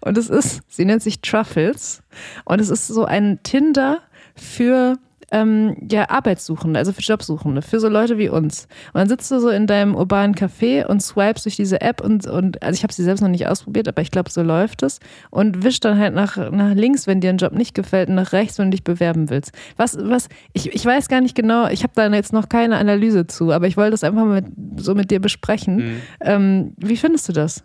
Und 0.00 0.18
es 0.18 0.28
ist, 0.28 0.62
sie 0.68 0.84
nennt 0.84 1.02
sich 1.02 1.20
Truffles. 1.20 2.02
Und 2.44 2.60
es 2.60 2.68
ist 2.68 2.88
so 2.88 3.04
ein 3.04 3.40
Tinder 3.42 4.00
für 4.34 4.98
ähm, 5.32 5.76
ja, 5.90 6.08
Arbeitssuchende, 6.10 6.78
also 6.78 6.92
für 6.92 7.00
Jobsuchende, 7.00 7.62
für 7.62 7.80
so 7.80 7.88
Leute 7.88 8.18
wie 8.18 8.28
uns. 8.28 8.68
Und 8.92 9.00
dann 9.00 9.08
sitzt 9.08 9.30
du 9.30 9.40
so 9.40 9.48
in 9.48 9.66
deinem 9.66 9.94
urbanen 9.94 10.36
Café 10.36 10.84
und 10.84 11.02
swipes 11.02 11.44
durch 11.44 11.56
diese 11.56 11.80
App 11.80 12.02
und, 12.02 12.26
und 12.26 12.62
also 12.62 12.76
ich 12.76 12.82
habe 12.82 12.92
sie 12.92 13.02
selbst 13.02 13.22
noch 13.22 13.28
nicht 13.28 13.48
ausprobiert, 13.48 13.88
aber 13.88 14.02
ich 14.02 14.10
glaube, 14.10 14.30
so 14.30 14.42
läuft 14.42 14.82
es. 14.82 15.00
Und 15.30 15.64
wisch 15.64 15.80
dann 15.80 15.98
halt 15.98 16.14
nach, 16.14 16.36
nach 16.50 16.74
links, 16.74 17.06
wenn 17.06 17.20
dir 17.20 17.30
ein 17.30 17.38
Job 17.38 17.52
nicht 17.54 17.74
gefällt, 17.74 18.10
und 18.10 18.16
nach 18.16 18.32
rechts, 18.32 18.58
wenn 18.58 18.66
du 18.66 18.76
dich 18.76 18.84
bewerben 18.84 19.30
willst. 19.30 19.52
Was, 19.76 19.96
was, 19.98 20.28
ich, 20.52 20.72
ich 20.74 20.84
weiß 20.84 21.08
gar 21.08 21.22
nicht 21.22 21.34
genau, 21.34 21.66
ich 21.68 21.82
habe 21.82 21.94
da 21.96 22.06
jetzt 22.08 22.34
noch 22.34 22.50
keine 22.50 22.76
Analyse 22.76 23.26
zu, 23.26 23.52
aber 23.52 23.66
ich 23.66 23.76
wollte 23.78 23.92
das 23.92 24.04
einfach 24.04 24.24
mal 24.24 24.42
mit, 24.42 24.46
so 24.76 24.94
mit 24.94 25.10
dir 25.10 25.20
besprechen. 25.20 25.76
Mhm. 25.76 26.00
Ähm, 26.20 26.72
wie 26.76 26.96
findest 26.96 27.28
du 27.30 27.32
das? 27.32 27.64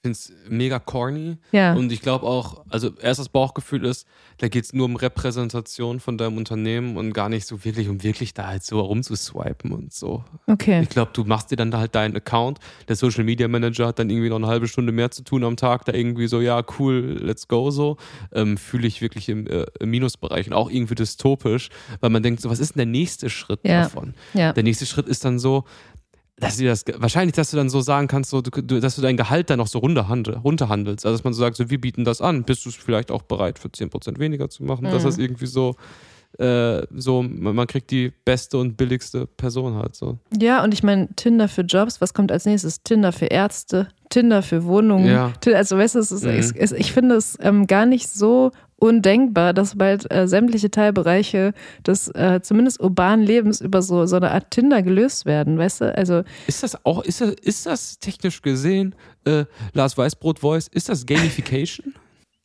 Ich 0.00 0.02
finde 0.06 0.16
es 0.16 0.32
mega 0.48 0.78
corny. 0.78 1.38
Ja. 1.50 1.74
Und 1.74 1.90
ich 1.90 2.00
glaube 2.02 2.24
auch, 2.24 2.64
also 2.70 2.92
erstes 3.02 3.28
Bauchgefühl 3.28 3.84
ist, 3.84 4.06
da 4.38 4.46
geht 4.46 4.62
es 4.62 4.72
nur 4.72 4.84
um 4.84 4.94
Repräsentation 4.94 5.98
von 5.98 6.16
deinem 6.16 6.36
Unternehmen 6.36 6.96
und 6.96 7.12
gar 7.12 7.28
nicht 7.28 7.48
so 7.48 7.64
wirklich 7.64 7.88
um 7.88 8.04
wirklich 8.04 8.32
da 8.32 8.46
halt 8.46 8.62
so 8.62 8.78
rumzuswipen 8.78 9.72
und 9.72 9.92
so. 9.92 10.22
Okay. 10.46 10.82
Ich 10.82 10.88
glaube, 10.88 11.10
du 11.14 11.24
machst 11.24 11.50
dir 11.50 11.56
dann 11.56 11.74
halt 11.76 11.96
deinen 11.96 12.14
Account. 12.14 12.60
Der 12.86 12.94
Social 12.94 13.24
Media 13.24 13.48
Manager 13.48 13.88
hat 13.88 13.98
dann 13.98 14.08
irgendwie 14.08 14.28
noch 14.28 14.36
eine 14.36 14.46
halbe 14.46 14.68
Stunde 14.68 14.92
mehr 14.92 15.10
zu 15.10 15.24
tun 15.24 15.42
am 15.42 15.56
Tag, 15.56 15.84
da 15.84 15.92
irgendwie 15.92 16.28
so, 16.28 16.40
ja, 16.40 16.62
cool, 16.78 17.18
let's 17.20 17.48
go 17.48 17.72
so. 17.72 17.96
Ähm, 18.32 18.56
Fühle 18.56 18.86
ich 18.86 19.00
wirklich 19.00 19.28
im, 19.28 19.48
äh, 19.48 19.66
im 19.80 19.90
Minusbereich 19.90 20.46
und 20.46 20.52
auch 20.52 20.70
irgendwie 20.70 20.94
dystopisch, 20.94 21.70
weil 21.98 22.10
man 22.10 22.22
denkt, 22.22 22.40
so, 22.40 22.48
was 22.50 22.60
ist 22.60 22.76
denn 22.76 22.78
der 22.78 22.86
nächste 22.86 23.30
Schritt 23.30 23.58
Ja. 23.64 23.82
davon? 23.82 24.14
Ja. 24.32 24.52
Der 24.52 24.62
nächste 24.62 24.86
Schritt 24.86 25.08
ist 25.08 25.24
dann 25.24 25.40
so, 25.40 25.64
dass 26.40 26.56
du 26.56 26.64
das, 26.64 26.84
wahrscheinlich, 26.98 27.34
dass 27.34 27.50
du 27.50 27.56
dann 27.56 27.68
so 27.68 27.80
sagen 27.80 28.06
kannst, 28.08 28.30
so, 28.30 28.40
du, 28.40 28.80
dass 28.80 28.96
du 28.96 29.02
dein 29.02 29.16
Gehalt 29.16 29.50
dann 29.50 29.58
noch 29.58 29.66
so 29.66 29.78
runterhandel, 29.78 30.36
runterhandelst. 30.36 31.04
Also, 31.04 31.16
dass 31.16 31.24
man 31.24 31.32
so 31.32 31.40
sagt, 31.40 31.56
so, 31.56 31.68
wir 31.70 31.80
bieten 31.80 32.04
das 32.04 32.20
an. 32.20 32.44
Bist 32.44 32.64
du 32.66 32.70
vielleicht 32.70 33.10
auch 33.10 33.22
bereit, 33.22 33.58
für 33.58 33.68
10% 33.68 34.18
weniger 34.18 34.48
zu 34.48 34.62
machen? 34.64 34.84
Dass 34.84 35.02
Mhm. 35.02 35.06
das 35.08 35.18
irgendwie 35.18 35.46
so, 35.46 35.74
äh, 36.38 36.82
so, 36.94 37.22
man 37.22 37.66
kriegt 37.66 37.90
die 37.90 38.12
beste 38.24 38.58
und 38.58 38.76
billigste 38.76 39.26
Person 39.26 39.74
halt 39.74 39.96
so. 39.96 40.18
Ja, 40.38 40.62
und 40.62 40.74
ich 40.74 40.82
meine, 40.82 41.08
Tinder 41.16 41.48
für 41.48 41.62
Jobs, 41.62 42.00
was 42.00 42.14
kommt 42.14 42.30
als 42.30 42.44
nächstes? 42.44 42.82
Tinder 42.82 43.12
für 43.12 43.26
Ärzte, 43.26 43.88
Tinder 44.10 44.42
für 44.42 44.64
Wohnungen. 44.64 45.06
Ja. 45.06 45.32
Also, 45.54 45.76
weißt 45.78 45.94
du, 45.96 45.98
es 46.00 46.12
ist, 46.12 46.24
Mhm. 46.24 46.54
es, 46.56 46.72
ich 46.72 46.92
finde 46.92 47.16
es 47.16 47.36
ähm, 47.40 47.66
gar 47.66 47.86
nicht 47.86 48.08
so 48.08 48.52
undenkbar, 48.78 49.52
dass 49.52 49.76
bald 49.76 50.10
äh, 50.12 50.26
sämtliche 50.28 50.70
Teilbereiche 50.70 51.52
des 51.86 52.08
äh, 52.08 52.40
zumindest 52.42 52.80
urbanen 52.80 53.24
Lebens 53.24 53.60
über 53.60 53.82
so, 53.82 54.06
so 54.06 54.16
eine 54.16 54.30
Art 54.30 54.50
Tinder 54.50 54.82
gelöst 54.82 55.26
werden, 55.26 55.58
weißt 55.58 55.80
du? 55.82 55.96
Also, 55.96 56.22
Ist 56.46 56.62
das 56.62 56.84
auch, 56.84 57.02
ist 57.04 57.20
das, 57.20 57.30
ist 57.42 57.66
das 57.66 57.98
technisch 57.98 58.42
gesehen, 58.42 58.94
äh, 59.24 59.44
Lars 59.72 59.98
Weißbrot 59.98 60.38
Voice, 60.40 60.68
ist 60.68 60.88
das 60.88 61.06
Gamification? 61.06 61.94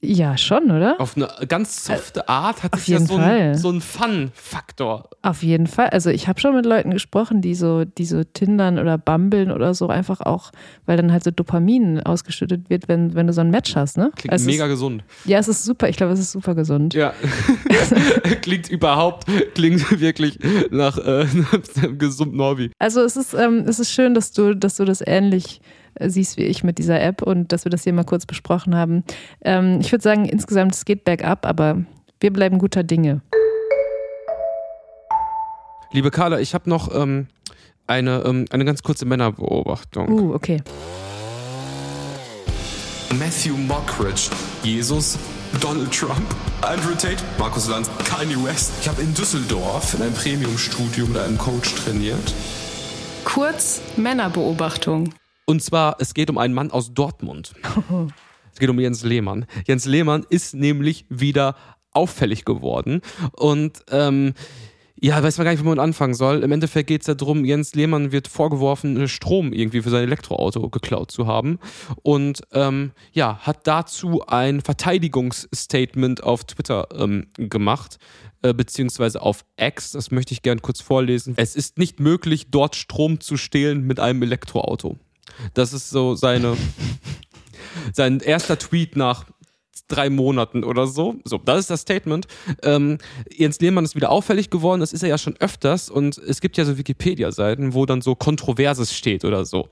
Ja, 0.06 0.38
schon, 0.38 0.70
oder? 0.70 1.00
Auf 1.00 1.16
eine 1.16 1.30
ganz 1.48 1.86
softe 1.86 2.28
Art 2.28 2.62
hat 2.62 2.76
es 2.76 2.88
ja 2.88 3.00
so 3.00 3.16
einen 3.16 3.56
so 3.56 3.70
einen 3.70 3.80
Fun-Faktor. 3.80 5.10
Auf 5.22 5.44
jeden 5.44 5.68
Fall. 5.68 5.89
Also 5.89 6.10
ich 6.10 6.28
habe 6.28 6.42
schon 6.42 6.54
mit 6.56 6.66
Leuten 6.66 6.92
gesprochen, 6.92 7.42
die 7.42 7.56
so, 7.56 7.86
die 7.86 8.04
so 8.04 8.24
Tindern 8.24 8.80
oder 8.80 8.98
Bumbeln 8.98 9.50
oder 9.50 9.74
so 9.74 9.88
einfach 9.88 10.20
auch, 10.20 10.52
weil 10.86 10.98
dann 10.98 11.13
halt 11.13 11.24
so 11.24 11.32
Dopamin 11.32 12.02
ausgeschüttet 12.02 12.70
wird, 12.70 12.89
wenn, 12.89 13.16
wenn 13.16 13.28
du 13.28 13.34
so 13.34 13.42
ein 13.42 13.50
Match 13.50 13.76
hast, 13.78 13.98
ne? 13.98 14.12
Klingt 14.16 14.34
Also 14.34 14.46
mega 14.46 14.68
gesund. 14.68 15.04
Ist, 15.24 15.30
ja, 15.30 15.39
es 15.39 15.48
ist 15.48 15.63
super. 15.63 15.88
Ich 15.88 15.96
glaube, 15.96 16.12
es 16.12 16.20
ist 16.20 16.34
super 16.34 16.54
gesund. 16.54 16.94
Ja. 16.94 17.13
klingt 18.42 18.70
überhaupt, 18.70 19.26
klingt 19.56 20.02
wirklich 20.02 20.38
nach, 20.70 20.98
äh, 20.98 21.26
einem 21.82 21.98
gesunden 21.98 22.42
Hobby. 22.42 22.72
Also 22.78 23.02
es 23.02 23.16
ist, 23.16 23.34
ähm, 23.34 23.63
es 23.68 23.80
ist 23.80 23.92
schön, 23.92 24.13
dass 24.13 24.34
du, 24.34 24.54
dass 24.54 24.76
du 24.76 24.84
das 24.84 25.02
ähnlich 25.06 25.62
äh, 25.62 25.83
siehst 25.99 26.38
wie 26.38 26.43
ich 26.43 26.63
mit 26.63 26.77
dieser 26.77 27.01
App 27.01 27.21
und 27.21 27.51
dass 27.51 27.65
wir 27.65 27.69
das 27.69 27.84
hier 27.84 27.93
mal 27.93 28.03
kurz 28.03 28.26
besprochen 28.26 28.76
haben. 28.76 29.03
Ähm, 29.43 29.80
ich 29.82 29.91
würde 29.91 30.03
sagen, 30.03 30.26
insgesamt 30.26 30.76
es 30.76 30.86
geht 30.86 31.03
bergab, 31.03 31.45
aber 31.45 31.84
wir 32.20 32.32
bleiben 32.32 32.59
guter 32.59 32.84
Dinge. 32.84 33.22
Liebe 35.91 36.09
Carla, 36.09 36.39
ich 36.39 36.53
habe 36.53 36.70
noch 36.70 36.93
ähm, 36.95 37.28
eine, 37.86 38.24
ähm, 38.26 38.45
eine 38.49 38.65
ganz 38.65 38.82
kurze 38.82 39.05
Männerbeobachtung. 39.05 40.09
Uh, 40.09 40.34
okay. 40.34 40.61
Matthew 43.20 43.55
Mockridge, 43.55 44.30
Jesus, 44.63 45.20
Donald 45.59 45.91
Trump, 45.91 46.36
Andrew 46.61 46.95
Tate, 46.95 47.24
Markus 47.38 47.68
Lanz, 47.68 47.89
Kanye 48.05 48.43
West. 48.43 48.72
Ich 48.82 48.89
habe 48.89 49.01
in 49.03 49.13
Düsseldorf 49.13 49.93
in 49.93 50.01
einem 50.01 50.13
Premium-Studio 50.13 51.05
mit 51.05 51.18
einem 51.18 51.38
Coach 51.38 51.76
trainiert. 51.76 52.34
Kurz 53.24 53.82
Männerbeobachtung. 53.95 55.13
Und 55.46 55.62
zwar, 55.62 55.98
es 56.00 56.14
geht 56.14 56.30
um 56.30 56.38
einen 56.38 56.54
Mann 56.54 56.72
aus 56.72 56.94
Dortmund. 56.94 57.54
Es 58.54 58.60
geht 58.60 58.70
um 58.70 58.80
Jens 58.80 59.04
Lehmann. 59.04 59.48
Jens 59.66 59.86
Lehmann 59.86 60.28
ist 60.30 60.54
nämlich 60.54 61.08
wieder 61.10 61.56
auffällig 61.89 62.46
geworden. 62.46 63.02
Und 63.32 63.84
ähm, 63.89 64.36
ja, 65.02 65.22
weiß 65.22 65.38
man 65.38 65.46
gar 65.46 65.52
nicht, 65.52 65.66
wo 65.66 65.68
man 65.68 65.80
anfangen 65.80 66.14
soll. 66.14 66.44
Im 66.44 66.52
Endeffekt 66.52 66.88
geht 66.88 67.02
es 67.02 67.08
ja 67.08 67.14
darum, 67.14 67.44
Jens 67.44 67.76
Lehmann 67.76 68.12
wird 68.12 68.28
vorgeworfen, 68.28 69.08
Strom 69.10 69.52
irgendwie 69.52 69.82
für 69.82 69.89
sein 69.89 70.04
Elektroauto 70.04 70.70
geklaut 70.70 71.12
zu 71.12 71.28
haben. 71.28 71.60
Und 72.04 72.44
ähm, 72.54 72.91
ja, 73.12 73.39
hat 73.39 73.68
dazu 73.68 74.26
ein 74.28 74.62
Verteidigungsstatement 74.62 76.24
auf 76.24 76.46
Twitter 76.46 76.88
ähm, 76.96 77.28
gemacht, 77.36 77.98
äh, 78.44 78.54
beziehungsweise 78.54 79.22
auf 79.22 79.44
X. 79.58 79.91
Das 79.91 80.12
möchte 80.12 80.34
ich 80.34 80.41
gern 80.41 80.62
kurz 80.62 80.80
vorlesen. 80.80 81.34
Es 81.36 81.56
ist 81.56 81.78
nicht 81.78 82.00
möglich, 82.00 82.48
dort 82.52 82.76
Strom 82.76 83.20
zu 83.20 83.36
stehlen 83.36 83.86
mit 83.86 84.00
einem 84.00 84.22
Elektroauto. 84.22 84.98
Das 85.53 85.74
ist 85.74 85.89
so 85.89 86.15
seine, 86.15 86.57
sein 87.93 88.19
erster 88.19 88.57
Tweet 88.57 88.95
nach 88.95 89.26
drei 89.88 90.09
Monaten 90.09 90.63
oder 90.63 90.88
so. 90.88 91.15
So, 91.26 91.38
das 91.38 91.59
ist 91.59 91.69
das 91.69 91.82
Statement. 91.82 92.28
Ähm, 92.63 92.97
Jens 93.36 93.59
Lehmann 93.59 93.84
ist 93.84 93.95
wieder 93.95 94.11
auffällig 94.11 94.49
geworden, 94.49 94.80
das 94.80 94.93
ist 94.93 95.03
er 95.03 95.09
ja 95.09 95.17
schon 95.17 95.36
öfters 95.38 95.89
und 95.89 96.17
es 96.17 96.41
gibt 96.41 96.57
ja 96.57 96.65
so 96.65 96.78
Wikipedia-Seiten, 96.78 97.74
wo 97.74 97.86
dann 97.86 98.01
so 98.01 98.15
Kontroverses 98.15 98.93
steht 98.95 99.26
oder 99.26 99.45
so. 99.45 99.69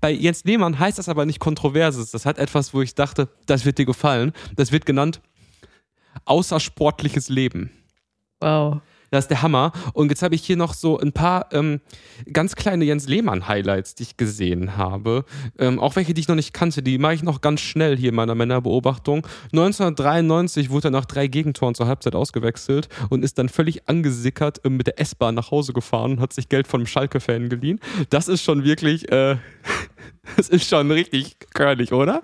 Bei 0.00 0.10
Jens 0.10 0.44
Lehmann 0.44 0.78
heißt 0.78 0.98
das 0.98 1.08
aber 1.08 1.26
nicht 1.26 1.40
Kontroverses. 1.40 2.10
Das 2.10 2.26
hat 2.26 2.38
etwas, 2.38 2.74
wo 2.74 2.82
ich 2.82 2.94
dachte, 2.94 3.28
das 3.46 3.64
wird 3.64 3.78
dir 3.78 3.86
gefallen. 3.86 4.32
Das 4.56 4.72
wird 4.72 4.86
genannt 4.86 5.20
außersportliches 6.24 7.28
Leben. 7.28 7.70
Wow. 8.40 8.80
Das 9.10 9.24
ist 9.24 9.28
der 9.28 9.42
Hammer. 9.42 9.72
Und 9.92 10.10
jetzt 10.10 10.22
habe 10.22 10.34
ich 10.34 10.44
hier 10.44 10.56
noch 10.56 10.74
so 10.74 10.98
ein 10.98 11.12
paar 11.12 11.48
ähm, 11.52 11.80
ganz 12.32 12.54
kleine 12.54 12.84
Jens 12.84 13.08
Lehmann-Highlights, 13.08 13.96
die 13.96 14.04
ich 14.04 14.16
gesehen 14.16 14.76
habe. 14.76 15.24
Ähm, 15.58 15.80
auch 15.80 15.96
welche, 15.96 16.14
die 16.14 16.20
ich 16.20 16.28
noch 16.28 16.36
nicht 16.36 16.54
kannte, 16.54 16.82
die 16.82 16.98
mache 16.98 17.14
ich 17.14 17.22
noch 17.22 17.40
ganz 17.40 17.60
schnell 17.60 17.96
hier 17.96 18.10
in 18.10 18.14
meiner 18.14 18.34
Männerbeobachtung. 18.34 19.26
1993 19.52 20.70
wurde 20.70 20.88
er 20.88 20.92
nach 20.92 21.06
drei 21.06 21.26
Gegentoren 21.26 21.74
zur 21.74 21.88
Halbzeit 21.88 22.14
ausgewechselt 22.14 22.88
und 23.08 23.24
ist 23.24 23.38
dann 23.38 23.48
völlig 23.48 23.88
angesickert 23.88 24.64
äh, 24.64 24.70
mit 24.70 24.86
der 24.86 25.00
S-Bahn 25.00 25.34
nach 25.34 25.50
Hause 25.50 25.72
gefahren 25.72 26.12
und 26.12 26.20
hat 26.20 26.32
sich 26.32 26.48
Geld 26.48 26.68
von 26.68 26.80
einem 26.80 26.86
Schalke-Fan 26.86 27.48
geliehen. 27.48 27.80
Das 28.10 28.28
ist 28.28 28.42
schon 28.42 28.64
wirklich, 28.64 29.10
äh, 29.10 29.36
das 30.36 30.48
ist 30.48 30.68
schon 30.68 30.90
richtig 30.90 31.36
körnig, 31.52 31.92
oder? 31.92 32.22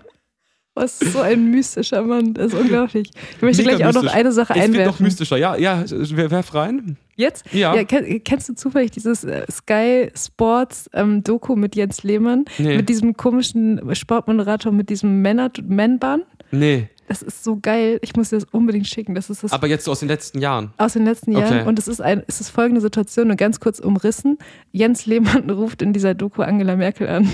Was 0.76 1.00
ist 1.00 1.14
so 1.14 1.20
ein 1.20 1.50
mystischer 1.50 2.02
Mann, 2.02 2.34
das 2.34 2.52
ist 2.52 2.54
unglaublich. 2.60 3.10
Ich 3.36 3.42
möchte 3.42 3.62
Mega 3.62 3.76
gleich 3.76 3.88
auch 3.88 3.92
mystisch. 3.94 4.12
noch 4.12 4.14
eine 4.14 4.32
Sache 4.32 4.52
es 4.52 4.58
einwerfen. 4.58 4.74
Es 4.74 4.78
wird 4.78 4.86
noch 4.86 5.00
mystischer, 5.00 5.36
ja, 5.38 5.56
ja, 5.56 5.84
werf 6.30 6.54
rein. 6.54 6.98
Jetzt? 7.16 7.46
Ja. 7.50 7.74
ja 7.74 7.84
kennst 7.84 8.50
du 8.50 8.54
zufällig 8.54 8.90
dieses 8.90 9.24
äh, 9.24 9.46
Sky 9.50 10.10
Sports 10.14 10.90
ähm, 10.92 11.24
Doku 11.24 11.56
mit 11.56 11.76
Jens 11.76 12.02
Lehmann? 12.02 12.44
Nee. 12.58 12.76
Mit 12.76 12.90
diesem 12.90 13.16
komischen 13.16 13.94
Sportmoderator 13.94 14.70
mit 14.70 14.90
diesem 14.90 15.22
Männbahn? 15.22 16.22
Nee. 16.50 16.90
Das 17.08 17.22
ist 17.22 17.42
so 17.42 17.58
geil. 17.58 17.98
Ich 18.02 18.14
muss 18.14 18.28
dir 18.28 18.36
das 18.36 18.46
unbedingt 18.52 18.86
schicken. 18.86 19.14
Das 19.14 19.30
ist 19.30 19.44
das 19.44 19.52
Aber 19.52 19.68
jetzt 19.68 19.86
so 19.86 19.92
aus 19.92 20.00
den 20.00 20.08
letzten 20.08 20.40
Jahren. 20.40 20.74
Aus 20.76 20.92
den 20.92 21.06
letzten 21.06 21.32
Jahren. 21.32 21.60
Okay. 21.60 21.68
Und 21.68 21.78
es 21.78 21.88
ist, 21.88 22.02
ein, 22.02 22.22
es 22.26 22.42
ist 22.42 22.50
folgende 22.50 22.82
Situation, 22.82 23.28
nur 23.28 23.36
ganz 23.36 23.60
kurz 23.60 23.78
umrissen. 23.78 24.36
Jens 24.72 25.06
Lehmann 25.06 25.48
ruft 25.50 25.80
in 25.80 25.94
dieser 25.94 26.12
Doku 26.12 26.42
Angela 26.42 26.76
Merkel 26.76 27.08
an 27.08 27.30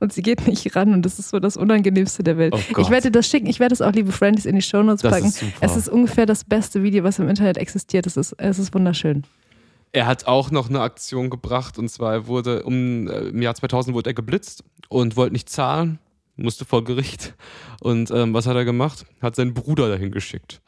und 0.00 0.12
sie 0.12 0.22
geht 0.22 0.46
nicht 0.46 0.74
ran 0.76 0.92
und 0.92 1.02
das 1.02 1.18
ist 1.18 1.30
so 1.30 1.40
das 1.40 1.56
Unangenehmste 1.56 2.22
der 2.22 2.38
Welt. 2.38 2.54
Oh 2.54 2.80
ich 2.80 2.90
werde 2.90 3.10
das 3.10 3.26
schicken, 3.28 3.46
ich 3.46 3.60
werde 3.60 3.74
es 3.74 3.82
auch, 3.82 3.92
liebe 3.92 4.12
Friends, 4.12 4.44
in 4.44 4.56
die 4.56 4.62
Shownotes 4.62 5.02
packen. 5.02 5.26
Ist 5.26 5.42
es 5.60 5.76
ist 5.76 5.88
ungefähr 5.88 6.26
das 6.26 6.44
beste 6.44 6.82
Video, 6.82 7.04
was 7.04 7.18
im 7.18 7.28
Internet 7.28 7.58
existiert. 7.58 8.06
Es 8.06 8.16
ist, 8.16 8.32
es 8.38 8.58
ist 8.58 8.74
wunderschön. 8.74 9.24
Er 9.92 10.06
hat 10.06 10.26
auch 10.26 10.50
noch 10.50 10.70
eine 10.70 10.80
Aktion 10.80 11.28
gebracht 11.28 11.78
und 11.78 11.88
zwar 11.90 12.26
wurde 12.26 12.62
um, 12.62 13.08
äh, 13.08 13.28
im 13.28 13.42
Jahr 13.42 13.54
2000 13.54 13.94
wurde 13.94 14.10
er 14.10 14.14
geblitzt 14.14 14.64
und 14.88 15.16
wollte 15.16 15.34
nicht 15.34 15.50
zahlen, 15.50 15.98
musste 16.36 16.64
vor 16.64 16.82
Gericht. 16.84 17.34
Und 17.80 18.10
ähm, 18.10 18.32
was 18.32 18.46
hat 18.46 18.56
er 18.56 18.64
gemacht? 18.64 19.04
Hat 19.20 19.36
seinen 19.36 19.52
Bruder 19.52 19.88
dahin 19.88 20.10
geschickt. 20.10 20.62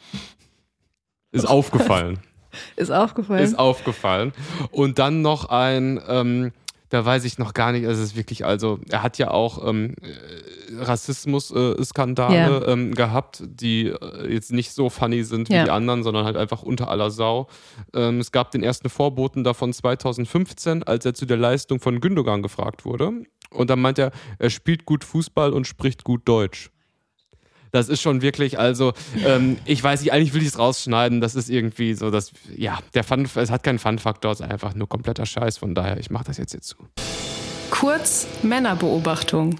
Ist 1.32 1.46
aufgefallen. 1.46 2.18
Ist 2.76 2.90
aufgefallen. 2.90 3.42
Ist 3.42 3.58
aufgefallen. 3.58 4.32
Und 4.70 4.98
dann 4.98 5.22
noch 5.22 5.46
ein 5.46 6.00
ähm, 6.06 6.52
da 6.94 7.04
weiß 7.04 7.24
ich 7.24 7.38
noch 7.38 7.54
gar 7.54 7.72
nicht, 7.72 7.88
also 7.88 8.00
es 8.00 8.10
ist 8.10 8.16
wirklich, 8.16 8.44
also 8.44 8.78
er 8.88 9.02
hat 9.02 9.18
ja 9.18 9.32
auch 9.32 9.66
ähm, 9.66 9.96
äh, 10.00 10.80
Rassismus-Skandale 10.80 12.34
yeah. 12.34 12.68
ähm, 12.68 12.94
gehabt, 12.94 13.42
die 13.44 13.88
äh, 13.88 14.32
jetzt 14.32 14.52
nicht 14.52 14.70
so 14.70 14.88
funny 14.90 15.24
sind 15.24 15.48
wie 15.48 15.54
yeah. 15.54 15.64
die 15.64 15.70
anderen, 15.72 16.04
sondern 16.04 16.24
halt 16.24 16.36
einfach 16.36 16.62
unter 16.62 16.88
aller 16.88 17.10
Sau. 17.10 17.48
Ähm, 17.94 18.20
es 18.20 18.30
gab 18.30 18.52
den 18.52 18.62
ersten 18.62 18.88
Vorboten 18.88 19.42
davon 19.42 19.72
2015, 19.72 20.84
als 20.84 21.04
er 21.04 21.14
zu 21.14 21.26
der 21.26 21.36
Leistung 21.36 21.80
von 21.80 22.00
Gündogan 22.00 22.42
gefragt 22.42 22.84
wurde. 22.84 23.10
Und 23.50 23.70
dann 23.70 23.80
meint 23.80 23.98
er, 23.98 24.12
er 24.38 24.50
spielt 24.50 24.86
gut 24.86 25.02
Fußball 25.02 25.52
und 25.52 25.66
spricht 25.66 26.04
gut 26.04 26.22
Deutsch. 26.28 26.70
Das 27.74 27.88
ist 27.88 28.02
schon 28.02 28.22
wirklich, 28.22 28.56
also, 28.56 28.92
ähm, 29.26 29.58
ich 29.64 29.82
weiß 29.82 30.02
nicht, 30.02 30.12
eigentlich 30.12 30.32
will 30.32 30.42
ich 30.42 30.48
es 30.48 30.58
rausschneiden. 30.60 31.20
Das 31.20 31.34
ist 31.34 31.50
irgendwie 31.50 31.94
so, 31.94 32.12
dass, 32.12 32.30
ja, 32.56 32.78
der 32.94 33.02
Fun, 33.02 33.28
es 33.34 33.50
hat 33.50 33.64
keinen 33.64 33.80
Fun-Faktor, 33.80 34.30
es 34.30 34.38
ist 34.38 34.48
einfach 34.48 34.76
nur 34.76 34.88
kompletter 34.88 35.26
Scheiß. 35.26 35.58
Von 35.58 35.74
daher, 35.74 35.98
ich 35.98 36.08
mache 36.08 36.22
das 36.26 36.38
jetzt 36.38 36.54
jetzt 36.54 36.68
zu. 36.68 36.76
Kurz 37.70 38.28
Männerbeobachtung. 38.44 39.58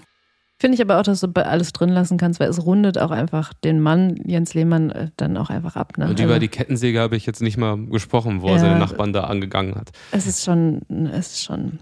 Finde 0.57 0.75
ich 0.75 0.81
aber 0.81 0.99
auch, 0.99 1.03
dass 1.03 1.19
du 1.19 1.27
alles 1.35 1.73
drin 1.73 1.89
lassen 1.89 2.17
kannst, 2.17 2.39
weil 2.39 2.49
es 2.49 2.65
rundet 2.65 2.97
auch 2.97 3.11
einfach 3.11 3.53
den 3.53 3.81
Mann 3.81 4.15
Jens 4.25 4.53
Lehmann 4.53 4.89
äh, 4.89 5.09
dann 5.17 5.35
auch 5.35 5.49
einfach 5.49 5.75
ab. 5.75 5.97
Ne? 5.97 6.07
Und 6.07 6.19
über 6.19 6.29
also, 6.29 6.39
die 6.39 6.47
Kettensäge 6.47 7.01
habe 7.01 7.17
ich 7.17 7.25
jetzt 7.25 7.41
nicht 7.41 7.57
mal 7.57 7.77
gesprochen, 7.87 8.41
wo 8.41 8.47
ja, 8.47 8.53
er 8.53 8.59
seine 8.59 8.79
Nachbarn 8.79 9.11
da 9.11 9.25
angegangen 9.25 9.75
hat. 9.75 9.91
Es 10.11 10.27
ist 10.27 10.45
schon, 10.45 10.81
es 11.11 11.33
ist 11.33 11.43
schon. 11.43 11.79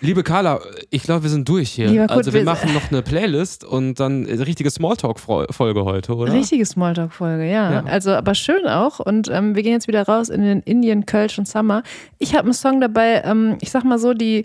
Liebe 0.00 0.22
Carla, 0.22 0.60
ich 0.90 1.02
glaube, 1.02 1.24
wir 1.24 1.30
sind 1.30 1.48
durch 1.48 1.70
hier. 1.70 1.88
Lieber 1.88 2.10
also 2.10 2.32
wir 2.32 2.44
machen 2.44 2.72
noch 2.74 2.90
eine 2.90 3.02
Playlist 3.02 3.64
und 3.64 4.00
dann 4.00 4.26
eine 4.26 4.46
richtige 4.46 4.70
Smalltalk-Folge 4.70 5.84
heute, 5.84 6.14
oder? 6.14 6.32
Richtige 6.32 6.64
Smalltalk-Folge, 6.64 7.44
ja. 7.44 7.72
ja. 7.72 7.84
Also 7.84 8.12
aber 8.12 8.34
schön 8.34 8.66
auch. 8.66 8.98
Und 9.00 9.28
ähm, 9.30 9.54
wir 9.54 9.62
gehen 9.62 9.72
jetzt 9.72 9.88
wieder 9.88 10.02
raus 10.02 10.28
in 10.28 10.42
den 10.42 10.60
Indien, 10.60 11.06
Kölsch 11.06 11.38
und 11.38 11.48
Summer. 11.48 11.82
Ich 12.18 12.34
habe 12.34 12.44
einen 12.44 12.54
Song 12.54 12.80
dabei, 12.80 13.22
ähm, 13.24 13.56
ich 13.60 13.70
sag 13.70 13.84
mal 13.84 13.98
so, 13.98 14.12
die, 14.12 14.44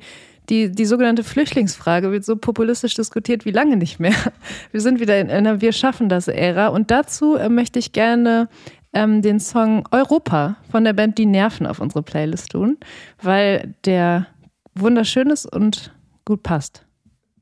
die, 0.49 0.71
die 0.71 0.85
sogenannte 0.85 1.23
Flüchtlingsfrage 1.23 2.11
wird 2.11 2.25
so 2.25 2.35
populistisch 2.35 2.95
diskutiert 2.95 3.45
wie 3.45 3.51
lange 3.51 3.77
nicht 3.77 3.99
mehr. 3.99 4.15
Wir 4.71 4.81
sind 4.81 4.99
wieder 4.99 5.19
in 5.19 5.29
einer 5.29 5.61
Wir 5.61 5.71
schaffen 5.71 6.09
das 6.09 6.27
Ära. 6.27 6.67
Und 6.67 6.91
dazu 6.91 7.35
äh, 7.35 7.49
möchte 7.49 7.79
ich 7.79 7.93
gerne 7.93 8.49
ähm, 8.93 9.21
den 9.21 9.39
Song 9.39 9.87
Europa 9.91 10.57
von 10.69 10.83
der 10.83 10.93
Band 10.93 11.17
Die 11.17 11.25
Nerven 11.25 11.65
auf 11.65 11.79
unsere 11.79 12.03
Playlist 12.03 12.51
tun, 12.51 12.77
weil 13.21 13.75
der 13.85 14.27
wunderschön 14.75 15.29
ist 15.29 15.45
und 15.45 15.93
gut 16.25 16.43
passt. 16.43 16.85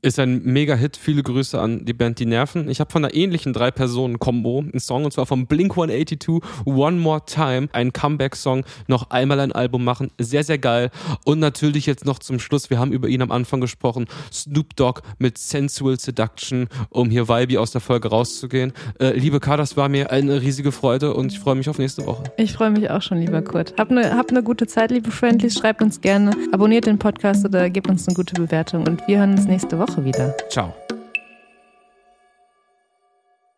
Ist 0.02 0.18
ein 0.18 0.42
Mega-Hit. 0.44 0.96
Viele 0.96 1.22
Grüße 1.22 1.60
an 1.60 1.84
die 1.84 1.92
Band 1.92 2.18
Die 2.20 2.24
Nerven. 2.24 2.70
Ich 2.70 2.80
habe 2.80 2.90
von 2.90 3.04
einer 3.04 3.12
ähnlichen 3.12 3.52
Drei-Personen-Kombo 3.52 4.60
einen 4.60 4.80
Song 4.80 5.04
und 5.04 5.12
zwar 5.12 5.26
vom 5.26 5.46
Blink 5.46 5.72
182 5.72 6.40
One 6.64 6.96
More 6.96 7.22
Time. 7.26 7.68
Ein 7.72 7.92
Comeback-Song. 7.92 8.64
Noch 8.86 9.10
einmal 9.10 9.40
ein 9.40 9.52
Album 9.52 9.84
machen. 9.84 10.10
Sehr, 10.18 10.42
sehr 10.42 10.56
geil. 10.56 10.90
Und 11.26 11.38
natürlich 11.38 11.84
jetzt 11.84 12.06
noch 12.06 12.18
zum 12.18 12.38
Schluss. 12.38 12.70
Wir 12.70 12.78
haben 12.78 12.92
über 12.92 13.08
ihn 13.08 13.20
am 13.20 13.30
Anfang 13.30 13.60
gesprochen. 13.60 14.06
Snoop 14.32 14.74
Dogg 14.74 15.02
mit 15.18 15.36
Sensual 15.36 16.00
Seduction, 16.00 16.68
um 16.88 17.10
hier 17.10 17.28
Vibe 17.28 17.60
aus 17.60 17.70
der 17.70 17.82
Folge 17.82 18.08
rauszugehen. 18.08 18.72
Äh, 18.98 19.18
liebe 19.18 19.38
K, 19.38 19.58
das 19.58 19.76
war 19.76 19.90
mir 19.90 20.10
eine 20.10 20.40
riesige 20.40 20.72
Freude 20.72 21.12
und 21.12 21.30
ich 21.30 21.40
freue 21.40 21.56
mich 21.56 21.68
auf 21.68 21.78
nächste 21.78 22.06
Woche. 22.06 22.24
Ich 22.38 22.54
freue 22.54 22.70
mich 22.70 22.88
auch 22.88 23.02
schon, 23.02 23.18
lieber 23.18 23.42
Kurt. 23.42 23.74
Hab 23.76 23.90
eine 23.90 24.16
hab 24.16 24.32
ne 24.32 24.42
gute 24.42 24.66
Zeit, 24.66 24.92
liebe 24.92 25.10
Friendlies. 25.10 25.58
Schreibt 25.58 25.82
uns 25.82 26.00
gerne. 26.00 26.30
Abonniert 26.52 26.86
den 26.86 26.98
Podcast 26.98 27.44
oder 27.44 27.68
gebt 27.68 27.90
uns 27.90 28.08
eine 28.08 28.14
gute 28.14 28.32
Bewertung 28.32 28.86
und 28.88 29.06
wir 29.06 29.18
hören 29.18 29.32
uns 29.32 29.44
nächste 29.44 29.78
Woche. 29.78 29.89
Woche 29.90 30.04
wieder. 30.04 30.34
Ciao. 30.48 30.72